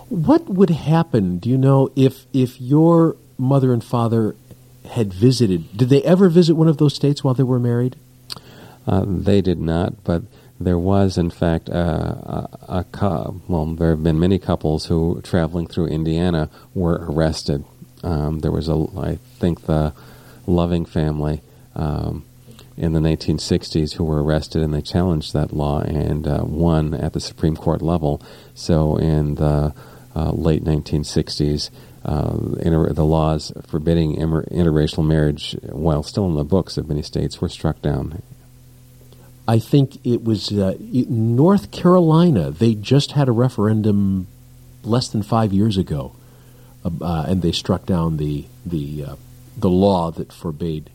What 0.09 0.49
would 0.49 0.71
happen, 0.71 1.39
do 1.39 1.49
you 1.49 1.59
know, 1.59 1.91
if 1.97 2.27
if 2.33 2.61
your 2.61 3.17
mother 3.39 3.73
and 3.73 3.83
father 3.83 4.37
had 4.91 5.13
visited? 5.13 5.77
Did 5.77 5.89
they 5.89 6.03
ever 6.03 6.29
visit 6.29 6.55
one 6.55 6.69
of 6.69 6.79
those 6.79 6.95
states 6.95 7.23
while 7.23 7.35
they 7.35 7.43
were 7.43 7.59
married? 7.59 7.97
Uh, 8.87 9.05
they 9.07 9.41
did 9.41 9.59
not, 9.59 10.05
but 10.05 10.23
there 10.61 10.79
was, 10.79 11.19
in 11.19 11.31
fact, 11.31 11.69
uh, 11.69 12.47
a, 12.69 12.85
a 12.97 13.33
well, 13.49 13.67
there 13.75 13.91
have 13.91 14.03
been 14.03 14.19
many 14.19 14.39
couples 14.39 14.87
who, 14.87 15.21
traveling 15.23 15.67
through 15.67 15.89
Indiana, 15.89 16.49
were 16.75 17.05
arrested. 17.09 17.65
Um, 18.03 18.41
there 18.41 18.53
was 18.53 18.69
a, 18.69 18.87
I 18.97 19.19
think, 19.39 19.63
the 19.67 19.93
Loving 20.47 20.85
family 20.85 21.43
um, 21.75 22.25
in 22.77 22.93
the 22.93 23.01
1960s 23.01 23.95
who 23.95 24.05
were 24.05 24.23
arrested, 24.23 24.63
and 24.63 24.75
they 24.75 24.83
challenged 24.83 25.33
that 25.33 25.53
law 25.53 25.81
and 25.81 26.27
uh, 26.27 26.45
won 26.45 26.95
at 26.95 27.13
the 27.13 27.21
Supreme 27.21 27.57
Court 27.57 27.83
level. 27.83 28.23
So, 28.55 28.97
in 28.97 29.37
the 29.37 29.75
uh, 30.15 30.31
late 30.31 30.65
1960s, 30.65 31.71
uh, 32.05 32.39
inter- 32.61 32.93
the 32.93 33.05
laws 33.05 33.53
forbidding 33.67 34.15
inter- 34.15 34.45
interracial 34.45 35.07
marriage, 35.07 35.57
while 35.63 36.03
still 36.03 36.27
in 36.27 36.35
the 36.35 36.45
books 36.45 36.77
of 36.77 36.89
many 36.89 37.03
states, 37.03 37.41
were 37.41 37.49
struck 37.49 37.81
down. 37.83 38.23
I 39.49 39.59
think 39.59 40.05
it 40.05 40.25
was 40.25 40.53
uh, 40.53 40.77
North 40.81 41.71
Carolina. 41.71 42.51
They 42.51 42.75
just 42.75 43.13
had 43.13 43.29
a 43.29 43.33
referendum 43.33 44.27
less 44.83 45.09
than 45.09 45.23
five 45.23 45.53
years 45.53 45.77
ago, 45.77 46.15
uh, 46.85 47.25
and 47.29 47.43
they 47.43 47.53
struck 47.53 47.87
down 47.87 48.17
the 48.17 48.47
the 48.65 49.05
uh, 49.05 49.17
the 49.57 49.71
law 49.71 50.11
that 50.11 50.33
forbade 50.33 50.91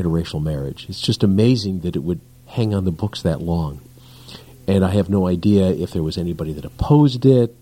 interracial 0.00 0.42
marriage. 0.42 0.86
It's 0.88 1.00
just 1.00 1.22
amazing 1.22 1.80
that 1.80 1.96
it 1.96 2.00
would 2.00 2.20
hang 2.46 2.74
on 2.74 2.84
the 2.84 2.90
books 2.90 3.22
that 3.22 3.40
long, 3.40 3.80
and 4.66 4.84
I 4.84 4.90
have 4.90 5.08
no 5.08 5.26
idea 5.26 5.70
if 5.70 5.92
there 5.92 6.02
was 6.02 6.18
anybody 6.18 6.52
that 6.52 6.64
opposed 6.64 7.24
it. 7.26 7.54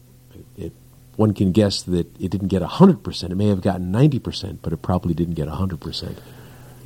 it 0.57 0.73
one 1.17 1.35
can 1.35 1.53
guess 1.53 1.83
that 1.83 2.07
it 2.21 2.31
didn't 2.31 2.49
get 2.49 2.63
hundred 2.63 3.03
percent. 3.03 3.33
It 3.33 3.37
may 3.37 3.49
have 3.49 3.61
gotten 3.61 3.91
ninety 3.91 4.19
percent, 4.19 4.63
but 4.63 4.73
it 4.73 4.83
probably 4.83 5.15
didn't 5.15 5.35
get 5.35 5.49
hundred 5.49 5.81
percent. 5.81 6.19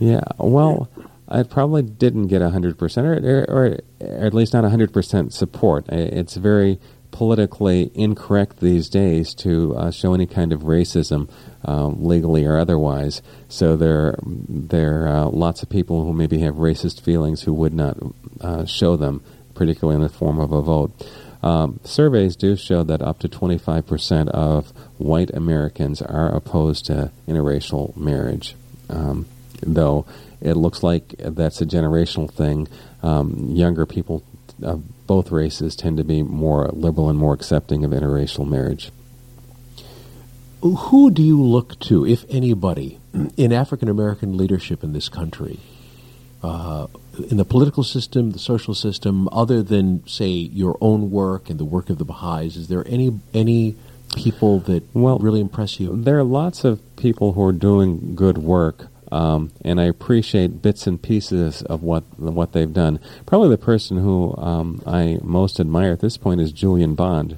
Yeah, 0.01 0.25
well, 0.39 0.89
it 1.31 1.49
probably 1.49 1.83
didn't 1.83 2.27
get 2.27 2.43
100%, 2.43 3.05
or, 3.05 3.45
or, 3.49 3.79
or 4.01 4.27
at 4.27 4.35
least 4.35 4.53
not 4.53 4.65
100% 4.65 5.33
support. 5.33 5.89
It's 5.89 6.35
very 6.35 6.81
politically 7.13 7.93
incorrect 7.95 8.59
these 8.59 8.89
days 8.89 9.35
to 9.35 9.77
uh, 9.77 9.91
show 9.91 10.15
any 10.15 10.27
kind 10.27 10.53
of 10.53 10.63
racism, 10.63 11.31
um, 11.65 12.05
legally 12.05 12.45
or 12.45 12.59
otherwise. 12.59 13.23
So 13.49 13.77
there, 13.77 14.19
there 14.25 15.07
are 15.07 15.27
uh, 15.27 15.29
lots 15.29 15.63
of 15.63 15.69
people 15.69 16.05
who 16.05 16.13
maybe 16.13 16.41
have 16.41 16.57
racist 16.57 17.03
feelings 17.03 17.43
who 17.43 17.53
would 17.53 17.75
not 17.75 17.97
uh, 18.41 18.65
show 18.65 18.97
them, 18.97 19.23
particularly 19.55 19.97
in 19.97 20.03
the 20.03 20.09
form 20.09 20.41
of 20.41 20.51
a 20.51 20.63
vote. 20.63 20.91
Um, 21.43 21.81
surveys 21.85 22.35
do 22.35 22.57
show 22.57 22.83
that 22.85 23.03
up 23.03 23.19
to 23.21 23.29
25% 23.29 24.29
of 24.29 24.71
white 24.99 25.31
Americans 25.35 26.01
are 26.01 26.35
opposed 26.35 26.87
to 26.87 27.11
interracial 27.29 27.97
marriage. 27.97 28.57
Um, 28.89 29.27
though 29.61 30.07
it 30.41 30.55
looks 30.55 30.83
like 30.83 31.15
that's 31.19 31.61
a 31.61 31.67
generational 31.67 32.31
thing. 32.31 32.69
Um, 33.03 33.51
younger 33.51 33.87
people 33.87 34.23
of 34.63 34.83
both 35.13 35.31
races 35.31 35.77
tend 35.77 35.99
to 35.99 36.05
be 36.05 36.23
more 36.23 36.69
liberal 36.73 37.11
and 37.11 37.19
more 37.19 37.35
accepting 37.35 37.85
of 37.85 37.91
interracial 37.91 38.49
marriage. 38.49 38.91
Who 40.63 41.11
do 41.11 41.23
you 41.23 41.39
look 41.57 41.79
to, 41.81 42.07
if 42.07 42.25
anybody, 42.31 42.99
in 43.37 43.53
African 43.53 43.89
American 43.91 44.39
leadership 44.39 44.83
in 44.83 44.95
this 44.95 45.11
country, 45.11 45.61
uh, 46.43 46.87
in 47.31 47.37
the 47.37 47.45
political 47.45 47.85
system, 47.85 48.31
the 48.31 48.39
social 48.39 48.75
system, 48.75 49.29
other 49.31 49.63
than 49.63 49.85
say 50.07 50.31
your 50.31 50.79
own 50.81 51.11
work 51.11 51.51
and 51.51 51.61
the 51.61 51.71
work 51.77 51.91
of 51.91 51.99
the 51.99 52.07
Baha'is? 52.07 52.57
Is 52.57 52.69
there 52.69 52.85
any 52.89 53.09
any 53.35 53.77
people 54.17 54.61
that 54.61 54.83
Well, 54.95 55.19
really 55.19 55.43
impress 55.43 55.79
you? 55.79 55.89
There 56.09 56.19
are 56.19 56.25
lots 56.43 56.65
of 56.65 56.81
people 56.97 57.35
who 57.35 57.43
are 57.49 57.59
doing 57.71 58.15
good 58.15 58.39
work, 58.39 58.89
um, 59.13 59.53
and 59.63 59.79
I 59.79 59.85
appreciate 59.85 60.63
bits 60.63 60.87
and 60.87 61.01
pieces 61.01 61.63
of 61.63 61.83
what 61.83 62.03
what 62.19 62.53
they've 62.53 62.73
done. 62.73 62.99
Probably 63.27 63.51
the 63.51 63.59
person 63.59 63.99
who 63.99 64.35
um, 64.39 64.83
I 64.87 65.19
most 65.23 65.61
admire 65.61 65.93
at 65.93 66.01
this 66.01 66.17
point 66.17 66.41
is 66.41 66.51
Julian 66.51 66.95
Bond, 66.95 67.37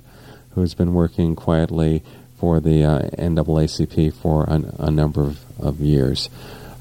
who's 0.51 0.72
been 0.72 0.95
working 0.95 1.35
quietly 1.35 2.05
for 2.39 2.61
the 2.61 2.85
uh, 2.85 3.01
NAACP 3.18 4.14
for 4.14 4.45
a, 4.45 4.62
a 4.79 4.91
number 4.91 5.22
of, 5.22 5.41
of 5.59 5.81
years. 5.81 6.31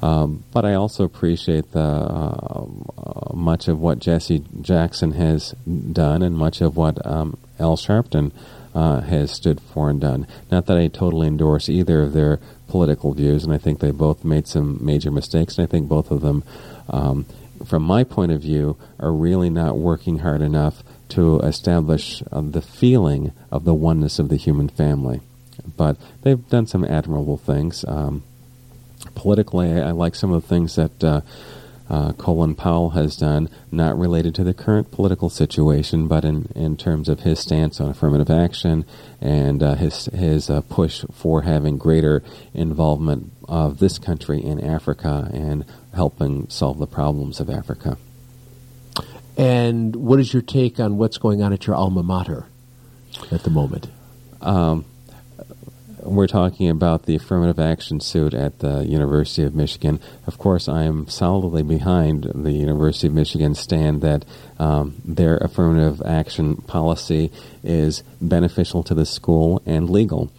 Um, 0.00 0.44
but 0.52 0.64
I 0.64 0.74
also 0.74 1.02
appreciate 1.02 1.72
the 1.72 1.80
uh, 1.80 2.66
much 3.34 3.66
of 3.66 3.80
what 3.80 3.98
Jesse 3.98 4.44
Jackson 4.60 5.12
has 5.12 5.56
done, 5.92 6.22
and 6.22 6.36
much 6.36 6.60
of 6.60 6.76
what 6.76 7.04
um, 7.04 7.36
Al 7.58 7.76
Sharpton 7.76 8.30
uh, 8.74 9.00
has 9.00 9.30
stood 9.30 9.60
for 9.60 9.90
and 9.90 10.00
done. 10.00 10.26
Not 10.50 10.66
that 10.66 10.76
I 10.76 10.88
totally 10.88 11.28
endorse 11.28 11.68
either 11.68 12.02
of 12.02 12.12
their 12.12 12.40
political 12.68 13.12
views, 13.14 13.44
and 13.44 13.52
I 13.52 13.58
think 13.58 13.80
they 13.80 13.90
both 13.90 14.24
made 14.24 14.46
some 14.46 14.78
major 14.84 15.10
mistakes, 15.10 15.58
and 15.58 15.66
I 15.66 15.70
think 15.70 15.88
both 15.88 16.10
of 16.10 16.22
them, 16.22 16.42
um, 16.88 17.26
from 17.64 17.82
my 17.82 18.04
point 18.04 18.32
of 18.32 18.42
view, 18.42 18.76
are 18.98 19.12
really 19.12 19.50
not 19.50 19.78
working 19.78 20.18
hard 20.18 20.42
enough 20.42 20.82
to 21.10 21.38
establish 21.40 22.22
uh, 22.32 22.40
the 22.40 22.62
feeling 22.62 23.32
of 23.50 23.64
the 23.64 23.74
oneness 23.74 24.18
of 24.18 24.28
the 24.28 24.36
human 24.36 24.68
family. 24.68 25.20
But 25.76 25.96
they've 26.22 26.48
done 26.48 26.66
some 26.66 26.84
admirable 26.84 27.36
things. 27.36 27.84
Um, 27.86 28.22
politically, 29.14 29.70
I, 29.70 29.88
I 29.88 29.90
like 29.92 30.14
some 30.14 30.32
of 30.32 30.42
the 30.42 30.48
things 30.48 30.74
that 30.74 31.04
uh, 31.04 31.20
uh, 31.88 32.12
Colin 32.12 32.54
Powell 32.54 32.90
has 32.90 33.16
done, 33.16 33.50
not 33.70 33.98
related 33.98 34.34
to 34.36 34.44
the 34.44 34.54
current 34.54 34.90
political 34.90 35.28
situation, 35.28 36.08
but 36.08 36.24
in, 36.24 36.46
in 36.54 36.76
terms 36.76 37.08
of 37.08 37.20
his 37.20 37.38
stance 37.40 37.80
on 37.80 37.90
affirmative 37.90 38.30
action 38.30 38.86
and 39.20 39.62
uh, 39.62 39.74
his 39.74 40.06
his 40.06 40.48
uh, 40.48 40.62
push 40.62 41.04
for 41.12 41.42
having 41.42 41.76
greater 41.76 42.22
involvement 42.54 43.32
of 43.48 43.78
this 43.78 43.98
country 43.98 44.42
in 44.42 44.64
Africa 44.64 45.30
and 45.32 45.64
helping 45.94 46.48
solve 46.48 46.78
the 46.78 46.86
problems 46.86 47.38
of 47.38 47.50
Africa. 47.50 47.98
And 49.36 49.96
what 49.96 50.20
is 50.20 50.32
your 50.32 50.42
take 50.42 50.80
on 50.80 50.96
what's 50.96 51.18
going 51.18 51.42
on 51.42 51.52
at 51.52 51.66
your 51.66 51.76
alma 51.76 52.02
mater 52.02 52.46
at 53.30 53.42
the 53.42 53.50
moment? 53.50 53.88
Um, 54.40 54.84
we're 56.04 56.26
talking 56.26 56.68
about 56.68 57.06
the 57.06 57.16
affirmative 57.16 57.58
action 57.58 58.00
suit 58.00 58.34
at 58.34 58.58
the 58.60 58.84
University 58.84 59.42
of 59.42 59.54
Michigan. 59.54 60.00
Of 60.26 60.38
course, 60.38 60.68
I 60.68 60.84
am 60.84 61.08
solidly 61.08 61.62
behind 61.62 62.30
the 62.34 62.52
University 62.52 63.06
of 63.06 63.14
Michigan 63.14 63.54
stand 63.54 64.02
that 64.02 64.24
um, 64.58 65.00
their 65.04 65.36
affirmative 65.38 66.02
action 66.04 66.56
policy 66.56 67.32
is 67.62 68.02
beneficial 68.20 68.82
to 68.84 68.94
the 68.94 69.06
school 69.06 69.62
and 69.66 69.90
legal. 69.90 70.30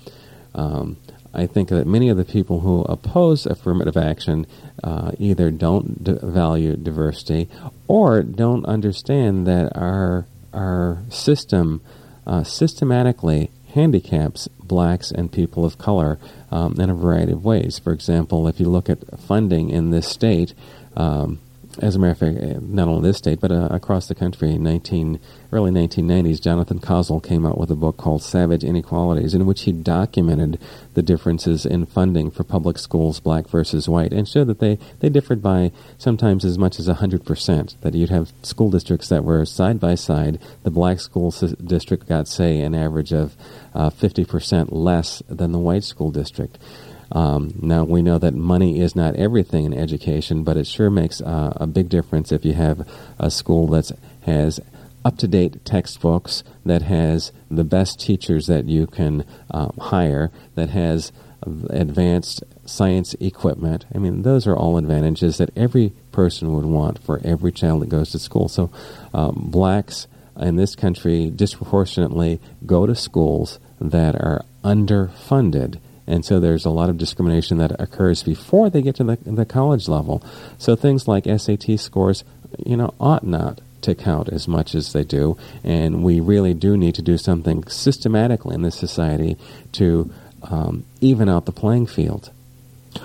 Um, 0.54 0.98
I 1.34 1.48
think 1.48 1.68
that 1.70 1.86
many 1.86 2.08
of 2.08 2.16
the 2.16 2.24
people 2.24 2.62
who 2.62 2.84
oppose 2.84 3.46
affirmative 3.46 3.98
action 3.98 4.48
uh, 4.84 5.12
either 5.20 5.52
don't 5.52 6.04
d- 6.04 6.18
value 6.24 6.78
diversity 6.78 7.50
or 7.88 8.24
don't 8.24 8.66
understand 8.66 9.46
that 9.48 9.76
our 9.76 10.26
our 10.54 11.02
system 11.10 11.82
uh, 12.26 12.44
systematically 12.44 13.52
handicaps 13.76 14.48
blacks 14.68 15.12
and 15.12 15.32
people 15.32 15.66
of 15.66 15.78
color 15.78 16.18
um, 16.50 16.80
in 16.80 16.90
a 16.90 16.96
variety 16.96 17.34
of 17.34 17.46
ways. 17.46 17.78
For 17.78 17.94
example, 17.94 18.48
if 18.48 18.60
you 18.60 18.68
look 18.68 18.90
at 18.90 19.20
funding 19.20 19.70
in 19.70 19.92
this 19.92 20.08
state, 20.08 20.54
um, 20.96 21.40
as 21.80 21.96
a 21.96 22.00
matter 22.00 22.12
of 22.12 22.18
fact, 22.18 22.38
uh, 22.38 22.60
not 22.62 22.88
only 22.88 23.10
this 23.10 23.18
state, 23.18 23.40
but 23.40 23.52
uh, 23.52 23.68
across 23.72 24.08
the 24.08 24.16
country 24.16 24.52
in 24.52 24.64
19, 24.64 25.20
early 25.52 25.72
1990s, 25.72 26.42
Jonathan 26.42 26.80
Kozol 26.80 27.24
came 27.24 27.46
out 27.46 27.58
with 27.58 27.70
a 27.72 27.76
book 27.76 27.98
called 27.98 28.24
Savage 28.24 28.64
Inequalities, 28.64 29.34
in 29.34 29.46
which 29.46 29.64
he 29.64 29.72
documented 29.72 30.60
the 30.94 31.02
differences 31.02 31.66
in 31.66 31.86
funding 31.86 32.32
for 32.32 32.44
public 32.44 32.78
schools, 32.78 33.20
black 33.20 33.48
versus 33.48 33.90
white, 33.90 34.14
and 34.14 34.28
showed 34.28 34.48
that 34.48 34.60
they, 34.60 34.80
they 35.00 35.10
differed 35.10 35.42
by 35.42 35.72
sometimes 35.98 36.46
as 36.46 36.58
much 36.58 36.80
as 36.80 36.88
100%. 36.88 37.80
That 37.82 37.94
you'd 37.94 38.10
have 38.10 38.34
school 38.42 38.70
districts 38.70 39.10
that 39.10 39.24
were 39.24 39.46
side 39.46 39.80
by 39.80 39.96
side. 39.96 40.40
The 40.64 40.72
black 40.72 41.00
school 41.00 41.32
district 41.32 42.08
got, 42.08 42.28
say, 42.28 42.62
an 42.62 42.74
average 42.74 43.12
of 43.12 43.36
uh, 43.74 43.90
50% 43.90 44.70
less 44.72 45.22
than 45.28 45.52
the 45.52 45.60
white 45.60 45.84
school 45.84 46.12
district. 46.12 46.58
Um, 47.16 47.54
now, 47.62 47.86
we 47.86 48.02
know 48.02 48.18
that 48.20 48.36
money 48.36 48.82
is 48.82 48.94
not 48.94 49.16
everything 49.16 49.64
in 49.64 49.74
education, 49.74 50.44
but 50.44 50.58
it 50.58 50.68
sure 50.68 50.90
makes 50.90 51.22
uh, 51.22 51.54
a 51.56 51.66
big 51.66 51.88
difference 51.88 52.34
if 52.34 52.44
you 52.44 52.54
have 52.54 52.86
a 53.18 53.32
school 53.32 53.68
that 53.68 53.90
has 54.24 54.60
up 55.06 55.18
to 55.20 55.28
date 55.28 55.64
textbooks, 55.64 56.44
that 56.66 56.82
has 56.82 57.32
the 57.50 57.64
best 57.64 58.02
teachers 58.02 58.48
that 58.48 58.66
you 58.66 58.86
can 58.86 59.24
um, 59.50 59.72
hire, 59.80 60.30
that 60.56 60.70
has 60.72 61.14
advanced 61.70 62.44
science 62.66 63.14
equipment. 63.22 63.86
I 63.94 64.00
mean, 64.00 64.24
those 64.24 64.46
are 64.46 64.56
all 64.56 64.78
advantages 64.78 65.38
that 65.38 65.56
every 65.56 65.94
person 66.12 66.54
would 66.54 66.66
want 66.66 67.00
for 67.00 67.22
every 67.24 67.54
child 67.54 67.82
that 67.84 67.90
goes 67.90 68.12
to 68.12 68.20
school. 68.20 68.50
So, 68.50 68.72
um, 69.14 69.48
blacks 69.52 70.08
in 70.38 70.58
this 70.58 70.76
country 70.76 71.30
disproportionately 71.30 72.42
go 72.66 72.86
to 72.86 72.96
schools 72.96 73.60
that 73.80 74.16
are 74.16 74.44
underfunded 74.66 75.80
and 76.08 76.24
so 76.24 76.40
there's 76.40 76.66
a 76.66 76.70
lot 76.70 76.90
of 76.90 76.98
discrimination 76.98 77.58
that 77.58 77.80
occurs 77.80 78.24
before 78.24 78.70
they 78.70 78.82
get 78.82 78.96
to 78.98 79.04
the, 79.04 79.18
the 79.26 79.46
college 79.46 79.88
level. 79.88 80.24
So 80.58 80.76
things 80.76 81.08
like 81.08 81.26
SAT 81.26 81.80
scores, 81.80 82.24
you 82.66 82.78
know, 82.78 82.94
ought 83.00 83.26
not 83.26 83.62
to 83.82 83.96
count 83.96 84.30
as 84.30 84.48
much 84.48 84.76
as 84.76 84.94
they 84.94 85.04
do, 85.04 85.38
and 85.64 86.04
we 86.04 86.20
really 86.20 86.54
do 86.54 86.78
need 86.78 86.96
to 86.96 87.02
do 87.02 87.18
something 87.18 87.64
systematically 87.68 88.56
in 88.56 88.62
this 88.62 88.76
society 88.76 89.38
to 89.74 90.12
um, 90.44 90.86
even 91.02 91.30
out 91.30 91.46
the 91.46 91.52
playing 91.52 91.88
field. 91.88 92.32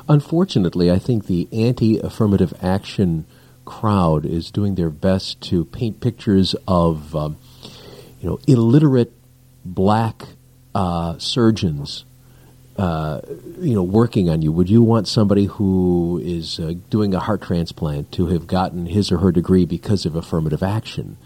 Unfortunately, 0.09 0.91
I 0.91 0.99
think 0.99 1.27
the 1.27 1.49
anti-affirmative 1.53 2.55
action 2.63 3.27
crowd 3.65 4.25
is 4.25 4.51
doing 4.51 4.75
their 4.75 4.91
best 4.91 5.41
to 5.43 5.65
paint 5.65 6.01
pictures 6.01 6.55
of, 6.67 7.15
um, 7.15 7.37
you 8.21 8.29
know, 8.29 8.39
illiterate 8.47 9.13
black 9.65 10.23
uh, 10.75 11.19
surgeons 11.19 12.05
uh, 12.81 13.21
you 13.59 13.75
know, 13.75 13.83
working 13.83 14.31
on 14.31 14.41
you, 14.41 14.51
would 14.51 14.71
you 14.71 14.81
want 14.81 15.07
somebody 15.07 15.45
who 15.45 16.19
is 16.25 16.59
uh, 16.59 16.73
doing 16.89 17.13
a 17.13 17.19
heart 17.19 17.43
transplant 17.43 18.11
to 18.13 18.29
have 18.29 18.47
gotten 18.47 18.87
his 18.87 19.13
or 19.13 19.19
her 19.19 19.31
degree 19.31 19.67
because 19.67 20.07
of 20.07 20.17
affirmative 20.17 20.63
action? 20.63 21.19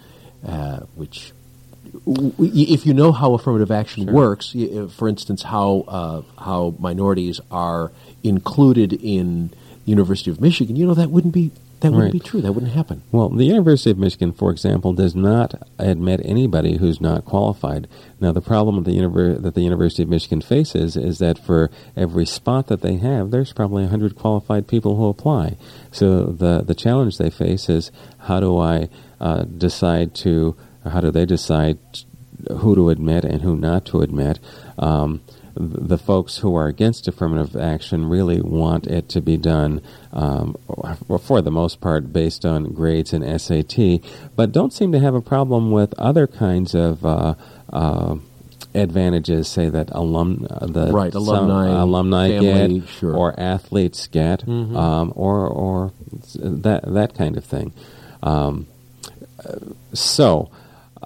Uh, 0.45 0.81
which, 0.97 1.33
if 2.07 2.85
you 2.85 2.93
know 2.93 3.13
how 3.13 3.35
affirmative 3.35 3.71
action 3.71 4.05
sure. 4.05 4.13
works, 4.13 4.57
for 4.97 5.09
instance, 5.09 5.45
how 5.45 5.85
uh, 5.87 6.23
how 6.43 6.75
minorities 6.81 7.41
are 7.53 7.93
included 8.25 8.93
in 8.93 9.51
University 9.85 10.33
of 10.33 10.41
Michigan, 10.41 10.75
you 10.75 10.85
know 10.85 10.95
that 10.95 11.11
wouldn't 11.11 11.35
be 11.35 11.53
that 11.85 11.93
wouldn't 11.93 12.13
right. 12.15 12.23
be 12.23 12.29
true. 12.29 12.41
That 12.41 12.53
wouldn't 12.53 12.73
happen. 12.73 13.03
Well, 13.13 13.29
the 13.29 13.45
University 13.45 13.91
of 13.91 13.99
Michigan, 13.99 14.33
for 14.33 14.51
example, 14.51 14.93
does 14.93 15.15
not 15.15 15.55
admit 15.79 16.21
anybody 16.25 16.79
who's 16.79 17.01
not 17.01 17.25
qualified. 17.25 17.87
Now, 18.21 18.33
the 18.33 18.41
problem 18.41 18.83
the 18.83 18.91
univer- 18.91 19.41
that 19.41 19.55
the 19.55 19.61
University 19.61 20.03
of 20.03 20.09
Michigan 20.09 20.41
faces 20.41 20.97
is 20.97 21.19
that 21.19 21.39
for 21.39 21.71
every 21.97 22.27
spot 22.27 22.69
that 22.69 22.81
they 22.81 22.97
have, 22.97 23.31
there's 23.31 23.53
probably 23.53 23.83
100 23.83 24.17
qualified 24.17 24.67
people 24.67 24.97
who 24.97 25.09
apply. 25.09 25.57
So 25.93 26.25
the, 26.25 26.63
the 26.63 26.75
challenge 26.75 27.19
they 27.19 27.31
face 27.31 27.69
is 27.69 27.93
how 28.21 28.41
do 28.41 28.59
I 28.59 28.89
uh, 29.21 29.43
decide 29.43 30.15
to, 30.17 30.57
how 30.85 31.01
do 31.01 31.11
they 31.11 31.27
decide 31.27 31.79
who 32.51 32.75
to 32.75 32.91
admit 32.91 33.25
and 33.25 33.43
who 33.43 33.57
not 33.57 33.85
to 33.87 34.01
admit? 34.01 34.41
Um, 34.79 35.23
the 35.57 35.99
folks 35.99 36.39
who 36.39 36.55
are 36.57 36.67
against 36.67 37.09
affirmative 37.09 37.57
action 37.57 38.09
really 38.09 38.41
want 38.41 38.87
it 38.87 39.09
to 39.11 39.21
be 39.21 39.37
done, 39.37 39.81
um, 40.13 40.57
for 41.23 41.41
the 41.41 41.51
most 41.51 41.81
part, 41.81 42.13
based 42.13 42.45
on 42.45 42.73
grades 42.73 43.13
and 43.13 43.41
SAT, 43.41 44.01
but 44.35 44.53
don't 44.53 44.73
seem 44.73 44.93
to 44.93 45.01
have 45.01 45.15
a 45.15 45.21
problem 45.21 45.71
with 45.71 45.95
other 45.99 46.27
kinds 46.27 46.75
of. 46.75 47.05
Uh, 47.05 47.35
uh, 47.73 48.17
advantages, 48.75 49.47
say 49.47 49.69
that 49.69 49.89
alum 49.93 50.47
uh, 50.51 50.67
the 50.67 50.93
right 50.93 51.15
alumni 51.15 51.69
some, 51.69 51.77
alumni 51.77 52.29
family, 52.29 52.81
get 52.81 52.89
sure. 52.89 53.15
or 53.15 53.39
athletes 53.39 54.09
get, 54.09 54.41
mm-hmm. 54.41 54.77
um, 54.77 55.13
or 55.15 55.47
or 55.47 55.93
that 56.35 56.83
that 56.93 57.15
kind 57.15 57.37
of 57.37 57.45
thing. 57.45 57.73
Um, 58.23 58.67
so 59.93 60.51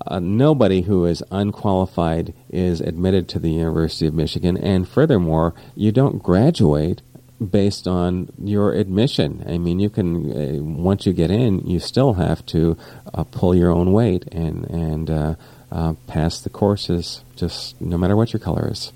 uh, 0.06 0.18
nobody 0.20 0.82
who 0.82 1.04
is 1.04 1.22
unqualified 1.30 2.34
is 2.50 2.80
admitted 2.80 3.28
to 3.28 3.38
the 3.38 3.50
University 3.50 4.06
of 4.06 4.14
Michigan, 4.14 4.56
and 4.56 4.88
furthermore, 4.88 5.54
you 5.74 5.92
don't 5.92 6.22
graduate 6.22 7.02
based 7.38 7.86
on 7.86 8.28
your 8.42 8.72
admission. 8.72 9.44
I 9.46 9.58
mean, 9.58 9.78
you 9.78 9.90
can 9.90 10.32
uh, 10.32 10.62
once 10.62 11.06
you 11.06 11.12
get 11.12 11.30
in, 11.30 11.66
you 11.66 11.78
still 11.78 12.14
have 12.14 12.44
to 12.46 12.76
uh, 13.14 13.24
pull 13.24 13.54
your 13.54 13.70
own 13.70 13.92
weight 13.92 14.24
and 14.32 14.64
and 14.70 15.10
uh, 15.10 15.34
uh 15.70 15.94
pass 16.06 16.40
the 16.40 16.50
courses, 16.50 17.22
just 17.36 17.80
no 17.80 17.98
matter 17.98 18.16
what 18.16 18.32
your 18.32 18.40
color 18.40 18.68
is. 18.70 18.92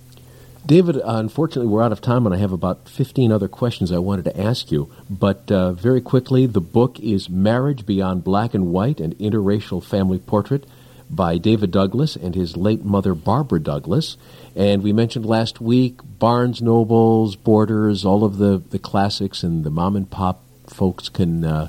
David, 0.64 1.00
unfortunately, 1.05 1.66
we're 1.66 1.82
out 1.82 1.90
of 1.90 2.00
time, 2.00 2.24
and 2.24 2.32
I 2.32 2.38
have 2.38 2.53
about 2.53 2.88
15 2.88 3.32
other 3.32 3.48
questions 3.48 3.90
I 3.90 3.98
wanted 3.98 4.26
to 4.26 4.40
ask 4.40 4.70
you. 4.70 4.88
But 5.11 5.50
uh, 5.50 5.72
very 5.72 6.00
quickly, 6.00 6.46
the 6.46 6.61
book 6.61 7.00
is 7.00 7.28
Marriage 7.28 7.84
Beyond 7.84 8.22
Black 8.22 8.55
and 8.55 8.68
White 8.68 9.00
An 9.00 9.12
Interracial 9.16 9.82
Family 9.82 10.20
Portrait 10.20 10.64
by 11.12 11.36
David 11.38 11.70
Douglas 11.70 12.16
and 12.16 12.34
his 12.34 12.56
late 12.56 12.84
mother 12.84 13.14
Barbara 13.14 13.60
Douglas. 13.60 14.16
And 14.56 14.82
we 14.82 14.92
mentioned 14.92 15.26
last 15.26 15.60
week 15.60 16.00
Barnes 16.18 16.62
Nobles, 16.62 17.36
Borders, 17.36 18.04
all 18.04 18.24
of 18.24 18.38
the, 18.38 18.62
the 18.70 18.78
classics, 18.78 19.42
and 19.42 19.64
the 19.64 19.70
mom 19.70 19.94
and 19.94 20.10
pop 20.10 20.42
folks 20.66 21.08
can 21.08 21.44
uh, 21.44 21.68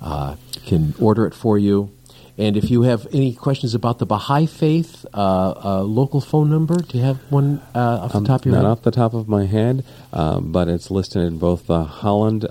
uh, 0.00 0.36
can 0.66 0.94
order 0.98 1.26
it 1.26 1.34
for 1.34 1.58
you. 1.58 1.92
And 2.38 2.56
if 2.56 2.70
you 2.70 2.82
have 2.82 3.06
any 3.14 3.32
questions 3.32 3.74
about 3.74 3.98
the 3.98 4.04
Baha'i 4.04 4.44
faith, 4.46 5.06
uh, 5.14 5.54
uh 5.64 5.82
local 5.82 6.20
phone 6.20 6.50
number, 6.50 6.76
do 6.76 6.98
you 6.98 7.04
have 7.04 7.18
one 7.30 7.62
uh, 7.74 7.78
off 8.02 8.12
the 8.12 8.18
um, 8.18 8.24
top 8.24 8.40
of 8.40 8.46
your 8.46 8.54
not 8.56 8.58
head? 8.58 8.64
Not 8.64 8.72
off 8.72 8.82
the 8.82 8.90
top 8.90 9.14
of 9.14 9.28
my 9.28 9.46
head, 9.46 9.84
uh, 10.12 10.40
but 10.40 10.68
it's 10.68 10.90
listed 10.90 11.22
in 11.22 11.38
both 11.38 11.66
the 11.66 11.84
Holland 11.84 12.46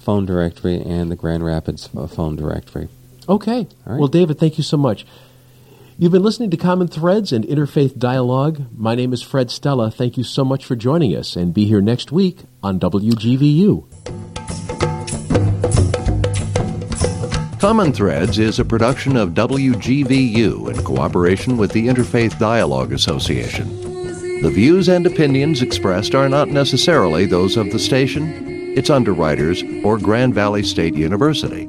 phone 0.00 0.24
directory 0.24 0.80
and 0.80 1.10
the 1.10 1.16
Grand 1.16 1.44
Rapids 1.44 1.86
phone 1.86 2.36
directory. 2.36 2.88
Okay. 3.28 3.66
Well, 3.98 4.08
David, 4.08 4.38
thank 4.38 4.56
you 4.56 4.64
so 4.64 4.76
much. 4.76 5.04
You've 5.98 6.12
been 6.12 6.22
listening 6.22 6.50
to 6.50 6.56
Common 6.56 6.86
Threads 6.88 7.32
and 7.32 7.44
Interfaith 7.44 7.98
Dialogue. 7.98 8.62
My 8.74 8.94
name 8.94 9.12
is 9.12 9.20
Fred 9.20 9.50
Stella. 9.50 9.90
Thank 9.90 10.16
you 10.16 10.22
so 10.24 10.44
much 10.44 10.64
for 10.64 10.76
joining 10.76 11.14
us, 11.14 11.34
and 11.34 11.52
be 11.52 11.64
here 11.64 11.80
next 11.80 12.12
week 12.12 12.38
on 12.62 12.78
WGVU. 12.78 13.84
Common 17.60 17.92
Threads 17.92 18.38
is 18.38 18.60
a 18.60 18.64
production 18.64 19.16
of 19.16 19.30
WGVU 19.30 20.70
in 20.70 20.84
cooperation 20.84 21.56
with 21.56 21.72
the 21.72 21.88
Interfaith 21.88 22.38
Dialogue 22.38 22.92
Association. 22.92 23.68
The 24.40 24.50
views 24.50 24.88
and 24.88 25.04
opinions 25.04 25.60
expressed 25.60 26.14
are 26.14 26.28
not 26.28 26.48
necessarily 26.48 27.26
those 27.26 27.56
of 27.56 27.72
the 27.72 27.80
station, 27.80 28.72
its 28.78 28.88
underwriters, 28.88 29.64
or 29.82 29.98
Grand 29.98 30.32
Valley 30.32 30.62
State 30.62 30.94
University. 30.94 31.68